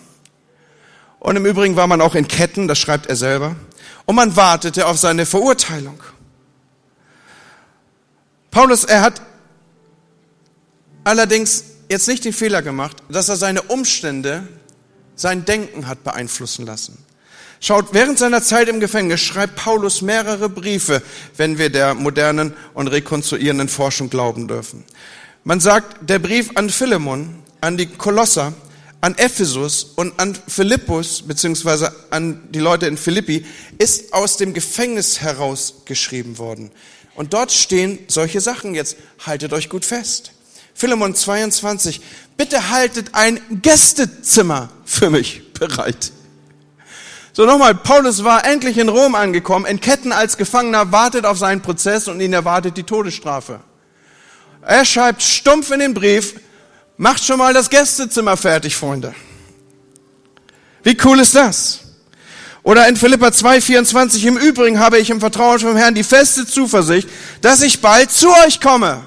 Und 1.19 1.35
im 1.35 1.45
Übrigen 1.45 1.75
war 1.75 1.85
man 1.85 1.99
auch 1.99 2.15
in 2.15 2.29
Ketten, 2.29 2.69
das 2.69 2.79
schreibt 2.79 3.07
er 3.07 3.17
selber. 3.17 3.57
Und 4.05 4.15
man 4.15 4.37
wartete 4.37 4.87
auf 4.87 4.97
seine 4.97 5.25
Verurteilung. 5.25 6.01
Paulus, 8.51 8.85
er 8.85 9.01
hat 9.01 9.21
allerdings 11.03 11.65
jetzt 11.89 12.07
nicht 12.07 12.23
den 12.23 12.31
Fehler 12.31 12.61
gemacht, 12.61 13.03
dass 13.09 13.27
er 13.27 13.35
seine 13.35 13.63
Umstände, 13.63 14.47
sein 15.17 15.43
Denken 15.43 15.89
hat 15.89 16.05
beeinflussen 16.05 16.65
lassen. 16.65 16.97
Schaut, 17.63 17.93
während 17.93 18.17
seiner 18.17 18.41
Zeit 18.41 18.69
im 18.69 18.79
Gefängnis 18.79 19.21
schreibt 19.21 19.55
Paulus 19.55 20.01
mehrere 20.01 20.49
Briefe, 20.49 21.03
wenn 21.37 21.59
wir 21.59 21.69
der 21.69 21.93
modernen 21.93 22.55
und 22.73 22.87
rekonstruierenden 22.87 23.69
Forschung 23.69 24.09
glauben 24.09 24.47
dürfen. 24.47 24.83
Man 25.43 25.59
sagt, 25.59 26.09
der 26.09 26.17
Brief 26.17 26.49
an 26.55 26.71
Philemon, 26.71 27.43
an 27.61 27.77
die 27.77 27.85
Kolosser, 27.85 28.53
an 28.99 29.15
Ephesus 29.15 29.91
und 29.95 30.19
an 30.19 30.35
Philippus, 30.47 31.21
beziehungsweise 31.21 31.93
an 32.09 32.41
die 32.49 32.59
Leute 32.59 32.87
in 32.87 32.97
Philippi, 32.97 33.45
ist 33.77 34.11
aus 34.11 34.37
dem 34.37 34.55
Gefängnis 34.55 35.21
herausgeschrieben 35.21 36.39
worden. 36.39 36.71
Und 37.13 37.33
dort 37.33 37.51
stehen 37.51 37.99
solche 38.07 38.41
Sachen 38.41 38.73
jetzt. 38.73 38.97
Haltet 39.23 39.53
euch 39.53 39.69
gut 39.69 39.85
fest. 39.85 40.31
Philemon 40.73 41.13
22. 41.13 42.01
Bitte 42.37 42.71
haltet 42.71 43.13
ein 43.13 43.39
Gästezimmer 43.61 44.69
für 44.83 45.11
mich 45.11 45.53
bereit. 45.53 46.11
So 47.33 47.45
nochmal, 47.45 47.75
Paulus 47.75 48.23
war 48.23 48.45
endlich 48.45 48.77
in 48.77 48.89
Rom 48.89 49.15
angekommen, 49.15 49.65
in 49.65 49.79
Ketten 49.79 50.11
als 50.11 50.35
Gefangener, 50.35 50.91
wartet 50.91 51.25
auf 51.25 51.37
seinen 51.37 51.61
Prozess 51.61 52.07
und 52.07 52.19
ihn 52.19 52.33
erwartet 52.33 52.75
die 52.75 52.83
Todesstrafe. 52.83 53.61
Er 54.61 54.85
schreibt 54.85 55.23
stumpf 55.23 55.71
in 55.71 55.79
den 55.79 55.93
Brief, 55.93 56.35
macht 56.97 57.23
schon 57.23 57.37
mal 57.37 57.53
das 57.53 57.69
Gästezimmer 57.69 58.35
fertig, 58.35 58.75
Freunde. 58.75 59.15
Wie 60.83 60.97
cool 61.03 61.19
ist 61.19 61.33
das? 61.33 61.79
Oder 62.63 62.87
in 62.87 62.95
Philippa 62.95 63.27
2,24, 63.27 64.27
im 64.27 64.37
Übrigen 64.37 64.79
habe 64.79 64.99
ich 64.99 65.09
im 65.09 65.19
Vertrauen 65.19 65.59
vom 65.59 65.77
Herrn 65.77 65.95
die 65.95 66.03
feste 66.03 66.45
Zuversicht, 66.45 67.09
dass 67.41 67.61
ich 67.61 67.81
bald 67.81 68.11
zu 68.11 68.29
euch 68.45 68.59
komme. 68.59 69.03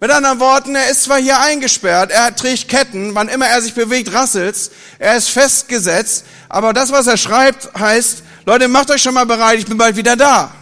Mit 0.00 0.10
anderen 0.10 0.40
Worten, 0.40 0.74
er 0.74 0.90
ist 0.90 1.04
zwar 1.04 1.18
hier 1.18 1.40
eingesperrt, 1.40 2.10
er 2.10 2.34
trägt 2.34 2.68
Ketten, 2.68 3.14
wann 3.14 3.28
immer 3.28 3.46
er 3.46 3.62
sich 3.62 3.74
bewegt, 3.74 4.12
rasselt's, 4.12 4.72
er 4.98 5.16
ist 5.16 5.28
festgesetzt, 5.28 6.24
aber 6.52 6.74
das, 6.74 6.92
was 6.92 7.06
er 7.06 7.16
schreibt, 7.16 7.70
heißt, 7.74 8.22
Leute, 8.44 8.68
macht 8.68 8.90
euch 8.90 9.02
schon 9.02 9.14
mal 9.14 9.24
bereit, 9.24 9.58
ich 9.58 9.64
bin 9.64 9.78
bald 9.78 9.96
wieder 9.96 10.16
da. 10.16 10.52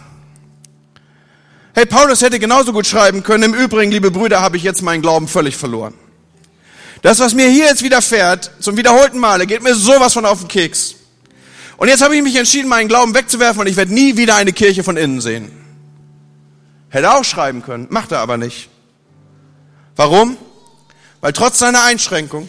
Hey, 1.73 1.85
Paulus 1.85 2.21
hätte 2.21 2.39
genauso 2.39 2.71
gut 2.71 2.87
schreiben 2.87 3.23
können, 3.23 3.43
im 3.43 3.53
Übrigen, 3.53 3.91
liebe 3.91 4.09
Brüder, 4.09 4.41
habe 4.41 4.55
ich 4.55 4.63
jetzt 4.63 4.81
meinen 4.81 5.01
Glauben 5.01 5.27
völlig 5.27 5.57
verloren. 5.57 5.93
Das, 7.01 7.19
was 7.19 7.33
mir 7.33 7.49
hier 7.49 7.65
jetzt 7.65 7.83
widerfährt, 7.83 8.51
zum 8.61 8.77
wiederholten 8.77 9.19
Male, 9.19 9.45
geht 9.45 9.63
mir 9.63 9.75
sowas 9.75 10.13
von 10.13 10.25
auf 10.25 10.39
den 10.39 10.47
Keks. 10.47 10.95
Und 11.75 11.89
jetzt 11.89 12.01
habe 12.01 12.15
ich 12.15 12.23
mich 12.23 12.37
entschieden, 12.37 12.69
meinen 12.69 12.87
Glauben 12.87 13.13
wegzuwerfen 13.13 13.59
und 13.59 13.67
ich 13.67 13.75
werde 13.75 13.93
nie 13.93 14.15
wieder 14.15 14.35
eine 14.35 14.53
Kirche 14.53 14.85
von 14.85 14.95
innen 14.95 15.19
sehen. 15.19 15.51
Hätte 16.87 17.13
auch 17.13 17.25
schreiben 17.25 17.63
können, 17.63 17.87
macht 17.89 18.13
er 18.13 18.19
aber 18.19 18.37
nicht. 18.37 18.69
Warum? 19.97 20.37
Weil 21.19 21.33
trotz 21.33 21.59
seiner 21.59 21.83
Einschränkung, 21.83 22.47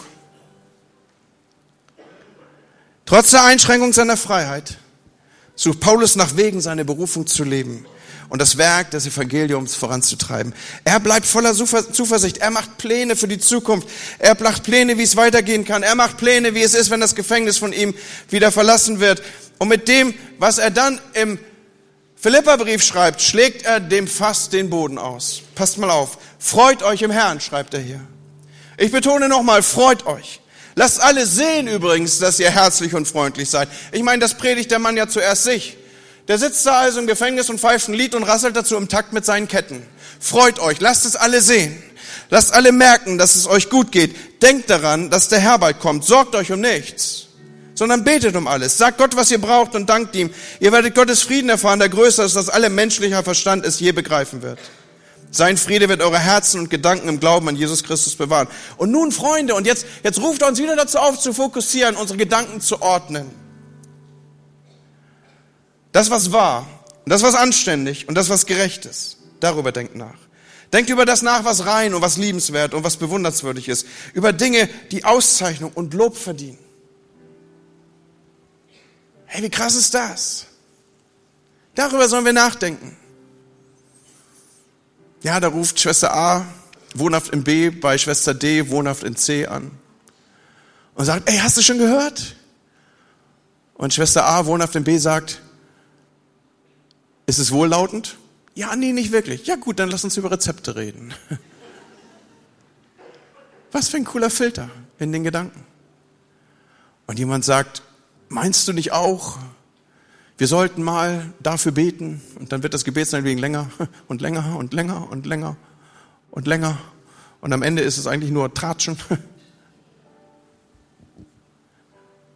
trotz 3.12 3.32
der 3.32 3.44
Einschränkung 3.44 3.92
seiner 3.92 4.16
Freiheit, 4.16 4.78
sucht 5.54 5.80
Paulus 5.80 6.16
nach 6.16 6.34
Wegen, 6.38 6.62
seine 6.62 6.86
Berufung 6.86 7.26
zu 7.26 7.44
leben 7.44 7.84
und 8.30 8.40
das 8.40 8.56
Werk 8.56 8.90
des 8.92 9.06
Evangeliums 9.06 9.74
voranzutreiben. 9.74 10.54
Er 10.84 10.98
bleibt 10.98 11.26
voller 11.26 11.52
Zuversicht. 11.52 12.38
Er 12.38 12.50
macht 12.50 12.78
Pläne 12.78 13.14
für 13.14 13.28
die 13.28 13.38
Zukunft. 13.38 13.86
Er 14.18 14.34
macht 14.42 14.62
Pläne, 14.62 14.96
wie 14.96 15.02
es 15.02 15.14
weitergehen 15.16 15.66
kann. 15.66 15.82
Er 15.82 15.94
macht 15.94 16.16
Pläne, 16.16 16.54
wie 16.54 16.62
es 16.62 16.72
ist, 16.72 16.88
wenn 16.88 17.00
das 17.00 17.14
Gefängnis 17.14 17.58
von 17.58 17.74
ihm 17.74 17.94
wieder 18.30 18.50
verlassen 18.50 18.98
wird. 18.98 19.22
Und 19.58 19.68
mit 19.68 19.88
dem, 19.88 20.14
was 20.38 20.56
er 20.56 20.70
dann 20.70 20.98
im 21.12 21.38
Philipperbrief 22.16 22.82
schreibt, 22.82 23.20
schlägt 23.20 23.66
er 23.66 23.78
dem 23.78 24.08
Fass 24.08 24.48
den 24.48 24.70
Boden 24.70 24.96
aus. 24.96 25.42
Passt 25.54 25.76
mal 25.76 25.90
auf. 25.90 26.16
Freut 26.38 26.82
euch 26.82 27.02
im 27.02 27.10
Herrn, 27.10 27.42
schreibt 27.42 27.74
er 27.74 27.80
hier. 27.80 28.00
Ich 28.78 28.90
betone 28.90 29.28
nochmal, 29.28 29.62
freut 29.62 30.06
euch. 30.06 30.41
Lasst 30.74 31.00
alle 31.00 31.26
sehen 31.26 31.68
übrigens, 31.68 32.18
dass 32.18 32.40
ihr 32.40 32.50
herzlich 32.50 32.94
und 32.94 33.06
freundlich 33.06 33.50
seid. 33.50 33.68
Ich 33.92 34.02
meine, 34.02 34.20
das 34.20 34.34
predigt 34.34 34.70
der 34.70 34.78
Mann 34.78 34.96
ja 34.96 35.08
zuerst 35.08 35.44
sich. 35.44 35.76
Der 36.28 36.38
sitzt 36.38 36.64
da 36.64 36.80
also 36.80 37.00
im 37.00 37.06
Gefängnis 37.06 37.50
und 37.50 37.60
pfeift 37.60 37.88
ein 37.88 37.94
Lied 37.94 38.14
und 38.14 38.22
rasselt 38.22 38.56
dazu 38.56 38.76
im 38.76 38.88
Takt 38.88 39.12
mit 39.12 39.24
seinen 39.24 39.48
Ketten. 39.48 39.86
Freut 40.20 40.60
euch, 40.60 40.80
lasst 40.80 41.04
es 41.04 41.16
alle 41.16 41.40
sehen. 41.40 41.82
Lasst 42.30 42.54
alle 42.54 42.72
merken, 42.72 43.18
dass 43.18 43.34
es 43.34 43.46
euch 43.46 43.68
gut 43.68 43.92
geht. 43.92 44.42
Denkt 44.42 44.70
daran, 44.70 45.10
dass 45.10 45.28
der 45.28 45.40
Herr 45.40 45.58
bald 45.58 45.80
kommt. 45.80 46.04
Sorgt 46.04 46.34
euch 46.34 46.50
um 46.52 46.60
nichts, 46.60 47.26
sondern 47.74 48.04
betet 48.04 48.36
um 48.36 48.46
alles. 48.46 48.78
Sagt 48.78 48.98
Gott, 48.98 49.16
was 49.16 49.30
ihr 49.30 49.40
braucht 49.40 49.74
und 49.74 49.90
dankt 49.90 50.16
ihm. 50.16 50.30
Ihr 50.60 50.72
werdet 50.72 50.94
Gottes 50.94 51.22
Frieden 51.22 51.50
erfahren, 51.50 51.78
der 51.78 51.88
größer 51.90 52.24
ist, 52.24 52.36
als 52.36 52.48
alle 52.48 52.70
menschlicher 52.70 53.22
Verstand 53.22 53.66
es 53.66 53.80
je 53.80 53.92
begreifen 53.92 54.40
wird. 54.40 54.58
Sein 55.34 55.56
Friede 55.56 55.88
wird 55.88 56.02
eure 56.02 56.18
Herzen 56.18 56.60
und 56.60 56.68
Gedanken 56.68 57.08
im 57.08 57.18
Glauben 57.18 57.48
an 57.48 57.56
Jesus 57.56 57.82
Christus 57.82 58.16
bewahren. 58.16 58.48
Und 58.76 58.90
nun, 58.90 59.10
Freunde, 59.12 59.54
und 59.54 59.66
jetzt, 59.66 59.86
jetzt 60.04 60.20
ruft 60.20 60.42
er 60.42 60.48
uns 60.48 60.58
wieder 60.58 60.76
dazu 60.76 60.98
auf, 60.98 61.18
zu 61.18 61.32
fokussieren, 61.32 61.96
unsere 61.96 62.18
Gedanken 62.18 62.60
zu 62.60 62.82
ordnen. 62.82 63.30
Das, 65.90 66.10
was 66.10 66.32
wahr, 66.32 66.66
das, 67.06 67.22
was 67.22 67.34
anständig 67.34 68.08
und 68.08 68.14
das, 68.14 68.28
was 68.28 68.44
gerecht 68.44 68.84
ist, 68.84 69.16
darüber 69.40 69.72
denkt 69.72 69.96
nach. 69.96 70.18
Denkt 70.70 70.90
über 70.90 71.06
das 71.06 71.22
nach, 71.22 71.44
was 71.44 71.64
rein 71.64 71.94
und 71.94 72.02
was 72.02 72.18
liebenswert 72.18 72.74
und 72.74 72.84
was 72.84 72.98
bewundernswürdig 72.98 73.70
ist. 73.70 73.86
Über 74.12 74.34
Dinge, 74.34 74.68
die 74.90 75.04
Auszeichnung 75.04 75.72
und 75.74 75.94
Lob 75.94 76.16
verdienen. 76.18 76.58
Hey, 79.24 79.42
wie 79.42 79.50
krass 79.50 79.76
ist 79.76 79.94
das? 79.94 80.46
Darüber 81.74 82.06
sollen 82.06 82.26
wir 82.26 82.34
nachdenken. 82.34 82.98
Ja, 85.22 85.38
da 85.38 85.48
ruft 85.48 85.78
Schwester 85.78 86.14
A, 86.14 86.46
wohnhaft 86.94 87.32
in 87.32 87.44
B, 87.44 87.70
bei 87.70 87.96
Schwester 87.96 88.34
D, 88.34 88.70
wohnhaft 88.70 89.04
in 89.04 89.16
C 89.16 89.46
an. 89.46 89.70
Und 90.94 91.04
sagt, 91.04 91.28
ey, 91.28 91.38
hast 91.38 91.56
du 91.56 91.62
schon 91.62 91.78
gehört? 91.78 92.36
Und 93.74 93.94
Schwester 93.94 94.26
A, 94.26 94.46
wohnhaft 94.46 94.74
in 94.76 94.84
B, 94.84 94.98
sagt, 94.98 95.40
ist 97.26 97.38
es 97.38 97.52
wohllautend? 97.52 98.16
Ja, 98.54 98.76
nee, 98.76 98.92
nicht 98.92 99.12
wirklich. 99.12 99.46
Ja 99.46 99.56
gut, 99.56 99.78
dann 99.78 99.90
lass 99.90 100.04
uns 100.04 100.16
über 100.16 100.30
Rezepte 100.30 100.76
reden. 100.76 101.14
Was 103.72 103.88
für 103.88 103.96
ein 103.96 104.04
cooler 104.04 104.28
Filter 104.28 104.68
in 104.98 105.12
den 105.12 105.24
Gedanken. 105.24 105.64
Und 107.06 107.18
jemand 107.18 107.44
sagt, 107.44 107.82
meinst 108.28 108.68
du 108.68 108.72
nicht 108.72 108.92
auch, 108.92 109.38
wir 110.42 110.48
sollten 110.48 110.82
mal 110.82 111.32
dafür 111.38 111.70
beten 111.70 112.20
und 112.40 112.50
dann 112.50 112.64
wird 112.64 112.74
das 112.74 112.82
Gebet 112.82 113.06
sein 113.06 113.22
wegen 113.22 113.38
länger 113.38 113.70
und 114.08 114.20
länger 114.20 114.56
und 114.56 114.74
länger 114.74 115.08
und 115.08 115.24
länger 115.24 115.56
und 116.32 116.48
länger 116.48 116.78
und 117.40 117.52
am 117.52 117.62
Ende 117.62 117.82
ist 117.82 117.96
es 117.96 118.08
eigentlich 118.08 118.32
nur 118.32 118.52
Tratschen. 118.52 118.98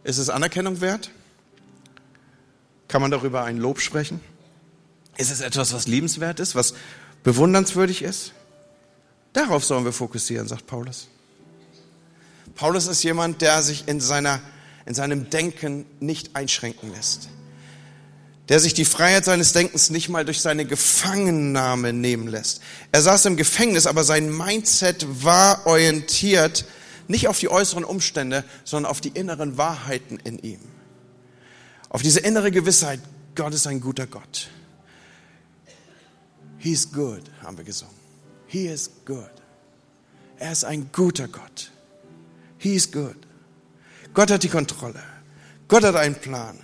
Ist 0.05 0.19
es 0.19 0.29
Anerkennung 0.29 0.79
wert? 0.79 1.11
Kann 2.87 3.01
man 3.01 3.11
darüber 3.11 3.43
ein 3.43 3.57
Lob 3.57 3.81
sprechen? 3.81 4.21
Ist 5.17 5.29
es 5.29 5.41
etwas, 5.41 5.73
was 5.73 5.85
liebenswert 5.85 6.39
ist, 6.39 6.55
was 6.55 6.75
bewundernswürdig 7.23 8.03
ist? 8.03 8.31
Darauf 9.33 9.65
sollen 9.65 9.83
wir 9.83 9.91
fokussieren, 9.91 10.47
sagt 10.47 10.65
Paulus. 10.65 11.09
Paulus 12.55 12.87
ist 12.87 13.03
jemand, 13.03 13.41
der 13.41 13.61
sich 13.63 13.89
in, 13.89 13.99
seiner, 13.99 14.39
in 14.85 14.93
seinem 14.93 15.29
Denken 15.29 15.85
nicht 15.99 16.37
einschränken 16.37 16.93
lässt. 16.93 17.27
Der 18.49 18.59
sich 18.59 18.73
die 18.73 18.85
Freiheit 18.85 19.25
seines 19.25 19.51
Denkens 19.51 19.89
nicht 19.89 20.07
mal 20.09 20.23
durch 20.23 20.41
seine 20.41 20.65
Gefangennahme 20.65 21.91
nehmen 21.91 22.27
lässt. 22.27 22.61
Er 22.91 23.01
saß 23.01 23.25
im 23.25 23.35
Gefängnis, 23.35 23.87
aber 23.87 24.03
sein 24.03 24.35
Mindset 24.35 25.05
war 25.23 25.65
orientiert 25.67 26.65
nicht 27.07 27.27
auf 27.27 27.39
die 27.39 27.49
äußeren 27.49 27.83
Umstände, 27.83 28.43
sondern 28.63 28.89
auf 28.89 29.01
die 29.01 29.09
inneren 29.09 29.57
Wahrheiten 29.57 30.19
in 30.23 30.39
ihm. 30.39 30.59
Auf 31.89 32.01
diese 32.01 32.19
innere 32.19 32.51
Gewissheit, 32.51 32.99
Gott 33.35 33.53
ist 33.53 33.67
ein 33.67 33.81
guter 33.81 34.07
Gott. 34.07 34.49
He's 36.57 36.91
good, 36.91 37.23
haben 37.41 37.57
wir 37.57 37.63
gesungen. 37.63 37.95
He 38.47 38.67
is 38.67 38.89
good. 39.05 39.31
Er 40.39 40.51
ist 40.51 40.65
ein 40.65 40.89
guter 40.91 41.27
Gott. 41.27 41.71
He 42.57 42.75
is 42.75 42.91
good. 42.91 43.15
Gott 44.13 44.31
hat 44.31 44.43
die 44.43 44.49
Kontrolle. 44.49 45.01
Gott 45.67 45.83
hat 45.83 45.95
einen 45.95 46.15
Plan. 46.15 46.59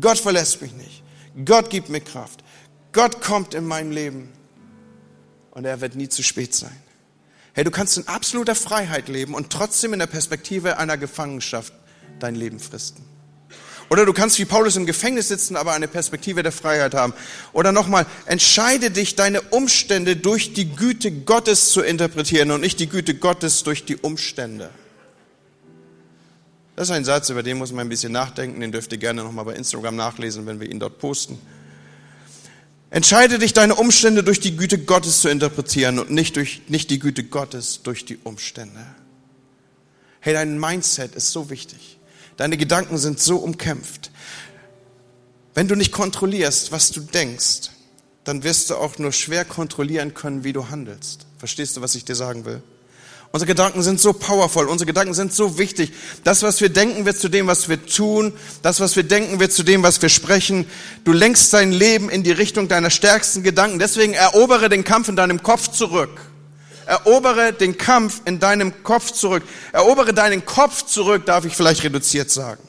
Gott 0.00 0.18
verlässt 0.18 0.62
mich 0.62 0.72
nicht. 0.74 1.02
Gott 1.44 1.70
gibt 1.70 1.88
mir 1.88 2.00
Kraft. 2.00 2.42
Gott 2.92 3.20
kommt 3.22 3.54
in 3.54 3.66
mein 3.66 3.90
Leben. 3.92 4.32
Und 5.50 5.64
er 5.64 5.80
wird 5.80 5.96
nie 5.96 6.08
zu 6.08 6.22
spät 6.22 6.54
sein. 6.54 6.76
Hey, 7.54 7.64
du 7.64 7.70
kannst 7.70 7.98
in 7.98 8.08
absoluter 8.08 8.54
Freiheit 8.54 9.08
leben 9.08 9.34
und 9.34 9.50
trotzdem 9.50 9.92
in 9.92 9.98
der 9.98 10.06
Perspektive 10.06 10.78
einer 10.78 10.96
Gefangenschaft 10.96 11.74
dein 12.18 12.34
Leben 12.34 12.58
fristen. 12.58 13.04
Oder 13.90 14.06
du 14.06 14.14
kannst 14.14 14.38
wie 14.38 14.46
Paulus 14.46 14.76
im 14.76 14.86
Gefängnis 14.86 15.28
sitzen, 15.28 15.54
aber 15.54 15.74
eine 15.74 15.86
Perspektive 15.86 16.42
der 16.42 16.52
Freiheit 16.52 16.94
haben. 16.94 17.12
Oder 17.52 17.72
nochmal, 17.72 18.06
entscheide 18.24 18.90
dich, 18.90 19.16
deine 19.16 19.42
Umstände 19.42 20.16
durch 20.16 20.54
die 20.54 20.74
Güte 20.74 21.12
Gottes 21.12 21.72
zu 21.72 21.82
interpretieren 21.82 22.52
und 22.52 22.62
nicht 22.62 22.80
die 22.80 22.88
Güte 22.88 23.14
Gottes 23.14 23.64
durch 23.64 23.84
die 23.84 23.96
Umstände. 23.96 24.70
Das 26.74 26.88
ist 26.88 26.94
ein 26.94 27.04
Satz, 27.04 27.28
über 27.28 27.42
den 27.42 27.58
muss 27.58 27.72
man 27.72 27.86
ein 27.86 27.88
bisschen 27.88 28.12
nachdenken. 28.12 28.60
Den 28.60 28.72
dürft 28.72 28.92
ihr 28.92 28.98
gerne 28.98 29.22
nochmal 29.22 29.44
bei 29.44 29.54
Instagram 29.54 29.94
nachlesen, 29.96 30.46
wenn 30.46 30.60
wir 30.60 30.70
ihn 30.70 30.80
dort 30.80 30.98
posten. 30.98 31.38
Entscheide 32.90 33.38
dich, 33.38 33.52
deine 33.52 33.74
Umstände 33.74 34.22
durch 34.22 34.40
die 34.40 34.56
Güte 34.56 34.78
Gottes 34.78 35.20
zu 35.20 35.28
interpretieren 35.28 35.98
und 35.98 36.10
nicht, 36.10 36.36
durch, 36.36 36.62
nicht 36.68 36.90
die 36.90 36.98
Güte 36.98 37.24
Gottes 37.24 37.80
durch 37.82 38.04
die 38.04 38.18
Umstände. 38.22 38.84
Hey, 40.20 40.34
dein 40.34 40.58
Mindset 40.58 41.14
ist 41.14 41.32
so 41.32 41.50
wichtig. 41.50 41.98
Deine 42.36 42.56
Gedanken 42.56 42.98
sind 42.98 43.18
so 43.18 43.38
umkämpft. 43.38 44.10
Wenn 45.54 45.68
du 45.68 45.74
nicht 45.74 45.92
kontrollierst, 45.92 46.72
was 46.72 46.90
du 46.90 47.00
denkst, 47.00 47.70
dann 48.24 48.42
wirst 48.42 48.70
du 48.70 48.76
auch 48.76 48.98
nur 48.98 49.12
schwer 49.12 49.44
kontrollieren 49.44 50.14
können, 50.14 50.44
wie 50.44 50.52
du 50.52 50.68
handelst. 50.70 51.26
Verstehst 51.38 51.76
du, 51.76 51.80
was 51.80 51.94
ich 51.94 52.04
dir 52.04 52.14
sagen 52.14 52.44
will? 52.44 52.62
Unsere 53.32 53.46
Gedanken 53.46 53.82
sind 53.82 53.98
so 53.98 54.12
powerful, 54.12 54.68
unsere 54.68 54.86
Gedanken 54.86 55.14
sind 55.14 55.32
so 55.32 55.56
wichtig. 55.56 55.92
Das, 56.22 56.42
was 56.42 56.60
wir 56.60 56.68
denken, 56.68 57.06
wird 57.06 57.18
zu 57.18 57.30
dem, 57.30 57.46
was 57.46 57.66
wir 57.70 57.84
tun. 57.86 58.34
Das, 58.60 58.78
was 58.78 58.94
wir 58.94 59.04
denken, 59.04 59.40
wird 59.40 59.52
zu 59.52 59.62
dem, 59.62 59.82
was 59.82 60.02
wir 60.02 60.10
sprechen. 60.10 60.66
Du 61.04 61.12
lenkst 61.12 61.50
dein 61.54 61.72
Leben 61.72 62.10
in 62.10 62.22
die 62.22 62.30
Richtung 62.30 62.68
deiner 62.68 62.90
stärksten 62.90 63.42
Gedanken. 63.42 63.78
Deswegen 63.78 64.12
erobere 64.12 64.68
den 64.68 64.84
Kampf 64.84 65.08
in 65.08 65.16
deinem 65.16 65.42
Kopf 65.42 65.68
zurück. 65.68 66.20
Erobere 66.84 67.54
den 67.54 67.78
Kampf 67.78 68.20
in 68.26 68.38
deinem 68.38 68.82
Kopf 68.82 69.12
zurück. 69.12 69.44
Erobere 69.72 70.12
deinen 70.12 70.44
Kopf 70.44 70.84
zurück, 70.84 71.24
darf 71.24 71.46
ich 71.46 71.56
vielleicht 71.56 71.84
reduziert 71.84 72.30
sagen. 72.30 72.62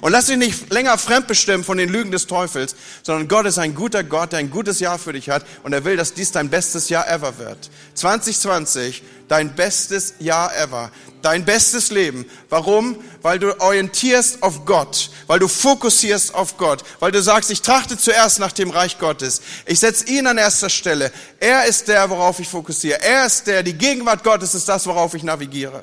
Und 0.00 0.12
lass 0.12 0.26
dich 0.26 0.36
nicht 0.36 0.72
länger 0.72 0.96
fremdbestimmen 0.96 1.64
von 1.64 1.78
den 1.78 1.88
Lügen 1.88 2.10
des 2.10 2.26
Teufels, 2.26 2.74
sondern 3.02 3.28
Gott 3.28 3.46
ist 3.46 3.58
ein 3.58 3.74
guter 3.74 4.02
Gott, 4.02 4.32
der 4.32 4.38
ein 4.38 4.50
gutes 4.50 4.80
Jahr 4.80 4.98
für 4.98 5.12
dich 5.12 5.28
hat 5.28 5.44
und 5.62 5.72
er 5.72 5.84
will, 5.84 5.96
dass 5.96 6.14
dies 6.14 6.32
dein 6.32 6.48
bestes 6.48 6.88
Jahr 6.88 7.08
ever 7.08 7.38
wird. 7.38 7.70
2020, 7.94 9.02
dein 9.28 9.54
bestes 9.54 10.14
Jahr 10.18 10.56
ever, 10.56 10.90
dein 11.22 11.44
bestes 11.44 11.90
Leben. 11.90 12.24
Warum? 12.48 12.96
Weil 13.22 13.38
du 13.38 13.60
orientierst 13.60 14.42
auf 14.42 14.64
Gott, 14.64 15.10
weil 15.26 15.38
du 15.38 15.48
fokussierst 15.48 16.34
auf 16.34 16.56
Gott, 16.56 16.82
weil 16.98 17.12
du 17.12 17.20
sagst, 17.20 17.50
ich 17.50 17.62
trachte 17.62 17.98
zuerst 17.98 18.38
nach 18.38 18.52
dem 18.52 18.70
Reich 18.70 18.98
Gottes. 18.98 19.42
Ich 19.66 19.80
setze 19.80 20.06
ihn 20.06 20.26
an 20.26 20.38
erster 20.38 20.70
Stelle. 20.70 21.12
Er 21.38 21.66
ist 21.66 21.88
der, 21.88 22.08
worauf 22.08 22.40
ich 22.40 22.48
fokussiere. 22.48 23.02
Er 23.02 23.26
ist 23.26 23.46
der, 23.46 23.62
die 23.62 23.74
Gegenwart 23.74 24.24
Gottes 24.24 24.54
ist 24.54 24.68
das, 24.68 24.86
worauf 24.86 25.14
ich 25.14 25.22
navigiere. 25.22 25.82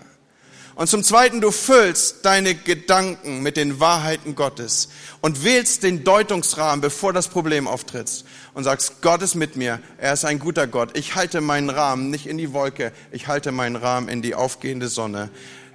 Und 0.77 0.85
zum 0.85 1.03
Zweiten, 1.03 1.41
du 1.41 1.49
füllst 1.49 2.23
deine 2.23 2.53
Gedanken 2.53 3.41
mit 3.41 3.57
den 3.57 3.79
Wahrheiten 3.79 4.35
Gottes 4.35 4.89
und 5.21 5.43
wählst 5.43 5.81
den 5.81 6.03
Deutungsrahmen, 6.03 6.81
bevor 6.81 7.13
das 7.13 7.29
Problem 7.29 7.67
auftritt 7.67 8.23
und 8.53 8.63
sagst, 8.63 9.01
Gott 9.01 9.23
ist 9.23 9.33
mit 9.33 9.55
mir, 9.55 9.79
er 9.97 10.13
ist 10.13 10.23
ein 10.23 10.37
guter 10.37 10.67
Gott. 10.67 10.95
Ich 10.95 11.15
halte 11.15 11.41
meinen 11.41 11.71
Rahmen 11.71 12.11
nicht 12.11 12.27
in 12.27 12.37
die 12.37 12.53
Wolke, 12.53 12.91
ich 13.11 13.27
halte 13.27 13.51
meinen 13.51 13.75
Rahmen 13.75 14.07
in 14.07 14.21
die 14.21 14.35
aufgehende 14.35 14.87
Sonne. 14.87 15.31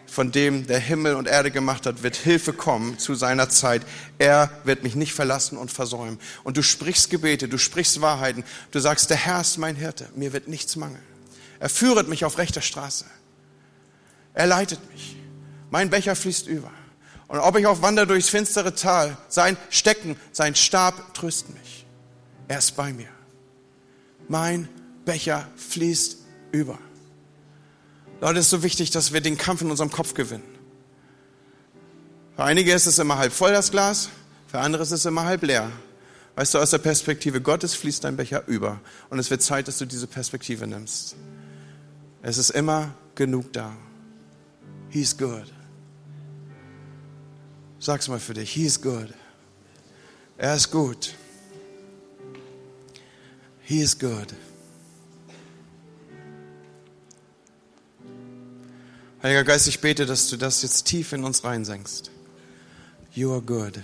Von 0.07 0.31
dem 0.31 0.69
der 0.69 0.79
Himmel 0.79 1.17
und 1.17 1.27
Erde 1.27 1.51
gemacht 1.51 1.85
hat, 1.87 2.05
wird 2.05 2.15
Hilfe 2.15 2.53
kommen 2.53 2.97
zu 3.01 3.17
seiner 3.17 3.49
Zeit. 3.49 3.83
Er 4.19 4.51
wird 4.63 4.85
mich 4.85 4.95
nicht 4.95 5.15
verlassen 5.15 5.59
und 5.59 5.73
versäumen. 5.73 6.21
Und 6.45 6.57
du 6.59 6.63
sprichst 6.63 7.11
Gebete, 7.11 7.49
du 7.49 7.59
sprichst 7.59 8.01
Wahrheiten. 8.03 8.45
Du 8.71 8.79
sagst, 8.79 9.11
der 9.11 9.17
Herr 9.17 9.41
ist 9.41 9.59
mein 9.59 9.75
Hirte, 9.75 10.09
mir 10.15 10.33
wird 10.33 10.47
nichts 10.47 10.77
mangeln. 10.77 11.03
Er 11.59 11.71
führet 11.71 12.07
mich 12.07 12.25
auf 12.25 12.39
rechter 12.39 12.63
Straße. 12.63 13.05
Er 14.35 14.47
leitet 14.47 14.81
mich. 14.93 15.17
Mein 15.71 15.91
Becher 15.91 16.17
fließt 16.17 16.47
über. 16.47 16.71
Und 17.29 17.39
ob 17.39 17.57
ich 17.57 17.67
auch 17.67 17.81
wandere 17.81 18.07
durchs 18.07 18.29
finstere 18.29 18.75
Tal, 18.75 19.17
sein 19.29 19.57
Stecken, 19.71 20.17
sein 20.33 20.55
Stab 20.55 21.15
trösten 21.15 21.55
mich. 21.55 21.87
Er 22.49 22.59
ist 22.59 22.77
bei 22.77 22.93
mir. 22.93 23.09
Mein 24.29 24.69
Becher 25.05 25.49
fließt 25.57 26.19
über. 26.53 26.79
Leute, 28.21 28.39
es 28.39 28.47
ist 28.47 28.51
so 28.51 28.63
wichtig, 28.63 28.91
dass 28.91 29.13
wir 29.13 29.21
den 29.21 29.37
Kampf 29.37 29.63
in 29.63 29.71
unserem 29.71 29.91
Kopf 29.91 30.15
gewinnen. 30.15 30.45
Für 32.37 32.45
einige 32.45 32.73
ist 32.73 32.87
es 32.87 32.99
immer 32.99 33.19
halb 33.19 33.33
voll, 33.33 33.53
das 33.53 33.71
Glas. 33.71 34.11
Für 34.47 34.61
andere 34.61 34.83
ist 34.83 34.93
es 34.93 35.07
immer 35.07 35.25
halb 35.25 35.43
leer. 35.43 35.71
Weißt 36.37 36.55
du, 36.55 36.59
aus 36.59 36.71
der 36.71 36.79
Perspektive 36.79 37.41
Gottes 37.41 37.75
fließt 37.75 38.05
dein 38.05 38.17
Becher 38.17 38.47
über. 38.47 38.81
Und 39.11 39.19
es 39.19 39.31
wird 39.31 39.43
Zeit, 39.43 39.69
dass 39.69 39.79
du 39.79 39.87
diese 39.87 40.07
Perspektive 40.07 40.67
nimmst. 40.67 41.17
Es 42.23 42.39
ist 42.39 42.51
immer 42.51 42.95
genug 43.15 43.53
da. 43.53 43.75
He's 44.93 45.17
good. 45.17 45.51
Sag's 47.79 48.09
mal 48.09 48.21
für 48.21 48.35
dich. 48.35 48.53
He's 48.53 48.79
good. 48.79 49.15
Er 50.37 50.55
ist 50.55 50.71
gut. 50.71 51.15
He 53.63 53.81
is 53.81 53.99
good. 53.99 54.35
Heiliger 59.23 59.45
Geist, 59.45 59.67
ich 59.67 59.81
bete, 59.81 60.05
dass 60.05 60.29
du 60.29 60.37
das 60.37 60.61
jetzt 60.61 60.83
tief 60.85 61.13
in 61.15 61.25
uns 61.25 61.43
reinsenkst. 61.43 62.11
You 63.15 63.33
are 63.33 63.41
good. 63.41 63.81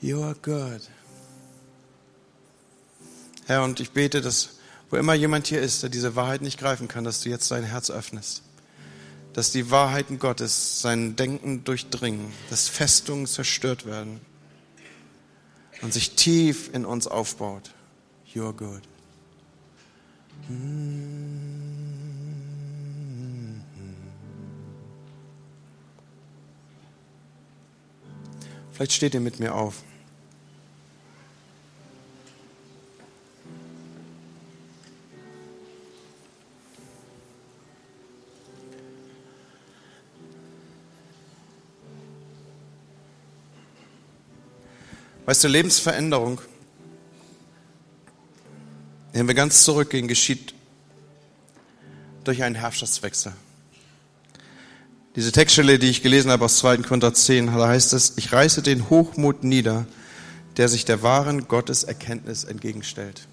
You 0.00 0.22
are 0.22 0.36
good. 0.36 0.80
Herr, 3.46 3.62
und 3.62 3.78
ich 3.78 3.90
bete, 3.90 4.22
dass 4.22 4.59
wo 4.90 4.96
immer 4.96 5.14
jemand 5.14 5.46
hier 5.46 5.60
ist, 5.60 5.82
der 5.82 5.90
diese 5.90 6.16
Wahrheit 6.16 6.42
nicht 6.42 6.58
greifen 6.58 6.88
kann, 6.88 7.04
dass 7.04 7.20
du 7.20 7.28
jetzt 7.28 7.46
sein 7.46 7.62
Herz 7.62 7.90
öffnest. 7.90 8.42
Dass 9.32 9.52
die 9.52 9.70
Wahrheiten 9.70 10.18
Gottes 10.18 10.80
sein 10.80 11.14
Denken 11.14 11.62
durchdringen, 11.62 12.32
dass 12.50 12.68
Festungen 12.68 13.26
zerstört 13.26 13.86
werden 13.86 14.20
und 15.82 15.92
sich 15.92 16.16
tief 16.16 16.70
in 16.74 16.84
uns 16.84 17.06
aufbaut. 17.06 17.70
You 18.26 18.44
are 18.44 18.52
good. 18.52 18.82
Vielleicht 28.72 28.92
steht 28.92 29.14
ihr 29.14 29.20
mit 29.20 29.38
mir 29.38 29.54
auf. 29.54 29.82
Weißt 45.26 45.44
du, 45.44 45.48
Lebensveränderung, 45.48 46.40
wenn 49.12 49.26
wir 49.26 49.34
ganz 49.34 49.64
zurückgehen, 49.64 50.08
geschieht 50.08 50.54
durch 52.24 52.42
einen 52.42 52.54
Herrschaftswechsel. 52.54 53.32
Diese 55.16 55.32
Textstelle, 55.32 55.78
die 55.78 55.88
ich 55.88 56.02
gelesen 56.02 56.30
habe 56.30 56.44
aus 56.44 56.58
2. 56.58 56.78
Korinther 56.78 57.12
10, 57.12 57.46
da 57.46 57.68
heißt 57.68 57.92
es, 57.92 58.14
ich 58.16 58.32
reiße 58.32 58.62
den 58.62 58.88
Hochmut 58.88 59.42
nieder, 59.42 59.86
der 60.56 60.68
sich 60.68 60.84
der 60.84 61.02
wahren 61.02 61.48
Gotteserkenntnis 61.48 62.44
entgegenstellt. 62.44 63.26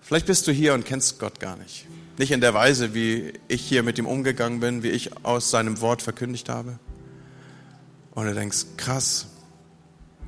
Vielleicht 0.00 0.26
bist 0.26 0.46
du 0.46 0.52
hier 0.52 0.74
und 0.74 0.84
kennst 0.84 1.18
Gott 1.18 1.38
gar 1.38 1.56
nicht. 1.56 1.86
Nicht 2.16 2.32
in 2.32 2.40
der 2.40 2.54
Weise, 2.54 2.94
wie 2.94 3.34
ich 3.46 3.62
hier 3.62 3.82
mit 3.82 3.98
ihm 3.98 4.06
umgegangen 4.06 4.58
bin, 4.58 4.82
wie 4.82 4.88
ich 4.88 5.24
aus 5.24 5.50
seinem 5.50 5.80
Wort 5.80 6.02
verkündigt 6.02 6.48
habe. 6.48 6.78
Und 8.12 8.26
du 8.26 8.34
denkst, 8.34 8.64
krass, 8.76 9.26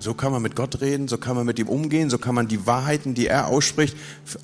so 0.00 0.14
kann 0.14 0.32
man 0.32 0.42
mit 0.42 0.56
Gott 0.56 0.80
reden, 0.80 1.08
so 1.08 1.18
kann 1.18 1.36
man 1.36 1.44
mit 1.46 1.58
ihm 1.58 1.68
umgehen, 1.68 2.08
so 2.10 2.18
kann 2.18 2.34
man 2.34 2.48
die 2.48 2.66
Wahrheiten, 2.66 3.14
die 3.14 3.26
er 3.26 3.48
ausspricht, 3.48 3.96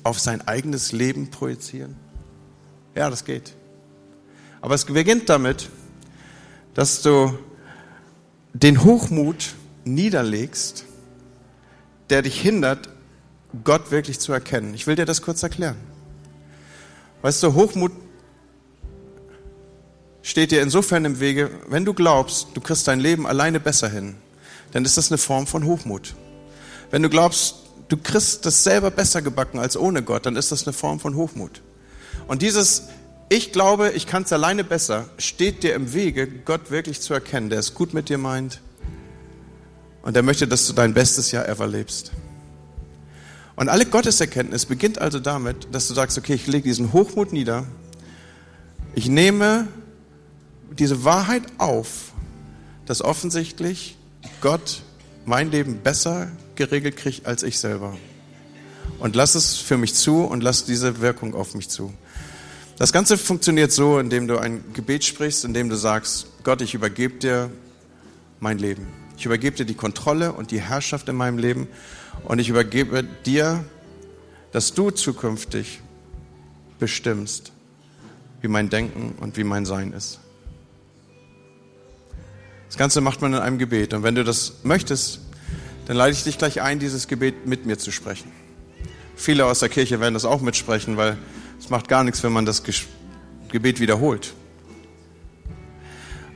auf 0.03 0.19
sein 0.19 0.47
eigenes 0.47 0.91
Leben 0.91 1.31
projizieren. 1.31 1.95
Ja, 2.95 3.09
das 3.09 3.25
geht. 3.25 3.55
Aber 4.61 4.75
es 4.75 4.85
beginnt 4.85 5.29
damit, 5.29 5.69
dass 6.75 7.01
du 7.01 7.37
den 8.53 8.83
Hochmut 8.83 9.55
niederlegst, 9.83 10.85
der 12.09 12.21
dich 12.21 12.39
hindert, 12.39 12.89
Gott 13.63 13.89
wirklich 13.91 14.19
zu 14.19 14.33
erkennen. 14.33 14.73
Ich 14.75 14.85
will 14.85 14.95
dir 14.95 15.05
das 15.05 15.21
kurz 15.21 15.41
erklären. 15.41 15.77
Weißt 17.23 17.41
du, 17.41 17.55
Hochmut 17.55 17.91
steht 20.21 20.51
dir 20.51 20.61
insofern 20.61 21.05
im 21.05 21.19
Wege, 21.19 21.49
wenn 21.67 21.83
du 21.83 21.93
glaubst, 21.93 22.49
du 22.53 22.61
kriegst 22.61 22.87
dein 22.87 22.99
Leben 22.99 23.25
alleine 23.25 23.59
besser 23.59 23.89
hin, 23.89 24.15
dann 24.71 24.85
ist 24.85 24.97
das 24.97 25.11
eine 25.11 25.17
Form 25.17 25.47
von 25.47 25.65
Hochmut. 25.65 26.15
Wenn 26.91 27.03
du 27.03 27.09
glaubst, 27.09 27.55
du 27.87 27.97
kriegst 27.97 28.45
das 28.45 28.63
selber 28.63 28.91
besser 28.91 29.21
gebacken 29.21 29.59
als 29.59 29.77
ohne 29.77 30.03
Gott, 30.03 30.25
dann 30.25 30.35
ist 30.35 30.51
das 30.51 30.65
eine 30.65 30.73
Form 30.73 30.99
von 30.99 31.15
Hochmut. 31.15 31.61
Und 32.27 32.41
dieses 32.41 32.83
Ich 33.29 33.51
glaube, 33.51 33.91
ich 33.91 34.07
kann 34.07 34.23
es 34.23 34.31
alleine 34.31 34.63
besser, 34.63 35.09
steht 35.17 35.63
dir 35.63 35.75
im 35.75 35.93
Wege, 35.93 36.27
Gott 36.27 36.71
wirklich 36.71 37.01
zu 37.01 37.13
erkennen, 37.13 37.49
der 37.49 37.59
es 37.59 37.73
gut 37.73 37.93
mit 37.93 38.07
dir 38.07 38.17
meint 38.17 38.61
und 40.01 40.15
der 40.15 40.23
möchte, 40.23 40.47
dass 40.47 40.65
du 40.65 40.71
dein 40.71 40.93
bestes 40.93 41.31
Jahr 41.31 41.45
ever 41.49 41.67
lebst. 41.67 42.13
Und 43.57 43.67
alle 43.67 43.85
Gotteserkenntnis 43.85 44.65
beginnt 44.65 44.99
also 44.99 45.19
damit, 45.19 45.67
dass 45.73 45.89
du 45.89 45.93
sagst, 45.93 46.17
okay, 46.17 46.35
ich 46.35 46.47
lege 46.47 46.63
diesen 46.63 46.93
Hochmut 46.93 47.33
nieder, 47.33 47.65
ich 48.95 49.09
nehme 49.09 49.67
diese 50.71 51.03
Wahrheit 51.03 51.43
auf, 51.57 52.13
dass 52.85 53.01
offensichtlich 53.01 53.97
Gott 54.41 54.81
mein 55.25 55.51
Leben 55.51 55.79
besser 55.79 56.31
geregelt 56.55 56.97
kriegt 56.97 57.25
als 57.25 57.43
ich 57.43 57.59
selber. 57.59 57.97
Und 58.99 59.15
lass 59.15 59.35
es 59.35 59.57
für 59.57 59.77
mich 59.77 59.93
zu 59.93 60.23
und 60.23 60.41
lass 60.41 60.65
diese 60.65 61.01
Wirkung 61.01 61.35
auf 61.35 61.53
mich 61.53 61.69
zu. 61.69 61.93
Das 62.77 62.93
Ganze 62.93 63.17
funktioniert 63.17 63.71
so, 63.71 63.99
indem 63.99 64.27
du 64.27 64.37
ein 64.37 64.63
Gebet 64.73 65.03
sprichst, 65.03 65.45
indem 65.45 65.69
du 65.69 65.75
sagst, 65.75 66.27
Gott, 66.43 66.61
ich 66.61 66.73
übergebe 66.73 67.15
dir 67.15 67.51
mein 68.39 68.59
Leben. 68.59 68.87
Ich 69.17 69.25
übergebe 69.25 69.57
dir 69.57 69.65
die 69.65 69.73
Kontrolle 69.73 70.33
und 70.33 70.51
die 70.51 70.61
Herrschaft 70.61 71.09
in 71.09 71.15
meinem 71.15 71.39
Leben 71.39 71.67
und 72.23 72.37
ich 72.37 72.49
übergebe 72.49 73.03
dir, 73.25 73.65
dass 74.51 74.73
du 74.73 74.91
zukünftig 74.91 75.81
bestimmst, 76.79 77.51
wie 78.41 78.47
mein 78.47 78.69
Denken 78.69 79.15
und 79.19 79.37
wie 79.37 79.43
mein 79.43 79.65
Sein 79.65 79.91
ist. 79.93 80.19
Das 82.67 82.77
Ganze 82.77 83.01
macht 83.01 83.21
man 83.21 83.33
in 83.33 83.39
einem 83.39 83.57
Gebet. 83.57 83.93
Und 83.93 84.03
wenn 84.03 84.15
du 84.15 84.23
das 84.23 84.55
möchtest, 84.63 85.21
dann 85.85 85.95
leite 85.95 86.17
ich 86.17 86.23
dich 86.23 86.37
gleich 86.37 86.61
ein, 86.61 86.79
dieses 86.79 87.07
Gebet 87.07 87.45
mit 87.45 87.65
mir 87.65 87.77
zu 87.77 87.91
sprechen. 87.91 88.31
Viele 89.15 89.45
aus 89.45 89.59
der 89.59 89.69
Kirche 89.69 89.99
werden 89.99 90.13
das 90.13 90.25
auch 90.25 90.41
mitsprechen, 90.41 90.97
weil 90.97 91.17
es 91.59 91.69
macht 91.69 91.87
gar 91.87 92.03
nichts, 92.03 92.23
wenn 92.23 92.33
man 92.33 92.45
das 92.45 92.63
Gebet 93.49 93.79
wiederholt. 93.79 94.33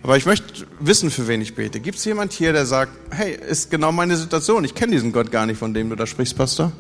Aber 0.04 0.18
ich 0.18 0.26
möchte 0.26 0.66
wissen, 0.80 1.12
für 1.12 1.28
wen 1.28 1.42
ich 1.42 1.54
bete. 1.54 1.80
Gibt 1.80 1.98
es 1.98 2.06
jemand 2.06 2.34
hier, 2.34 2.54
der 2.54 2.66
sagt, 2.66 2.92
hey, 3.12 3.34
ist 3.34 3.70
genau 3.70 3.92
meine 3.92 4.18
Situation. 4.18 4.64
Ich 4.64 4.74
kenne 4.74 4.94
diesen 4.94 5.12
Gott 5.12 5.32
gar 5.32 5.46
nicht, 5.46 5.60
von 5.60 5.74
dem 5.74 5.90
du 5.90 5.96
da 5.96 6.08
sprichst, 6.08 6.36
Pastor. 6.36 6.72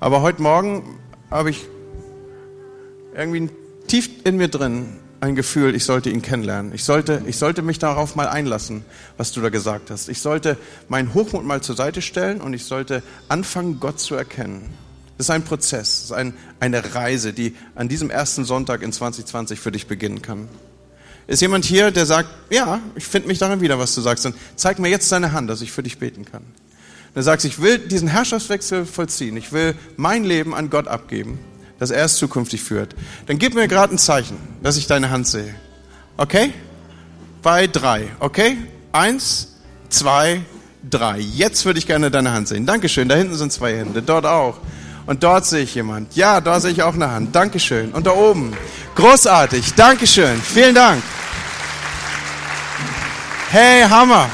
Aber 0.00 0.20
heute 0.20 0.42
Morgen 0.42 0.98
habe 1.30 1.50
ich 1.50 1.66
irgendwie 3.14 3.48
tief 3.86 4.10
in 4.24 4.36
mir 4.36 4.48
drin 4.48 4.98
ein 5.20 5.36
Gefühl, 5.36 5.74
ich 5.74 5.84
sollte 5.84 6.10
ihn 6.10 6.22
kennenlernen. 6.22 6.72
Ich 6.74 6.84
sollte, 6.84 7.22
ich 7.26 7.36
sollte 7.36 7.62
mich 7.62 7.78
darauf 7.78 8.16
mal 8.16 8.28
einlassen, 8.28 8.84
was 9.18 9.32
du 9.32 9.40
da 9.40 9.50
gesagt 9.50 9.90
hast. 9.90 10.08
Ich 10.08 10.20
sollte 10.20 10.56
meinen 10.88 11.12
Hochmut 11.12 11.44
mal 11.44 11.60
zur 11.60 11.76
Seite 11.76 12.00
stellen 12.00 12.40
und 12.40 12.54
ich 12.54 12.64
sollte 12.64 13.02
anfangen, 13.28 13.80
Gott 13.80 14.00
zu 14.00 14.14
erkennen. 14.14 14.62
Das 15.18 15.26
ist 15.26 15.30
ein 15.30 15.44
Prozess, 15.44 15.88
das 15.88 16.04
ist 16.04 16.12
ein, 16.12 16.32
eine 16.60 16.94
Reise, 16.94 17.34
die 17.34 17.54
an 17.74 17.88
diesem 17.88 18.08
ersten 18.08 18.46
Sonntag 18.46 18.80
in 18.80 18.92
2020 18.92 19.60
für 19.60 19.70
dich 19.70 19.86
beginnen 19.86 20.22
kann. 20.22 20.48
Ist 21.26 21.42
jemand 21.42 21.66
hier, 21.66 21.90
der 21.90 22.06
sagt, 22.06 22.30
ja, 22.48 22.80
ich 22.94 23.04
finde 23.04 23.28
mich 23.28 23.38
darin 23.38 23.60
wieder, 23.60 23.78
was 23.78 23.94
du 23.94 24.00
sagst, 24.00 24.24
dann 24.24 24.34
zeig 24.56 24.78
mir 24.78 24.88
jetzt 24.88 25.12
deine 25.12 25.32
Hand, 25.32 25.50
dass 25.50 25.60
ich 25.60 25.70
für 25.70 25.82
dich 25.82 25.98
beten 25.98 26.24
kann. 26.24 26.42
Dann 27.12 27.22
sagst, 27.22 27.44
ich 27.44 27.60
will 27.60 27.78
diesen 27.78 28.08
Herrschaftswechsel 28.08 28.86
vollziehen, 28.86 29.36
ich 29.36 29.52
will 29.52 29.74
mein 29.96 30.24
Leben 30.24 30.54
an 30.54 30.70
Gott 30.70 30.88
abgeben 30.88 31.38
dass 31.80 31.90
er 31.90 32.04
es 32.04 32.16
zukünftig 32.16 32.62
führt. 32.62 32.94
Dann 33.26 33.38
gib 33.38 33.54
mir 33.54 33.66
gerade 33.66 33.94
ein 33.94 33.98
Zeichen, 33.98 34.36
dass 34.62 34.76
ich 34.76 34.86
deine 34.86 35.10
Hand 35.10 35.26
sehe. 35.26 35.54
Okay? 36.16 36.52
Bei 37.42 37.66
drei. 37.66 38.08
Okay? 38.20 38.58
Eins, 38.92 39.56
zwei, 39.88 40.42
drei. 40.88 41.18
Jetzt 41.18 41.64
würde 41.64 41.78
ich 41.78 41.86
gerne 41.86 42.10
deine 42.10 42.32
Hand 42.32 42.48
sehen. 42.48 42.66
Dankeschön. 42.66 43.08
Da 43.08 43.16
hinten 43.16 43.34
sind 43.34 43.50
zwei 43.50 43.78
Hände. 43.78 44.02
Dort 44.02 44.26
auch. 44.26 44.58
Und 45.06 45.24
dort 45.24 45.46
sehe 45.46 45.62
ich 45.62 45.74
jemand. 45.74 46.14
Ja, 46.14 46.42
da 46.42 46.60
sehe 46.60 46.70
ich 46.70 46.82
auch 46.82 46.94
eine 46.94 47.10
Hand. 47.10 47.34
Dankeschön. 47.34 47.92
Und 47.92 48.06
da 48.06 48.12
oben. 48.12 48.52
Großartig. 48.94 49.72
Dankeschön. 49.74 50.40
Vielen 50.42 50.74
Dank. 50.74 51.02
Hey, 53.50 53.82
Hammer. 53.88 54.28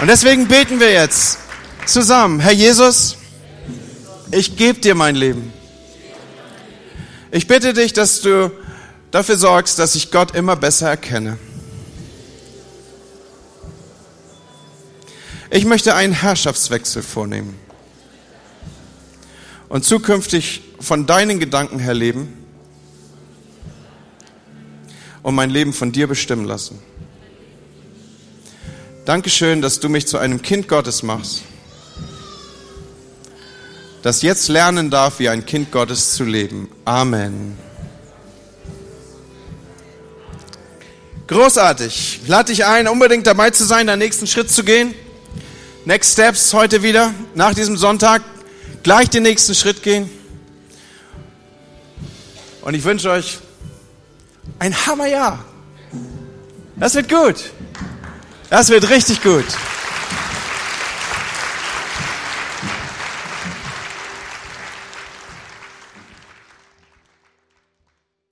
Und 0.00 0.08
deswegen 0.08 0.48
beten 0.48 0.80
wir 0.80 0.90
jetzt 0.90 1.38
zusammen. 1.86 2.40
Herr 2.40 2.52
Jesus, 2.52 3.16
ich 4.32 4.56
gebe 4.56 4.80
dir 4.80 4.96
mein 4.96 5.14
Leben. 5.14 5.52
Ich 7.30 7.46
bitte 7.46 7.74
dich, 7.74 7.92
dass 7.92 8.22
du 8.22 8.50
dafür 9.10 9.36
sorgst, 9.36 9.78
dass 9.78 9.94
ich 9.94 10.10
Gott 10.10 10.34
immer 10.34 10.56
besser 10.56 10.88
erkenne. 10.88 11.38
Ich 15.50 15.64
möchte 15.64 15.94
einen 15.94 16.12
Herrschaftswechsel 16.12 17.02
vornehmen 17.02 17.58
und 19.68 19.84
zukünftig 19.84 20.62
von 20.80 21.06
deinen 21.06 21.38
Gedanken 21.38 21.78
her 21.78 21.94
leben 21.94 22.46
und 25.22 25.34
mein 25.34 25.50
Leben 25.50 25.72
von 25.72 25.92
dir 25.92 26.06
bestimmen 26.06 26.44
lassen. 26.44 26.78
Dankeschön, 29.04 29.62
dass 29.62 29.80
du 29.80 29.88
mich 29.88 30.06
zu 30.06 30.18
einem 30.18 30.42
Kind 30.42 30.68
Gottes 30.68 31.02
machst, 31.02 31.42
das 34.08 34.22
jetzt 34.22 34.48
lernen 34.48 34.90
darf, 34.90 35.18
wie 35.18 35.28
ein 35.28 35.44
Kind 35.44 35.70
Gottes 35.70 36.14
zu 36.14 36.24
leben. 36.24 36.70
Amen. 36.86 37.58
Großartig. 41.26 42.22
Lade 42.26 42.46
dich 42.46 42.64
ein, 42.64 42.88
unbedingt 42.88 43.26
dabei 43.26 43.50
zu 43.50 43.66
sein, 43.66 43.86
den 43.86 43.98
nächsten 43.98 44.26
Schritt 44.26 44.50
zu 44.50 44.64
gehen. 44.64 44.94
Next 45.84 46.14
Steps 46.14 46.54
heute 46.54 46.82
wieder, 46.82 47.12
nach 47.34 47.52
diesem 47.52 47.76
Sonntag, 47.76 48.22
gleich 48.82 49.10
den 49.10 49.24
nächsten 49.24 49.54
Schritt 49.54 49.82
gehen. 49.82 50.08
Und 52.62 52.72
ich 52.72 52.84
wünsche 52.84 53.10
euch 53.10 53.40
ein 54.58 54.74
Hammerjahr. 54.86 55.44
Das 56.76 56.94
wird 56.94 57.10
gut. 57.10 57.50
Das 58.48 58.70
wird 58.70 58.88
richtig 58.88 59.22
gut. 59.22 59.44